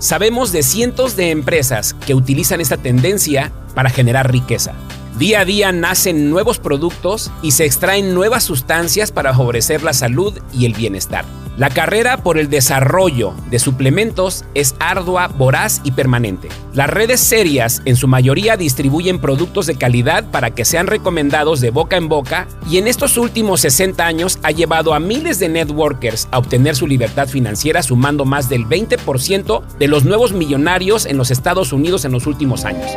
Sabemos 0.00 0.50
de 0.50 0.62
cientos 0.62 1.14
de 1.14 1.28
empresas 1.28 1.92
que 1.92 2.14
utilizan 2.14 2.62
esta 2.62 2.78
tendencia 2.78 3.52
para 3.74 3.90
generar 3.90 4.32
riqueza. 4.32 4.72
Día 5.18 5.40
a 5.40 5.44
día 5.44 5.72
nacen 5.72 6.30
nuevos 6.30 6.58
productos 6.58 7.30
y 7.42 7.50
se 7.50 7.64
extraen 7.64 8.14
nuevas 8.14 8.44
sustancias 8.44 9.12
para 9.12 9.34
favorecer 9.34 9.82
la 9.82 9.92
salud 9.92 10.38
y 10.52 10.64
el 10.64 10.74
bienestar. 10.74 11.24
La 11.60 11.68
carrera 11.68 12.22
por 12.22 12.38
el 12.38 12.48
desarrollo 12.48 13.34
de 13.50 13.58
suplementos 13.58 14.46
es 14.54 14.74
ardua, 14.78 15.28
voraz 15.28 15.82
y 15.84 15.90
permanente. 15.90 16.48
Las 16.72 16.88
redes 16.88 17.20
serias 17.20 17.82
en 17.84 17.96
su 17.96 18.08
mayoría 18.08 18.56
distribuyen 18.56 19.18
productos 19.18 19.66
de 19.66 19.74
calidad 19.74 20.24
para 20.30 20.52
que 20.52 20.64
sean 20.64 20.86
recomendados 20.86 21.60
de 21.60 21.68
boca 21.68 21.98
en 21.98 22.08
boca 22.08 22.48
y 22.70 22.78
en 22.78 22.86
estos 22.86 23.18
últimos 23.18 23.60
60 23.60 24.06
años 24.06 24.38
ha 24.42 24.52
llevado 24.52 24.94
a 24.94 25.00
miles 25.00 25.38
de 25.38 25.50
networkers 25.50 26.28
a 26.30 26.38
obtener 26.38 26.76
su 26.76 26.86
libertad 26.86 27.28
financiera 27.28 27.82
sumando 27.82 28.24
más 28.24 28.48
del 28.48 28.64
20% 28.64 29.62
de 29.78 29.88
los 29.88 30.06
nuevos 30.06 30.32
millonarios 30.32 31.04
en 31.04 31.18
los 31.18 31.30
Estados 31.30 31.74
Unidos 31.74 32.06
en 32.06 32.12
los 32.12 32.26
últimos 32.26 32.64
años. 32.64 32.90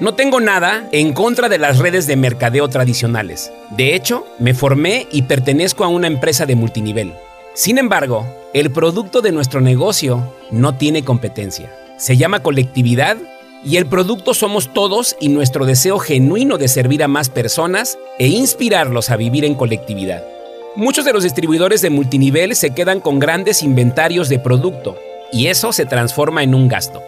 No 0.00 0.14
tengo 0.14 0.38
nada 0.38 0.88
en 0.92 1.12
contra 1.12 1.48
de 1.48 1.58
las 1.58 1.78
redes 1.78 2.06
de 2.06 2.14
mercadeo 2.14 2.68
tradicionales. 2.68 3.50
De 3.70 3.96
hecho, 3.96 4.24
me 4.38 4.54
formé 4.54 5.08
y 5.10 5.22
pertenezco 5.22 5.82
a 5.82 5.88
una 5.88 6.06
empresa 6.06 6.46
de 6.46 6.54
multinivel. 6.54 7.14
Sin 7.54 7.78
embargo, 7.78 8.24
el 8.54 8.70
producto 8.70 9.22
de 9.22 9.32
nuestro 9.32 9.60
negocio 9.60 10.32
no 10.52 10.76
tiene 10.76 11.02
competencia. 11.02 11.74
Se 11.96 12.16
llama 12.16 12.44
colectividad 12.44 13.16
y 13.64 13.76
el 13.76 13.86
producto 13.86 14.34
somos 14.34 14.72
todos 14.72 15.16
y 15.18 15.30
nuestro 15.30 15.66
deseo 15.66 15.98
genuino 15.98 16.58
de 16.58 16.68
servir 16.68 17.02
a 17.02 17.08
más 17.08 17.28
personas 17.28 17.98
e 18.20 18.28
inspirarlos 18.28 19.10
a 19.10 19.16
vivir 19.16 19.44
en 19.44 19.56
colectividad. 19.56 20.22
Muchos 20.76 21.04
de 21.06 21.12
los 21.12 21.24
distribuidores 21.24 21.82
de 21.82 21.90
multinivel 21.90 22.54
se 22.54 22.70
quedan 22.72 23.00
con 23.00 23.18
grandes 23.18 23.64
inventarios 23.64 24.28
de 24.28 24.38
producto 24.38 24.96
y 25.32 25.48
eso 25.48 25.72
se 25.72 25.86
transforma 25.86 26.44
en 26.44 26.54
un 26.54 26.68
gasto 26.68 27.02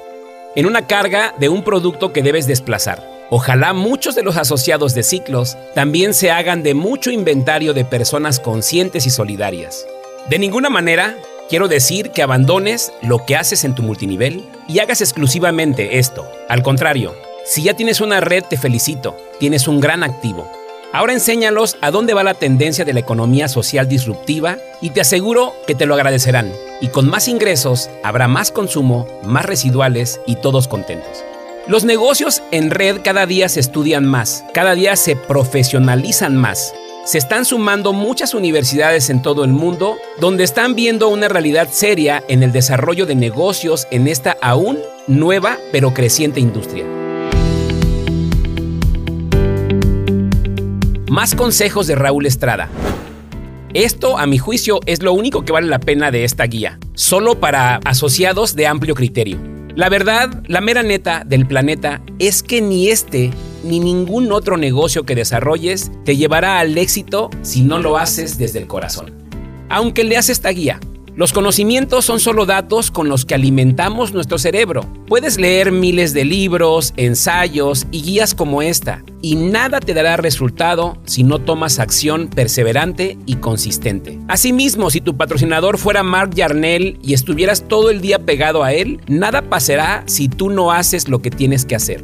en 0.55 0.67
una 0.67 0.87
carga 0.87 1.35
de 1.39 1.49
un 1.49 1.63
producto 1.63 2.13
que 2.13 2.23
debes 2.23 2.47
desplazar. 2.47 3.09
Ojalá 3.31 3.73
muchos 3.73 4.15
de 4.15 4.23
los 4.23 4.37
asociados 4.37 4.95
de 4.95 5.05
ciclos 5.05 5.57
también 5.75 6.15
se 6.15 6.31
hagan 6.31 6.63
de 6.63 6.75
mucho 6.75 7.11
inventario 7.11 7.75
de 7.75 7.85
personas 7.85 8.41
conscientes 8.41 9.07
y 9.07 9.11
solidarias. 9.11 9.87
De 10.29 10.39
ninguna 10.39 10.69
manera 10.69 11.17
quiero 11.49 11.69
decir 11.69 12.11
que 12.11 12.23
abandones 12.23 12.93
lo 13.03 13.25
que 13.25 13.37
haces 13.37 13.65
en 13.65 13.75
tu 13.75 13.83
multinivel 13.83 14.45
y 14.69 14.81
hagas 14.81 15.01
exclusivamente 15.01 15.99
esto. 15.99 16.31
Al 16.49 16.63
contrario, 16.63 17.15
si 17.45 17.63
ya 17.63 17.75
tienes 17.75 18.01
una 18.01 18.21
red 18.21 18.45
te 18.45 18.57
felicito, 18.57 19.17
tienes 19.39 19.69
un 19.69 19.81
gran 19.81 20.03
activo. 20.03 20.51
Ahora 20.93 21.13
enséñalos 21.13 21.77
a 21.83 21.93
dónde 21.93 22.15
va 22.15 22.25
la 22.25 22.35
tendencia 22.35 22.85
de 22.85 22.93
la 22.93 23.01
economía 23.01 23.47
social 23.47 23.89
disruptiva 23.89 24.59
y 24.81 24.91
te 24.91 25.01
aseguro 25.01 25.55
que 25.67 25.77
te 25.77 25.87
lo 25.87 25.95
agradecerán. 25.95 26.53
Y 26.81 26.89
con 26.89 27.09
más 27.09 27.29
ingresos 27.29 27.89
habrá 28.03 28.27
más 28.27 28.51
consumo, 28.51 29.07
más 29.23 29.45
residuales 29.45 30.21
y 30.27 30.37
todos 30.37 30.67
contentos. 30.67 31.25
Los 31.69 31.85
negocios 31.85 32.43
en 32.51 32.71
red 32.71 33.03
cada 33.05 33.27
día 33.27 33.49
se 33.49 33.61
estudian 33.61 34.05
más, 34.05 34.45
cada 34.53 34.75
día 34.75 34.97
se 34.97 35.15
profesionalizan 35.15 36.37
más. 36.37 36.75
Se 37.05 37.19
están 37.19 37.45
sumando 37.45 37.93
muchas 37.93 38.35
universidades 38.35 39.11
en 39.11 39.23
todo 39.23 39.45
el 39.45 39.53
mundo 39.53 39.97
donde 40.19 40.43
están 40.43 40.75
viendo 40.75 41.09
una 41.09 41.29
realidad 41.29 41.69
seria 41.71 42.25
en 42.29 42.43
el 42.43 42.51
desarrollo 42.51 43.07
de 43.07 43.15
negocios 43.15 43.87
en 43.93 44.09
esta 44.09 44.37
aún 44.43 44.79
nueva 45.07 45.57
pero 45.71 45.95
creciente 45.95 46.41
industria. 46.41 47.00
Más 51.21 51.35
consejos 51.35 51.87
de 51.87 51.97
Raúl 51.97 52.25
Estrada. 52.25 52.71
Esto, 53.75 54.17
a 54.17 54.25
mi 54.25 54.39
juicio, 54.39 54.81
es 54.87 55.03
lo 55.03 55.13
único 55.13 55.45
que 55.45 55.53
vale 55.53 55.67
la 55.67 55.79
pena 55.79 56.11
de 56.11 56.25
esta 56.25 56.45
guía, 56.45 56.79
solo 56.95 57.39
para 57.39 57.77
asociados 57.85 58.57
de 58.57 58.67
amplio 58.67 58.95
criterio. 58.95 59.39
La 59.77 59.91
verdad, 59.91 60.43
la 60.47 60.63
mera 60.63 60.83
neta 60.83 61.25
del 61.27 61.47
planeta 61.47 62.01
es 62.19 62.43
que 62.43 62.63
ni 62.63 62.89
este 62.89 63.33
ni 63.65 63.81
ningún 63.81 64.33
otro 64.33 64.57
negocio 64.57 65.05
que 65.05 65.15
desarrolles 65.15 65.91
te 66.07 66.17
llevará 66.17 66.59
al 66.59 66.79
éxito 66.79 67.29
si 67.43 67.61
no 67.61 67.79
lo 67.81 67.99
haces 67.99 68.39
desde 68.39 68.59
el 68.59 68.67
corazón. 68.67 69.13
Aunque 69.69 70.05
leas 70.05 70.31
esta 70.31 70.49
guía, 70.49 70.81
los 71.21 71.35
conocimientos 71.35 72.07
son 72.07 72.19
solo 72.19 72.47
datos 72.47 72.91
con 72.91 73.11
los 73.11 73.27
que 73.27 73.35
alimentamos 73.35 74.15
nuestro 74.15 74.39
cerebro. 74.39 74.87
Puedes 75.07 75.39
leer 75.39 75.71
miles 75.71 76.15
de 76.15 76.25
libros, 76.25 76.95
ensayos 76.97 77.87
y 77.91 78.01
guías 78.01 78.35
como 78.35 78.63
esta, 78.63 79.05
y 79.21 79.37
nada 79.37 79.81
te 79.81 79.93
dará 79.93 80.17
resultado 80.17 80.97
si 81.05 81.23
no 81.23 81.39
tomas 81.39 81.79
acción 81.79 82.29
perseverante 82.29 83.19
y 83.27 83.35
consistente. 83.35 84.19
Asimismo, 84.29 84.89
si 84.89 85.03
tu 85.03 85.19
patrocinador 85.19 85.77
fuera 85.77 86.03
Mark 86.03 86.31
Yarnell 86.35 86.99
y 87.03 87.13
estuvieras 87.13 87.69
todo 87.69 87.91
el 87.91 88.01
día 88.01 88.21
pegado 88.21 88.65
a 88.65 88.73
él, 88.73 89.03
nada 89.07 89.43
pasará 89.43 90.05
si 90.07 90.31
tú 90.31 90.49
no 90.49 90.73
haces 90.73 91.11
lo 91.11 91.21
que 91.21 91.31
tienes 91.31 91.67
que 91.67 91.77
hacer. 91.77 92.03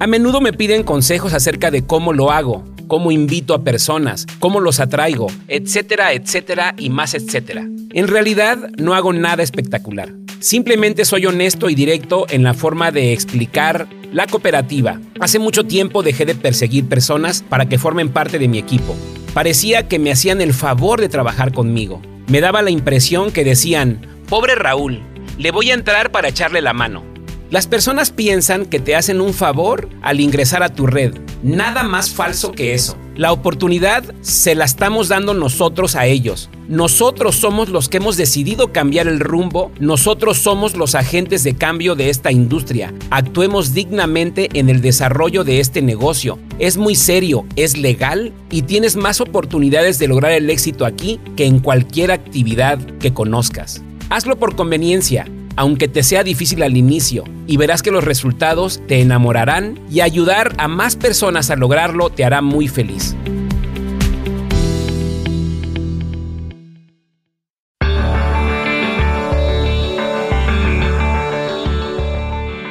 A 0.00 0.08
menudo 0.08 0.40
me 0.40 0.52
piden 0.52 0.82
consejos 0.82 1.34
acerca 1.34 1.70
de 1.70 1.86
cómo 1.86 2.12
lo 2.12 2.32
hago, 2.32 2.64
cómo 2.86 3.10
invito 3.10 3.54
a 3.54 3.62
personas, 3.62 4.26
cómo 4.38 4.60
los 4.60 4.80
atraigo, 4.80 5.28
etcétera, 5.48 6.12
etcétera 6.12 6.74
y 6.76 6.90
más 6.90 7.14
etcétera. 7.14 7.66
En 7.92 8.08
realidad 8.08 8.70
no 8.78 8.94
hago 8.94 9.12
nada 9.12 9.42
espectacular. 9.42 10.12
Simplemente 10.38 11.04
soy 11.04 11.26
honesto 11.26 11.70
y 11.70 11.74
directo 11.74 12.26
en 12.28 12.42
la 12.42 12.54
forma 12.54 12.90
de 12.90 13.12
explicar 13.12 13.88
la 14.12 14.26
cooperativa. 14.26 15.00
Hace 15.20 15.38
mucho 15.38 15.64
tiempo 15.64 16.02
dejé 16.02 16.26
de 16.26 16.34
perseguir 16.34 16.86
personas 16.86 17.42
para 17.42 17.66
que 17.66 17.78
formen 17.78 18.10
parte 18.10 18.38
de 18.38 18.48
mi 18.48 18.58
equipo. 18.58 18.94
Parecía 19.34 19.88
que 19.88 19.98
me 19.98 20.12
hacían 20.12 20.40
el 20.40 20.54
favor 20.54 21.00
de 21.00 21.08
trabajar 21.08 21.52
conmigo. 21.52 22.00
Me 22.28 22.40
daba 22.40 22.62
la 22.62 22.70
impresión 22.70 23.30
que 23.32 23.44
decían, 23.44 24.00
pobre 24.28 24.54
Raúl, 24.54 25.02
le 25.38 25.50
voy 25.50 25.70
a 25.70 25.74
entrar 25.74 26.10
para 26.10 26.28
echarle 26.28 26.60
la 26.60 26.72
mano. 26.72 27.15
Las 27.48 27.68
personas 27.68 28.10
piensan 28.10 28.66
que 28.66 28.80
te 28.80 28.96
hacen 28.96 29.20
un 29.20 29.32
favor 29.32 29.88
al 30.02 30.20
ingresar 30.20 30.64
a 30.64 30.68
tu 30.68 30.88
red. 30.88 31.14
Nada 31.44 31.84
más 31.84 32.10
falso 32.10 32.50
que 32.50 32.74
eso. 32.74 32.96
La 33.14 33.32
oportunidad 33.32 34.02
se 34.20 34.56
la 34.56 34.64
estamos 34.64 35.08
dando 35.08 35.32
nosotros 35.32 35.94
a 35.94 36.06
ellos. 36.06 36.50
Nosotros 36.68 37.36
somos 37.36 37.68
los 37.68 37.88
que 37.88 37.98
hemos 37.98 38.16
decidido 38.16 38.72
cambiar 38.72 39.06
el 39.06 39.20
rumbo. 39.20 39.70
Nosotros 39.78 40.38
somos 40.38 40.76
los 40.76 40.96
agentes 40.96 41.44
de 41.44 41.54
cambio 41.54 41.94
de 41.94 42.10
esta 42.10 42.32
industria. 42.32 42.92
Actuemos 43.10 43.72
dignamente 43.72 44.48
en 44.54 44.68
el 44.68 44.80
desarrollo 44.80 45.44
de 45.44 45.60
este 45.60 45.82
negocio. 45.82 46.40
Es 46.58 46.76
muy 46.76 46.96
serio, 46.96 47.46
es 47.54 47.78
legal 47.78 48.32
y 48.50 48.62
tienes 48.62 48.96
más 48.96 49.20
oportunidades 49.20 50.00
de 50.00 50.08
lograr 50.08 50.32
el 50.32 50.50
éxito 50.50 50.84
aquí 50.84 51.20
que 51.36 51.46
en 51.46 51.60
cualquier 51.60 52.10
actividad 52.10 52.80
que 52.98 53.14
conozcas. 53.14 53.82
Hazlo 54.10 54.36
por 54.36 54.56
conveniencia 54.56 55.26
aunque 55.56 55.88
te 55.88 56.02
sea 56.02 56.22
difícil 56.22 56.62
al 56.62 56.76
inicio, 56.76 57.24
y 57.46 57.56
verás 57.56 57.82
que 57.82 57.90
los 57.90 58.04
resultados 58.04 58.80
te 58.86 59.00
enamorarán 59.00 59.80
y 59.90 60.00
ayudar 60.00 60.52
a 60.58 60.68
más 60.68 60.96
personas 60.96 61.50
a 61.50 61.56
lograrlo 61.56 62.10
te 62.10 62.24
hará 62.24 62.42
muy 62.42 62.68
feliz. 62.68 63.16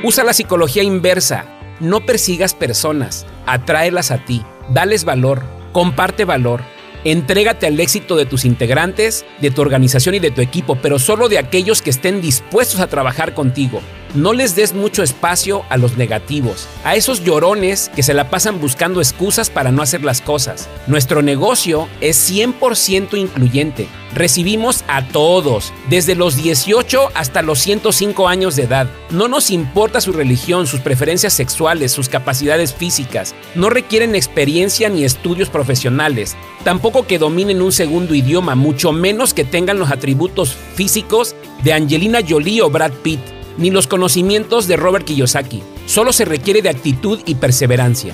Usa 0.04 0.24
la 0.24 0.34
psicología 0.34 0.84
inversa. 0.84 1.46
No 1.80 2.06
persigas 2.06 2.54
personas, 2.54 3.26
atráelas 3.48 4.12
a 4.12 4.24
ti, 4.24 4.44
dales 4.70 5.04
valor, 5.04 5.44
comparte 5.74 6.24
valor 6.24 6.62
Entrégate 7.06 7.68
al 7.68 7.80
éxito 7.80 8.16
de 8.16 8.26
tus 8.26 8.46
integrantes, 8.46 9.28
de 9.40 9.52
tu 9.52 9.62
organización 9.62 10.16
y 10.16 10.20
de 10.20 10.32
tu 10.32 10.42
equipo, 10.42 10.76
pero 10.82 10.98
solo 10.98 11.30
de 11.30 11.38
aquellos 11.38 11.84
que 11.84 11.92
estén 11.92 12.20
dispuestos 12.20 12.80
a 12.80 12.88
trabajar 12.88 13.36
contigo. 13.36 13.80
No 14.14 14.32
les 14.32 14.56
des 14.56 14.74
mucho 14.74 15.04
espacio 15.04 15.64
a 15.70 15.78
los 15.78 15.98
negativos, 15.98 16.68
a 16.84 16.96
esos 16.96 17.24
llorones 17.24 17.90
que 17.96 18.04
se 18.04 18.14
la 18.14 18.30
pasan 18.30 18.62
buscando 18.62 19.02
excusas 19.02 19.50
para 19.50 19.72
no 19.72 19.82
hacer 19.82 20.04
las 20.04 20.22
cosas. 20.22 20.70
Nuestro 20.88 21.22
negocio 21.22 21.90
es 22.00 22.32
100% 22.32 23.18
incluyente. 23.18 23.88
Recibimos 24.14 24.86
a 24.88 25.06
todos, 25.06 25.74
desde 25.90 26.16
los 26.16 26.38
18 26.38 27.10
hasta 27.14 27.42
los 27.42 27.60
105 27.60 28.30
años 28.30 28.56
de 28.56 28.64
edad. 28.64 28.88
No 29.10 29.28
nos 29.28 29.52
importa 29.52 30.00
su 30.00 30.14
religión, 30.14 30.68
sus 30.68 30.80
preferencias 30.80 31.34
sexuales, 31.34 31.92
sus 31.92 32.08
capacidades 32.08 32.74
físicas. 32.74 33.36
No 33.56 33.70
requieren 33.70 34.16
experiencia 34.16 34.88
ni 34.88 35.04
estudios 35.04 35.50
profesionales. 35.50 36.38
Tampoco 36.64 37.06
que 37.06 37.20
dominen 37.20 37.62
un 37.62 37.74
segundo 37.74 38.16
idioma, 38.16 38.56
mucho 38.56 38.94
menos 38.94 39.34
que 39.34 39.44
tengan 39.44 39.78
los 39.78 39.92
atributos 39.92 40.56
físicos 40.76 41.36
de 41.66 41.74
Angelina 41.74 42.20
Jolie 42.26 42.62
o 42.62 42.70
Brad 42.70 42.94
Pitt 43.04 43.35
ni 43.58 43.70
los 43.70 43.88
conocimientos 43.88 44.68
de 44.68 44.78
Robert 44.78 45.06
Kiyosaki. 45.06 45.62
Solo 45.86 46.14
se 46.14 46.26
requiere 46.26 46.62
de 46.62 46.70
actitud 46.70 47.20
y 47.26 47.36
perseverancia. 47.36 48.14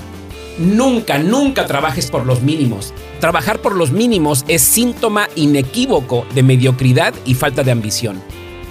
Nunca, 0.58 1.18
nunca 1.18 1.66
trabajes 1.66 2.10
por 2.10 2.26
los 2.26 2.42
mínimos. 2.42 2.92
Trabajar 3.20 3.60
por 3.60 3.74
los 3.74 3.90
mínimos 3.90 4.44
es 4.48 4.62
síntoma 4.62 5.28
inequívoco 5.34 6.26
de 6.34 6.42
mediocridad 6.42 7.14
y 7.24 7.34
falta 7.34 7.62
de 7.62 7.70
ambición. 7.70 8.22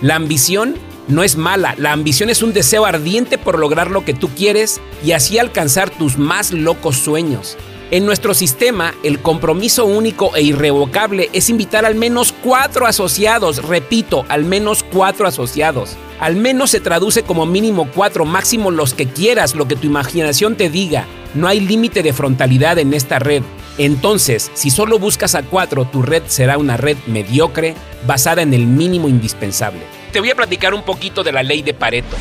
La 0.02 0.16
ambición 0.16 0.76
no 1.08 1.24
es 1.24 1.36
mala, 1.36 1.76
la 1.78 1.92
ambición 1.92 2.30
es 2.30 2.42
un 2.42 2.54
deseo 2.54 2.86
ardiente 2.86 3.38
por 3.38 3.60
lograr 3.60 3.90
lo 3.90 4.06
que 4.06 4.14
tú 4.14 4.30
quieres 4.30 4.80
y 5.04 5.12
así 5.12 5.40
alcanzar 5.40 5.90
tus 5.90 6.18
más 6.18 6.52
locos 6.52 6.98
sueños. 6.98 7.58
En 7.92 8.06
nuestro 8.06 8.34
sistema, 8.34 8.94
el 9.04 9.20
compromiso 9.20 9.86
único 9.86 10.34
e 10.38 10.42
irrevocable 10.42 11.30
es 11.34 11.50
invitar 11.50 11.84
al 11.84 11.96
menos 11.96 12.32
cuatro 12.32 12.88
asociados, 12.88 13.62
repito, 13.68 14.24
al 14.30 14.46
menos 14.46 14.82
cuatro 14.84 15.28
asociados. 15.28 15.98
Al 16.22 16.38
menos 16.38 16.70
se 16.70 16.80
traduce 16.80 17.24
como 17.24 17.46
mínimo 17.46 17.90
cuatro, 17.94 18.24
máximo 18.24 18.72
los 18.72 18.94
que 18.94 19.08
quieras, 19.08 19.56
lo 19.56 19.68
que 19.68 19.76
tu 19.76 19.88
imaginación 19.88 20.56
te 20.56 20.70
diga. 20.70 21.06
No 21.34 21.50
hay 21.50 21.60
límite 21.60 22.02
de 22.02 22.14
frontalidad 22.14 22.80
en 22.80 22.94
esta 22.94 23.20
red. 23.20 23.44
Entonces, 23.78 24.52
si 24.54 24.70
solo 24.70 24.98
buscas 24.98 25.36
a 25.36 25.44
cuatro, 25.44 25.84
tu 25.84 26.02
red 26.02 26.24
será 26.28 26.58
una 26.58 26.78
red 26.78 26.96
mediocre, 27.08 27.76
basada 28.08 28.42
en 28.42 28.54
el 28.54 28.68
mínimo 28.68 29.10
indispensable. 29.10 29.82
Te 30.14 30.22
voy 30.22 30.30
a 30.30 30.36
platicar 30.36 30.74
un 30.74 30.84
poquito 30.84 31.26
de 31.26 31.34
la 31.34 31.44
ley 31.44 31.62
de 31.62 31.74
Pareto. 31.74 32.16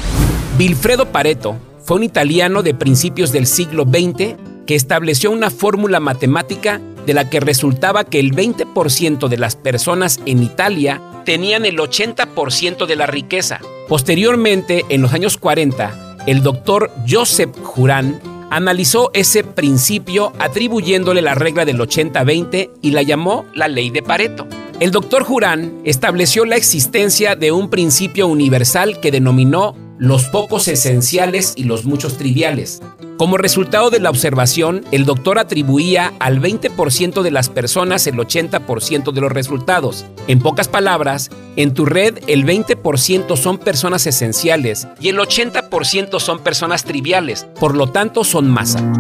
Vilfredo 0.59 1.13
Pareto 1.13 1.59
fue 1.85 1.99
un 1.99 2.03
italiano 2.03 2.65
de 2.65 2.75
principios 2.75 3.31
del 3.31 3.47
siglo 3.47 3.85
XX 3.85 4.50
que 4.71 4.77
estableció 4.77 5.33
una 5.33 5.51
fórmula 5.51 5.99
matemática 5.99 6.81
de 7.05 7.13
la 7.13 7.29
que 7.29 7.41
resultaba 7.41 8.05
que 8.05 8.21
el 8.21 8.31
20% 8.31 9.27
de 9.27 9.37
las 9.37 9.57
personas 9.57 10.21
en 10.27 10.45
Italia 10.45 11.03
tenían 11.25 11.67
el 11.67 11.77
80% 11.77 12.87
de 12.87 12.95
la 12.95 13.07
riqueza. 13.07 13.59
Posteriormente, 13.89 14.85
en 14.89 15.03
los 15.03 15.13
años 15.13 15.39
40, 15.39 16.25
el 16.29 16.45
doctor 16.45 16.93
Joseph 17.09 17.51
Juran 17.65 18.21
analizó 18.53 19.11
ese 19.13 19.43
principio 19.43 20.33
atribuyéndole 20.39 21.21
la 21.21 21.35
regla 21.35 21.65
del 21.65 21.81
80-20 21.81 22.71
y 22.81 22.93
la 22.93 23.03
llamó 23.03 23.47
la 23.53 23.67
ley 23.67 23.91
de 23.91 24.05
Pareto. 24.05 24.47
El 24.79 24.93
doctor 24.93 25.25
Juran 25.25 25.81
estableció 25.83 26.45
la 26.45 26.55
existencia 26.55 27.35
de 27.35 27.51
un 27.51 27.71
principio 27.71 28.29
universal 28.29 29.01
que 29.01 29.11
denominó 29.11 29.75
los 29.99 30.27
pocos 30.27 30.69
esenciales 30.69 31.55
y 31.57 31.65
los 31.65 31.87
muchos 31.87 32.19
triviales. 32.19 32.81
Como 33.21 33.37
resultado 33.37 33.91
de 33.91 34.01
la 34.01 34.09
observación, 34.09 34.83
el 34.93 35.05
doctor 35.05 35.39
atribuía 35.39 36.15
al 36.21 36.41
20% 36.41 37.21
de 37.21 37.31
las 37.31 37.51
personas 37.51 38.07
el 38.07 38.15
80% 38.15 39.13
de 39.13 39.21
los 39.21 39.31
resultados. 39.31 40.07
En 40.27 40.39
pocas 40.39 40.69
palabras, 40.69 41.29
en 41.57 41.75
tu 41.75 41.85
red 41.85 42.19
el 42.29 42.47
20% 42.47 43.37
son 43.37 43.59
personas 43.59 44.07
esenciales 44.07 44.89
y 45.01 45.11
el 45.11 45.19
80% 45.19 46.19
son 46.19 46.39
personas 46.39 46.85
triviales, 46.85 47.47
por 47.61 47.77
lo 47.77 47.89
tanto 47.89 48.25
son 48.25 48.49
masa. 48.49 48.91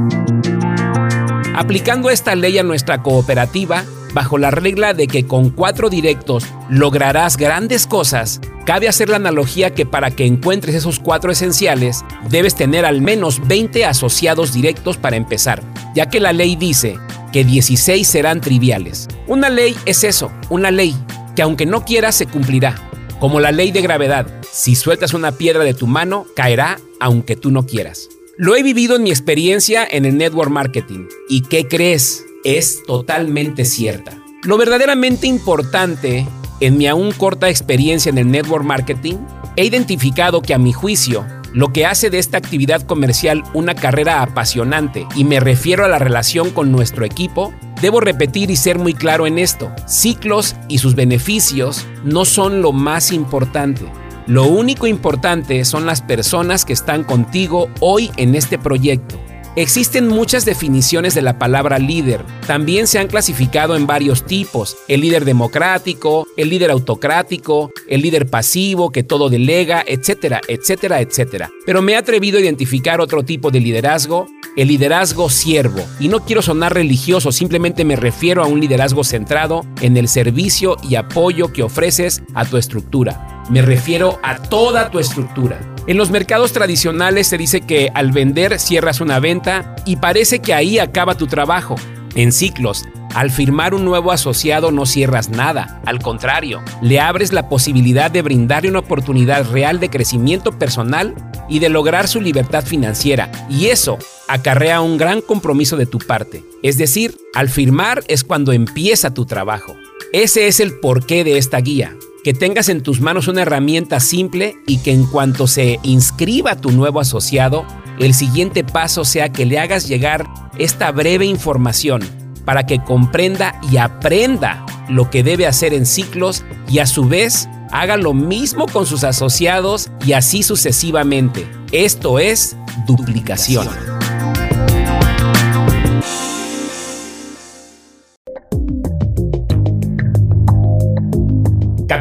Aplicando 1.56 2.10
esta 2.10 2.34
ley 2.34 2.58
a 2.58 2.62
nuestra 2.62 3.02
cooperativa, 3.02 3.84
bajo 4.12 4.36
la 4.36 4.50
regla 4.50 4.92
de 4.92 5.06
que 5.06 5.26
con 5.26 5.48
cuatro 5.48 5.88
directos 5.88 6.44
lograrás 6.68 7.38
grandes 7.38 7.86
cosas, 7.86 8.42
cabe 8.70 8.86
hacer 8.86 9.08
la 9.08 9.16
analogía 9.16 9.74
que 9.74 9.84
para 9.84 10.12
que 10.12 10.24
encuentres 10.24 10.76
esos 10.76 11.00
cuatro 11.00 11.32
esenciales, 11.32 12.04
debes 12.28 12.54
tener 12.54 12.84
al 12.84 13.02
menos 13.02 13.44
20 13.48 13.84
asociados 13.84 14.52
directos 14.52 14.96
para 14.96 15.16
empezar, 15.16 15.60
ya 15.92 16.08
que 16.08 16.20
la 16.20 16.32
ley 16.32 16.54
dice 16.54 16.96
que 17.32 17.42
16 17.42 18.06
serán 18.06 18.40
triviales. 18.40 19.08
Una 19.26 19.48
ley 19.48 19.76
es 19.86 20.04
eso, 20.04 20.30
una 20.50 20.70
ley, 20.70 20.94
que 21.34 21.42
aunque 21.42 21.66
no 21.66 21.84
quieras 21.84 22.14
se 22.14 22.26
cumplirá. 22.26 22.76
Como 23.18 23.40
la 23.40 23.50
ley 23.50 23.72
de 23.72 23.82
gravedad, 23.82 24.28
si 24.52 24.76
sueltas 24.76 25.14
una 25.14 25.32
piedra 25.32 25.64
de 25.64 25.74
tu 25.74 25.88
mano, 25.88 26.26
caerá 26.36 26.78
aunque 27.00 27.34
tú 27.34 27.50
no 27.50 27.66
quieras. 27.66 28.08
Lo 28.38 28.54
he 28.54 28.62
vivido 28.62 28.94
en 28.94 29.02
mi 29.02 29.10
experiencia 29.10 29.84
en 29.84 30.04
el 30.04 30.16
network 30.16 30.52
marketing. 30.52 31.08
¿Y 31.28 31.40
qué 31.40 31.66
crees? 31.66 32.24
es 32.44 32.82
totalmente 32.84 33.64
cierta. 33.64 34.18
Lo 34.44 34.56
verdaderamente 34.56 35.26
importante 35.26 36.26
en 36.60 36.78
mi 36.78 36.86
aún 36.86 37.12
corta 37.12 37.48
experiencia 37.48 38.10
en 38.10 38.18
el 38.18 38.30
network 38.30 38.64
marketing, 38.64 39.16
he 39.56 39.64
identificado 39.64 40.42
que 40.42 40.54
a 40.54 40.58
mi 40.58 40.72
juicio, 40.72 41.26
lo 41.52 41.72
que 41.72 41.86
hace 41.86 42.10
de 42.10 42.18
esta 42.18 42.38
actividad 42.38 42.82
comercial 42.82 43.42
una 43.54 43.74
carrera 43.74 44.22
apasionante, 44.22 45.06
y 45.16 45.24
me 45.24 45.40
refiero 45.40 45.84
a 45.84 45.88
la 45.88 45.98
relación 45.98 46.50
con 46.50 46.70
nuestro 46.70 47.04
equipo, 47.04 47.52
debo 47.80 48.00
repetir 48.00 48.50
y 48.50 48.56
ser 48.56 48.78
muy 48.78 48.94
claro 48.94 49.26
en 49.26 49.38
esto, 49.38 49.72
ciclos 49.86 50.54
y 50.68 50.78
sus 50.78 50.94
beneficios 50.94 51.86
no 52.04 52.24
son 52.24 52.62
lo 52.62 52.72
más 52.72 53.10
importante. 53.12 53.90
Lo 54.26 54.44
único 54.44 54.86
importante 54.86 55.64
son 55.64 55.86
las 55.86 56.02
personas 56.02 56.64
que 56.64 56.72
están 56.72 57.02
contigo 57.02 57.68
hoy 57.80 58.10
en 58.16 58.34
este 58.34 58.58
proyecto. 58.58 59.18
Existen 59.56 60.06
muchas 60.06 60.44
definiciones 60.44 61.14
de 61.14 61.22
la 61.22 61.38
palabra 61.38 61.80
líder. 61.80 62.24
También 62.46 62.86
se 62.86 63.00
han 63.00 63.08
clasificado 63.08 63.74
en 63.74 63.84
varios 63.86 64.24
tipos. 64.24 64.76
El 64.86 65.00
líder 65.00 65.24
democrático, 65.24 66.26
el 66.36 66.50
líder 66.50 66.70
autocrático, 66.70 67.72
el 67.88 68.00
líder 68.00 68.30
pasivo 68.30 68.92
que 68.92 69.02
todo 69.02 69.28
delega, 69.28 69.82
etcétera, 69.84 70.40
etcétera, 70.46 71.00
etcétera. 71.00 71.50
Pero 71.66 71.82
me 71.82 71.92
he 71.92 71.96
atrevido 71.96 72.38
a 72.38 72.42
identificar 72.42 73.00
otro 73.00 73.24
tipo 73.24 73.50
de 73.50 73.58
liderazgo, 73.58 74.28
el 74.56 74.68
liderazgo 74.68 75.28
siervo. 75.28 75.84
Y 75.98 76.06
no 76.06 76.24
quiero 76.24 76.42
sonar 76.42 76.74
religioso, 76.74 77.32
simplemente 77.32 77.84
me 77.84 77.96
refiero 77.96 78.44
a 78.44 78.46
un 78.46 78.60
liderazgo 78.60 79.02
centrado 79.02 79.66
en 79.80 79.96
el 79.96 80.06
servicio 80.06 80.76
y 80.88 80.94
apoyo 80.94 81.52
que 81.52 81.64
ofreces 81.64 82.22
a 82.34 82.44
tu 82.44 82.56
estructura. 82.56 83.39
Me 83.50 83.62
refiero 83.62 84.20
a 84.22 84.40
toda 84.40 84.92
tu 84.92 85.00
estructura. 85.00 85.58
En 85.88 85.96
los 85.96 86.10
mercados 86.10 86.52
tradicionales 86.52 87.26
se 87.26 87.36
dice 87.36 87.62
que 87.62 87.90
al 87.94 88.12
vender 88.12 88.60
cierras 88.60 89.00
una 89.00 89.18
venta 89.18 89.74
y 89.84 89.96
parece 89.96 90.38
que 90.38 90.54
ahí 90.54 90.78
acaba 90.78 91.16
tu 91.16 91.26
trabajo. 91.26 91.74
En 92.14 92.30
ciclos, 92.30 92.84
al 93.12 93.32
firmar 93.32 93.74
un 93.74 93.84
nuevo 93.84 94.12
asociado 94.12 94.70
no 94.70 94.86
cierras 94.86 95.30
nada, 95.30 95.80
al 95.84 96.00
contrario, 96.00 96.62
le 96.80 97.00
abres 97.00 97.32
la 97.32 97.48
posibilidad 97.48 98.08
de 98.08 98.22
brindarle 98.22 98.70
una 98.70 98.78
oportunidad 98.78 99.50
real 99.50 99.80
de 99.80 99.90
crecimiento 99.90 100.56
personal 100.56 101.16
y 101.48 101.58
de 101.58 101.70
lograr 101.70 102.06
su 102.06 102.20
libertad 102.20 102.64
financiera. 102.64 103.32
Y 103.50 103.66
eso 103.66 103.98
acarrea 104.28 104.80
un 104.80 104.96
gran 104.96 105.20
compromiso 105.22 105.76
de 105.76 105.86
tu 105.86 105.98
parte. 105.98 106.44
Es 106.62 106.78
decir, 106.78 107.16
al 107.34 107.48
firmar 107.48 108.04
es 108.06 108.22
cuando 108.22 108.52
empieza 108.52 109.12
tu 109.12 109.26
trabajo. 109.26 109.74
Ese 110.12 110.46
es 110.46 110.60
el 110.60 110.78
porqué 110.78 111.24
de 111.24 111.36
esta 111.36 111.58
guía 111.58 111.96
que 112.22 112.34
tengas 112.34 112.68
en 112.68 112.82
tus 112.82 113.00
manos 113.00 113.28
una 113.28 113.42
herramienta 113.42 114.00
simple 114.00 114.56
y 114.66 114.78
que 114.78 114.92
en 114.92 115.04
cuanto 115.06 115.46
se 115.46 115.78
inscriba 115.82 116.56
tu 116.56 116.70
nuevo 116.70 117.00
asociado, 117.00 117.64
el 117.98 118.14
siguiente 118.14 118.64
paso 118.64 119.04
sea 119.04 119.30
que 119.30 119.46
le 119.46 119.58
hagas 119.58 119.88
llegar 119.88 120.26
esta 120.58 120.90
breve 120.92 121.26
información 121.26 122.02
para 122.44 122.66
que 122.66 122.82
comprenda 122.82 123.60
y 123.70 123.76
aprenda 123.76 124.64
lo 124.88 125.10
que 125.10 125.22
debe 125.22 125.46
hacer 125.46 125.72
en 125.72 125.86
ciclos 125.86 126.44
y 126.68 126.80
a 126.80 126.86
su 126.86 127.06
vez 127.06 127.48
haga 127.70 127.96
lo 127.96 128.12
mismo 128.12 128.66
con 128.66 128.86
sus 128.86 129.04
asociados 129.04 129.90
y 130.04 130.12
así 130.12 130.42
sucesivamente. 130.42 131.46
Esto 131.72 132.18
es 132.18 132.56
duplicación. 132.86 133.99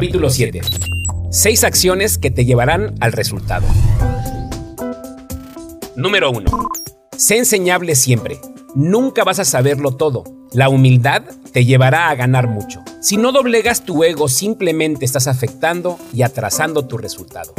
Capítulo 0.00 0.30
7. 0.30 0.62
6 1.30 1.62
acciones 1.62 2.16
que 2.16 2.30
te 2.30 2.46
llevarán 2.46 2.94
al 3.00 3.12
resultado. 3.12 3.66
Número 5.94 6.30
1. 6.30 6.50
Sé 7.18 7.36
enseñable 7.36 7.94
siempre. 7.94 8.38
Nunca 8.74 9.24
vas 9.24 9.40
a 9.40 9.44
saberlo 9.44 9.96
todo. 9.96 10.24
La 10.54 10.70
humildad 10.70 11.24
te 11.52 11.66
llevará 11.66 12.08
a 12.08 12.14
ganar 12.14 12.48
mucho. 12.48 12.80
Si 13.02 13.18
no 13.18 13.30
doblegas 13.30 13.84
tu 13.84 14.02
ego, 14.02 14.30
simplemente 14.30 15.04
estás 15.04 15.26
afectando 15.26 15.98
y 16.14 16.22
atrasando 16.22 16.86
tu 16.86 16.96
resultado. 16.96 17.52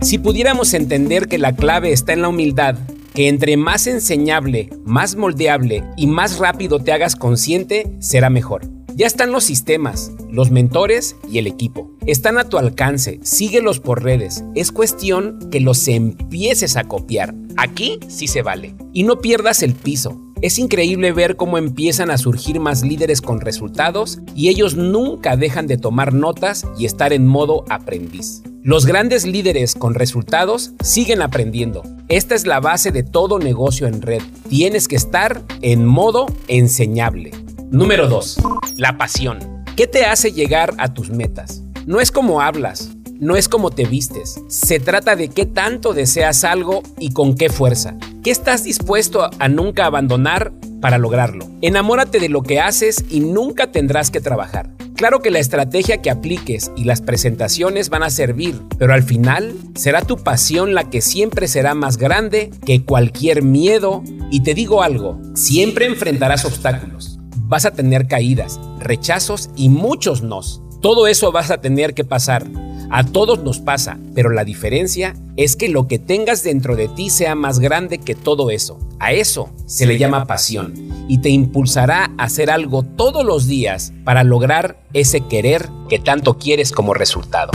Si 0.00 0.16
pudiéramos 0.16 0.72
entender 0.72 1.28
que 1.28 1.36
la 1.36 1.54
clave 1.54 1.92
está 1.92 2.14
en 2.14 2.22
la 2.22 2.28
humildad, 2.30 2.76
que 3.12 3.28
entre 3.28 3.58
más 3.58 3.86
enseñable, 3.86 4.70
más 4.86 5.14
moldeable 5.14 5.84
y 5.98 6.06
más 6.06 6.38
rápido 6.38 6.78
te 6.78 6.92
hagas 6.92 7.16
consciente, 7.16 7.92
será 7.98 8.30
mejor. 8.30 8.73
Ya 8.96 9.08
están 9.08 9.32
los 9.32 9.42
sistemas, 9.42 10.12
los 10.30 10.52
mentores 10.52 11.16
y 11.28 11.38
el 11.38 11.48
equipo. 11.48 11.90
Están 12.06 12.38
a 12.38 12.44
tu 12.44 12.58
alcance, 12.58 13.18
síguelos 13.24 13.80
por 13.80 14.04
redes. 14.04 14.44
Es 14.54 14.70
cuestión 14.70 15.50
que 15.50 15.58
los 15.58 15.88
empieces 15.88 16.76
a 16.76 16.84
copiar. 16.84 17.34
Aquí 17.56 17.98
sí 18.06 18.28
se 18.28 18.42
vale. 18.42 18.76
Y 18.92 19.02
no 19.02 19.18
pierdas 19.18 19.64
el 19.64 19.74
piso. 19.74 20.20
Es 20.42 20.60
increíble 20.60 21.10
ver 21.10 21.34
cómo 21.34 21.58
empiezan 21.58 22.12
a 22.12 22.18
surgir 22.18 22.60
más 22.60 22.82
líderes 22.82 23.20
con 23.20 23.40
resultados 23.40 24.20
y 24.36 24.48
ellos 24.48 24.76
nunca 24.76 25.36
dejan 25.36 25.66
de 25.66 25.76
tomar 25.76 26.12
notas 26.12 26.64
y 26.78 26.84
estar 26.84 27.12
en 27.12 27.26
modo 27.26 27.64
aprendiz. 27.70 28.42
Los 28.62 28.86
grandes 28.86 29.26
líderes 29.26 29.74
con 29.74 29.94
resultados 29.94 30.72
siguen 30.84 31.20
aprendiendo. 31.20 31.82
Esta 32.08 32.36
es 32.36 32.46
la 32.46 32.60
base 32.60 32.92
de 32.92 33.02
todo 33.02 33.40
negocio 33.40 33.88
en 33.88 34.02
red. 34.02 34.22
Tienes 34.48 34.86
que 34.86 34.96
estar 34.96 35.42
en 35.62 35.84
modo 35.84 36.26
enseñable. 36.46 37.32
Número 37.74 38.06
2. 38.06 38.36
La 38.76 38.96
pasión. 38.98 39.64
¿Qué 39.74 39.88
te 39.88 40.04
hace 40.04 40.30
llegar 40.30 40.74
a 40.78 40.94
tus 40.94 41.10
metas? 41.10 41.64
No 41.86 42.00
es 42.00 42.12
como 42.12 42.40
hablas, 42.40 42.90
no 43.18 43.34
es 43.34 43.48
como 43.48 43.72
te 43.72 43.84
vistes. 43.84 44.40
Se 44.46 44.78
trata 44.78 45.16
de 45.16 45.26
qué 45.26 45.44
tanto 45.44 45.92
deseas 45.92 46.44
algo 46.44 46.84
y 47.00 47.12
con 47.12 47.34
qué 47.34 47.48
fuerza. 47.50 47.96
¿Qué 48.22 48.30
estás 48.30 48.62
dispuesto 48.62 49.28
a 49.36 49.48
nunca 49.48 49.86
abandonar 49.86 50.52
para 50.80 50.98
lograrlo? 50.98 51.48
Enamórate 51.62 52.20
de 52.20 52.28
lo 52.28 52.44
que 52.44 52.60
haces 52.60 53.04
y 53.10 53.18
nunca 53.18 53.72
tendrás 53.72 54.12
que 54.12 54.20
trabajar. 54.20 54.70
Claro 54.94 55.18
que 55.18 55.32
la 55.32 55.40
estrategia 55.40 56.00
que 56.00 56.10
apliques 56.10 56.70
y 56.76 56.84
las 56.84 57.00
presentaciones 57.00 57.90
van 57.90 58.04
a 58.04 58.10
servir, 58.10 58.54
pero 58.78 58.94
al 58.94 59.02
final 59.02 59.52
será 59.74 60.02
tu 60.02 60.18
pasión 60.18 60.74
la 60.74 60.90
que 60.90 61.00
siempre 61.00 61.48
será 61.48 61.74
más 61.74 61.96
grande 61.96 62.52
que 62.64 62.84
cualquier 62.84 63.42
miedo. 63.42 64.04
Y 64.30 64.44
te 64.44 64.54
digo 64.54 64.84
algo, 64.84 65.20
siempre 65.34 65.86
enfrentarás 65.86 66.44
obstáculos. 66.44 67.18
Vas 67.54 67.66
a 67.66 67.70
tener 67.70 68.08
caídas, 68.08 68.58
rechazos 68.80 69.48
y 69.54 69.68
muchos 69.68 70.22
nos. 70.22 70.60
Todo 70.80 71.06
eso 71.06 71.30
vas 71.30 71.52
a 71.52 71.60
tener 71.60 71.94
que 71.94 72.02
pasar. 72.04 72.44
A 72.90 73.04
todos 73.04 73.44
nos 73.44 73.60
pasa, 73.60 73.96
pero 74.12 74.30
la 74.30 74.44
diferencia 74.44 75.14
es 75.36 75.54
que 75.54 75.68
lo 75.68 75.86
que 75.86 76.00
tengas 76.00 76.42
dentro 76.42 76.74
de 76.74 76.88
ti 76.88 77.10
sea 77.10 77.36
más 77.36 77.60
grande 77.60 77.98
que 77.98 78.16
todo 78.16 78.50
eso. 78.50 78.80
A 78.98 79.12
eso 79.12 79.50
se 79.66 79.86
le 79.86 79.98
llama 79.98 80.26
pasión 80.26 80.74
y 81.06 81.18
te 81.18 81.28
impulsará 81.28 82.10
a 82.18 82.24
hacer 82.24 82.50
algo 82.50 82.82
todos 82.82 83.24
los 83.24 83.46
días 83.46 83.92
para 84.02 84.24
lograr 84.24 84.82
ese 84.92 85.20
querer 85.20 85.68
que 85.88 86.00
tanto 86.00 86.38
quieres 86.38 86.72
como 86.72 86.92
resultado. 86.92 87.52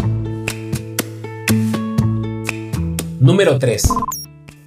Número 3.20 3.60
3. 3.60 3.84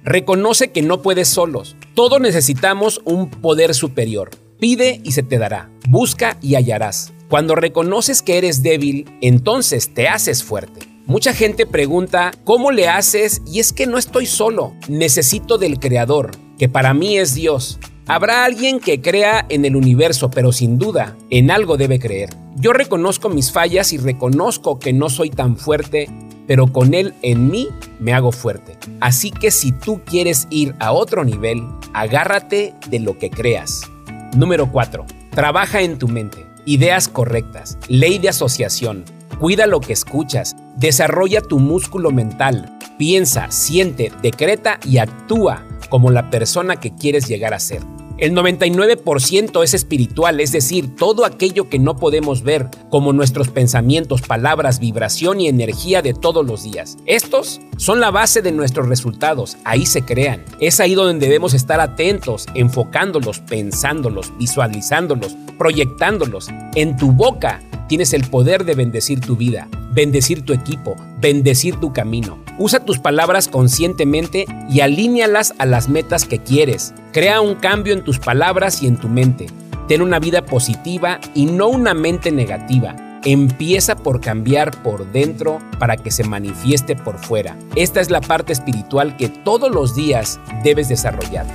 Reconoce 0.03 0.71
que 0.71 0.83
no 0.83 1.01
puedes 1.01 1.27
solos. 1.27 1.75
Todos 1.95 2.21
necesitamos 2.21 3.01
un 3.03 3.31
poder 3.31 3.73
superior. 3.73 4.42
Pide 4.63 5.01
y 5.03 5.11
se 5.11 5.23
te 5.23 5.39
dará. 5.39 5.69
Busca 5.89 6.37
y 6.41 6.55
hallarás. 6.55 7.11
Cuando 7.27 7.53
reconoces 7.53 8.21
que 8.21 8.37
eres 8.37 8.63
débil, 8.63 9.11
entonces 9.19 9.93
te 9.93 10.07
haces 10.07 10.41
fuerte. 10.41 10.87
Mucha 11.05 11.33
gente 11.33 11.65
pregunta, 11.65 12.31
¿cómo 12.45 12.71
le 12.71 12.87
haces? 12.87 13.41
Y 13.45 13.59
es 13.59 13.73
que 13.73 13.87
no 13.87 13.97
estoy 13.97 14.25
solo, 14.25 14.73
necesito 14.87 15.57
del 15.57 15.79
Creador, 15.79 16.31
que 16.57 16.69
para 16.69 16.93
mí 16.93 17.17
es 17.17 17.33
Dios. 17.33 17.77
Habrá 18.07 18.45
alguien 18.45 18.79
que 18.79 19.01
crea 19.01 19.45
en 19.49 19.65
el 19.65 19.75
universo, 19.75 20.31
pero 20.31 20.53
sin 20.53 20.77
duda, 20.77 21.17
en 21.29 21.51
algo 21.51 21.75
debe 21.75 21.99
creer. 21.99 22.29
Yo 22.55 22.71
reconozco 22.71 23.27
mis 23.27 23.51
fallas 23.51 23.91
y 23.91 23.97
reconozco 23.97 24.79
que 24.79 24.93
no 24.93 25.09
soy 25.09 25.29
tan 25.29 25.57
fuerte, 25.57 26.07
pero 26.47 26.71
con 26.71 26.93
Él 26.93 27.15
en 27.21 27.51
mí 27.51 27.67
me 27.99 28.13
hago 28.13 28.31
fuerte. 28.31 28.77
Así 29.01 29.29
que 29.29 29.51
si 29.51 29.73
tú 29.73 29.99
quieres 30.05 30.47
ir 30.51 30.73
a 30.79 30.93
otro 30.93 31.25
nivel, 31.25 31.67
agárrate 31.93 32.73
de 32.89 32.99
lo 33.01 33.17
que 33.17 33.29
creas. 33.29 33.89
Número 34.35 34.71
4. 34.71 35.05
Trabaja 35.29 35.81
en 35.81 35.99
tu 35.99 36.07
mente. 36.07 36.45
Ideas 36.65 37.07
correctas, 37.07 37.77
ley 37.87 38.17
de 38.17 38.29
asociación, 38.29 39.05
cuida 39.39 39.67
lo 39.67 39.79
que 39.79 39.93
escuchas, 39.93 40.55
desarrolla 40.75 41.41
tu 41.41 41.59
músculo 41.59 42.09
mental, 42.09 42.77
piensa, 42.97 43.51
siente, 43.51 44.11
decreta 44.21 44.79
y 44.85 44.97
actúa 44.97 45.63
como 45.89 46.09
la 46.09 46.29
persona 46.31 46.77
que 46.77 46.95
quieres 46.95 47.27
llegar 47.27 47.53
a 47.53 47.59
ser. 47.59 47.81
El 48.19 48.35
99% 48.35 49.63
es 49.63 49.73
espiritual, 49.73 50.39
es 50.39 50.51
decir, 50.51 50.95
todo 50.95 51.25
aquello 51.25 51.67
que 51.67 51.79
no 51.79 51.95
podemos 51.95 52.43
ver, 52.43 52.69
como 52.89 53.11
nuestros 53.11 53.49
pensamientos, 53.49 54.21
palabras, 54.21 54.79
vibración 54.79 55.41
y 55.41 55.47
energía 55.47 56.03
de 56.03 56.13
todos 56.13 56.45
los 56.45 56.63
días. 56.63 56.97
Estos 57.07 57.59
son 57.77 57.99
la 57.99 58.11
base 58.11 58.43
de 58.43 58.51
nuestros 58.51 58.87
resultados, 58.87 59.57
ahí 59.65 59.87
se 59.87 60.03
crean. 60.03 60.45
Es 60.59 60.79
ahí 60.79 60.93
donde 60.93 61.25
debemos 61.25 61.55
estar 61.55 61.79
atentos, 61.79 62.45
enfocándolos, 62.53 63.39
pensándolos, 63.39 64.31
visualizándolos, 64.37 65.35
proyectándolos. 65.57 66.49
En 66.75 66.95
tu 66.95 67.11
boca 67.11 67.61
tienes 67.93 68.13
el 68.15 68.27
poder 68.27 68.65
de 68.65 68.73
bendecir 68.73 69.19
tu 69.19 69.35
vida, 69.35 69.67
bendecir 69.91 70.41
tu 70.41 70.51
equipo, 70.51 70.95
bendecir 71.21 71.75
tu 71.75 71.93
camino. 71.93 72.43
Usa 72.57 72.83
tus 72.83 72.97
palabras 72.97 73.47
conscientemente 73.47 74.47
y 74.67 74.79
alíñalas 74.79 75.53
a 75.59 75.67
las 75.67 75.89
metas 75.89 76.25
que 76.25 76.39
quieres. 76.39 76.95
Crea 77.11 77.39
un 77.39 77.53
cambio 77.53 77.93
en 77.93 78.03
tus 78.03 78.17
palabras 78.17 78.81
y 78.81 78.87
en 78.87 78.97
tu 78.97 79.09
mente. 79.09 79.45
Ten 79.87 80.01
una 80.01 80.17
vida 80.17 80.43
positiva 80.43 81.19
y 81.35 81.45
no 81.45 81.67
una 81.67 81.93
mente 81.93 82.31
negativa. 82.31 82.95
Empieza 83.25 83.95
por 83.95 84.21
cambiar 84.21 84.71
por 84.81 85.11
dentro 85.11 85.59
para 85.77 85.95
que 85.95 86.09
se 86.09 86.23
manifieste 86.23 86.95
por 86.95 87.19
fuera. 87.19 87.59
Esta 87.75 88.01
es 88.01 88.09
la 88.09 88.21
parte 88.21 88.53
espiritual 88.53 89.17
que 89.17 89.29
todos 89.29 89.69
los 89.69 89.95
días 89.95 90.39
debes 90.63 90.89
desarrollar. 90.89 91.45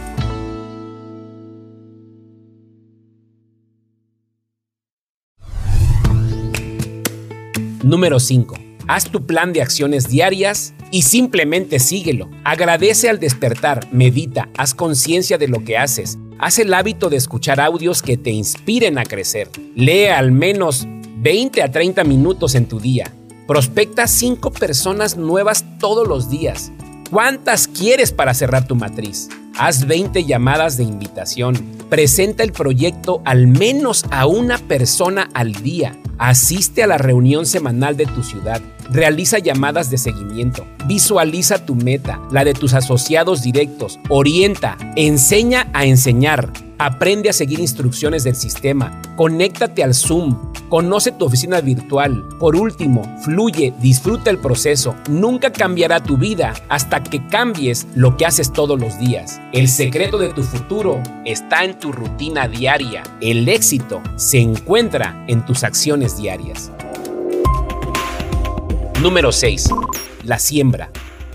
Número 7.89 8.20
5. 8.20 8.55
Haz 8.86 9.11
tu 9.11 9.24
plan 9.24 9.55
de 9.55 9.62
acciones 9.62 10.09
diarias 10.09 10.74
y 10.91 11.03
simplemente 11.03 11.78
síguelo. 11.78 12.28
Agradece 12.45 13.09
al 13.09 13.18
despertar, 13.18 13.89
medita, 13.91 14.51
haz 14.59 14.74
conciencia 14.74 15.39
de 15.39 15.49
lo 15.49 15.64
que 15.64 15.78
haces. 15.78 16.18
Haz 16.39 16.59
el 16.59 16.74
hábito 16.74 17.09
de 17.09 17.16
escuchar 17.16 17.62
audios 17.62 18.03
que 18.03 18.18
te 18.18 18.28
inspiren 18.28 18.99
a 18.99 19.05
crecer. 19.05 19.49
Lee 19.74 20.05
al 20.05 20.32
menos 20.32 20.86
20 21.16 21.62
a 21.62 21.72
30 21.72 22.05
minutos 22.05 22.55
en 22.55 22.66
tu 22.66 22.78
día. 22.78 23.11
Prospecta 23.47 24.07
5 24.07 24.51
personas 24.51 25.16
nuevas 25.16 25.64
todos 25.78 26.07
los 26.07 26.28
días. 26.28 26.70
¿Cuántas 27.11 27.68
quieres 27.68 28.12
para 28.12 28.34
cerrar 28.34 28.66
tu 28.66 28.74
matriz? 28.74 29.30
Haz 29.59 29.89
20 29.89 30.25
llamadas 30.25 30.77
de 30.77 30.85
invitación. 30.85 31.57
Presenta 31.91 32.45
el 32.45 32.53
proyecto 32.53 33.23
al 33.25 33.49
menos 33.49 34.05
a 34.13 34.27
una 34.27 34.57
persona 34.57 35.29
al 35.35 35.53
día. 35.53 35.99
Asiste 36.17 36.85
a 36.85 36.87
la 36.87 36.97
reunión 36.97 37.45
semanal 37.45 37.97
de 37.97 38.07
tu 38.07 38.23
ciudad. 38.23 38.63
Realiza 38.91 39.39
llamadas 39.39 39.91
de 39.91 39.99
seguimiento. 39.99 40.66
Visualiza 40.86 41.64
tu 41.64 41.74
meta, 41.74 42.20
la 42.30 42.45
de 42.45 42.55
tus 42.55 42.72
asociados 42.72 43.43
directos. 43.43 43.99
Orienta. 44.09 44.78
Enseña 44.97 45.68
a 45.74 45.84
enseñar. 45.84 46.51
Aprende 46.78 47.28
a 47.28 47.32
seguir 47.32 47.59
instrucciones 47.59 48.24
del 48.24 48.36
sistema. 48.36 49.03
Conéctate 49.16 49.82
al 49.82 49.95
Zoom. 49.95 50.53
Conoce 50.68 51.12
tu 51.12 51.24
oficina 51.24 51.61
virtual. 51.61 52.24
Por 52.39 52.57
último, 52.57 53.03
fluye, 53.24 53.74
disfruta 53.80 54.30
el 54.30 54.39
proceso. 54.39 54.95
Nunca 55.11 55.53
cambiará 55.53 56.01
tu 56.01 56.16
vida 56.16 56.55
hasta 56.68 57.03
que 57.03 57.26
cambies 57.26 57.86
lo 57.95 58.16
que 58.16 58.26
haces 58.26 58.53
todos 58.53 58.78
los 58.78 58.99
días. 58.99 59.41
El 59.53 59.68
secreto 59.68 60.18
de 60.18 60.28
tu 60.28 60.43
futuro 60.43 61.03
está 61.24 61.64
en 61.64 61.78
tu 61.78 61.91
rutina 61.91 62.49
diaria. 62.49 63.03
El 63.20 63.49
éxito 63.49 64.01
se 64.16 64.39
encuentra 64.39 65.24
en 65.26 65.45
tus 65.45 65.64
acciones 65.64 66.16
diarias. 66.16 66.70
Número 69.03 69.31
6. 69.31 69.69
La 70.25 70.41
siembra. 70.41 70.91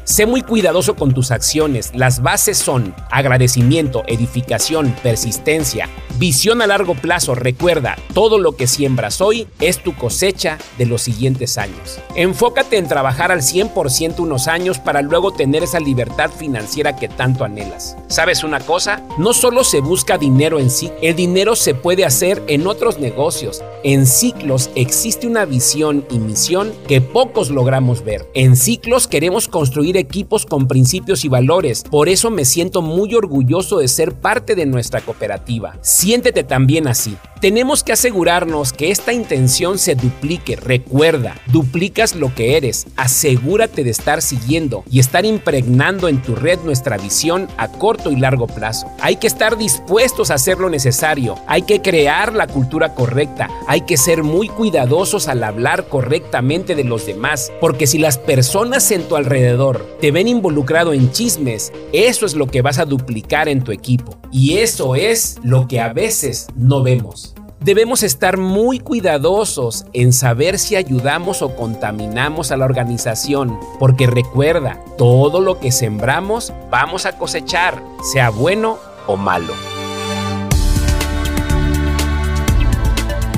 Sé 0.05 0.25
muy 0.25 0.41
cuidadoso 0.41 0.95
con 0.95 1.13
tus 1.13 1.31
acciones. 1.31 1.91
Las 1.95 2.21
bases 2.21 2.57
son 2.57 2.93
agradecimiento, 3.09 4.03
edificación, 4.07 4.93
persistencia, 5.01 5.87
visión 6.19 6.61
a 6.61 6.67
largo 6.67 6.93
plazo. 6.93 7.35
Recuerda, 7.35 7.95
todo 8.13 8.37
lo 8.37 8.57
que 8.57 8.67
siembras 8.67 9.21
hoy 9.21 9.47
es 9.61 9.81
tu 9.81 9.95
cosecha 9.95 10.57
de 10.77 10.87
los 10.87 11.03
siguientes 11.03 11.57
años. 11.57 11.99
Enfócate 12.15 12.77
en 12.77 12.89
trabajar 12.89 13.31
al 13.31 13.39
100% 13.39 14.19
unos 14.19 14.49
años 14.49 14.77
para 14.77 15.01
luego 15.01 15.31
tener 15.31 15.63
esa 15.63 15.79
libertad 15.79 16.29
financiera 16.31 16.97
que 16.97 17.07
tanto 17.07 17.45
anhelas. 17.45 17.95
¿Sabes 18.09 18.43
una 18.43 18.59
cosa? 18.59 19.01
No 19.17 19.33
solo 19.33 19.63
se 19.63 19.79
busca 19.79 20.17
dinero 20.17 20.59
en 20.59 20.69
sí, 20.69 20.91
el 21.01 21.15
dinero 21.15 21.55
se 21.55 21.75
puede 21.75 22.03
hacer 22.03 22.43
en 22.47 22.67
otros 22.67 22.99
negocios. 22.99 23.63
En 23.85 24.05
ciclos 24.05 24.69
existe 24.75 25.27
una 25.27 25.45
visión 25.45 26.05
y 26.11 26.19
misión 26.19 26.73
que 26.87 26.99
pocos 26.99 27.49
logramos 27.49 28.03
ver. 28.03 28.29
En 28.33 28.57
ciclos 28.57 29.07
queremos 29.07 29.47
construir 29.47 29.92
equipos 29.97 30.45
con 30.45 30.67
principios 30.67 31.25
y 31.25 31.29
valores. 31.29 31.83
Por 31.89 32.09
eso 32.09 32.29
me 32.29 32.45
siento 32.45 32.81
muy 32.81 33.13
orgulloso 33.15 33.79
de 33.79 33.87
ser 33.87 34.13
parte 34.13 34.55
de 34.55 34.65
nuestra 34.65 35.01
cooperativa. 35.01 35.77
Siéntete 35.81 36.43
también 36.43 36.87
así. 36.87 37.17
Tenemos 37.43 37.83
que 37.83 37.91
asegurarnos 37.91 38.71
que 38.71 38.89
esta 38.89 39.11
intención 39.11 39.77
se 39.77 39.95
duplique. 39.95 40.55
Recuerda, 40.55 41.35
duplicas 41.47 42.15
lo 42.15 42.33
que 42.33 42.55
eres. 42.55 42.87
Asegúrate 42.95 43.83
de 43.83 43.89
estar 43.89 44.21
siguiendo 44.21 44.85
y 44.89 44.99
estar 44.99 45.25
impregnando 45.25 46.07
en 46.07 46.21
tu 46.21 46.35
red 46.35 46.59
nuestra 46.63 46.97
visión 46.97 47.49
a 47.57 47.67
corto 47.67 48.11
y 48.11 48.15
largo 48.15 48.47
plazo. 48.47 48.87
Hay 49.01 49.17
que 49.17 49.27
estar 49.27 49.57
dispuestos 49.57 50.31
a 50.31 50.35
hacer 50.35 50.57
lo 50.57 50.69
necesario. 50.69 51.35
Hay 51.45 51.63
que 51.63 51.81
crear 51.81 52.33
la 52.33 52.47
cultura 52.47 52.93
correcta. 52.95 53.49
Hay 53.67 53.81
que 53.81 53.97
ser 53.97 54.23
muy 54.23 54.47
cuidadosos 54.47 55.27
al 55.27 55.43
hablar 55.43 55.89
correctamente 55.89 56.75
de 56.75 56.85
los 56.85 57.05
demás. 57.05 57.51
Porque 57.59 57.87
si 57.87 57.97
las 57.97 58.17
personas 58.17 58.89
en 58.91 59.03
tu 59.03 59.17
alrededor 59.17 59.82
te 59.99 60.11
ven 60.11 60.27
involucrado 60.27 60.93
en 60.93 61.11
chismes, 61.11 61.71
eso 61.93 62.25
es 62.25 62.36
lo 62.36 62.47
que 62.47 62.61
vas 62.61 62.79
a 62.79 62.86
duplicar 62.86 63.47
en 63.47 63.63
tu 63.63 63.71
equipo. 63.71 64.17
Y 64.31 64.57
eso 64.57 64.95
es 64.95 65.39
lo 65.43 65.67
que 65.67 65.79
a 65.79 65.93
veces 65.93 66.47
no 66.55 66.84
vemos. 66.84 67.36
Debemos 67.61 68.03
estar 68.03 68.38
muy 68.38 68.79
cuidadosos 68.79 69.86
en 69.93 70.11
saber 70.11 70.59
si 70.59 70.75
ayudamos 70.75 71.41
o 71.41 71.55
contaminamos 71.55 72.51
a 72.51 72.57
la 72.57 72.65
organización, 72.65 73.57
porque 73.79 74.05
recuerda, 74.05 74.84
todo 74.97 75.39
lo 75.39 75.61
que 75.61 75.71
sembramos 75.71 76.51
vamos 76.69 77.05
a 77.05 77.17
cosechar, 77.17 77.81
sea 78.11 78.29
bueno 78.31 78.79
o 79.07 79.15
malo. 79.15 79.53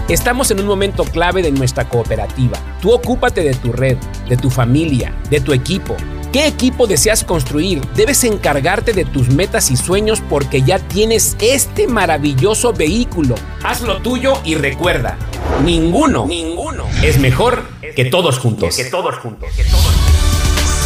Estamos 0.10 0.50
en 0.50 0.60
un 0.60 0.66
momento 0.66 1.04
clave 1.04 1.44
de 1.44 1.52
nuestra 1.52 1.88
cooperativa. 1.88 2.58
Tú 2.82 2.92
ocúpate 2.92 3.44
de 3.44 3.54
tu 3.54 3.72
red, 3.72 3.98
de 4.28 4.38
tu 4.38 4.50
familia, 4.50 5.16
de 5.30 5.40
tu 5.40 5.54
equipo 5.54 5.96
¿Qué 6.36 6.48
equipo 6.48 6.86
deseas 6.86 7.24
construir? 7.24 7.80
Debes 7.96 8.26
encargarte 8.26 8.92
de 8.92 9.06
tus 9.06 9.30
metas 9.30 9.72
y 9.72 9.78
sueños 9.78 10.22
porque 10.30 10.64
ya 10.64 10.80
tienes 10.80 11.38
este 11.40 11.88
maravilloso 11.88 12.74
vehículo. 12.74 13.36
Hazlo 13.64 14.02
tuyo 14.02 14.34
y 14.44 14.56
recuerda, 14.56 15.18
ninguno, 15.64 16.26
ninguno 16.28 16.88
es 17.02 17.20
mejor 17.20 17.64
que 17.96 18.04
todos 18.04 18.38
juntos. 18.38 18.76
Que 18.76 18.84
todos 18.84 19.16
juntos. 19.16 19.50
Que 19.56 19.64
todos 19.64 19.86
juntos. 19.86 20.26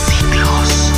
Ciclos. 0.05 0.88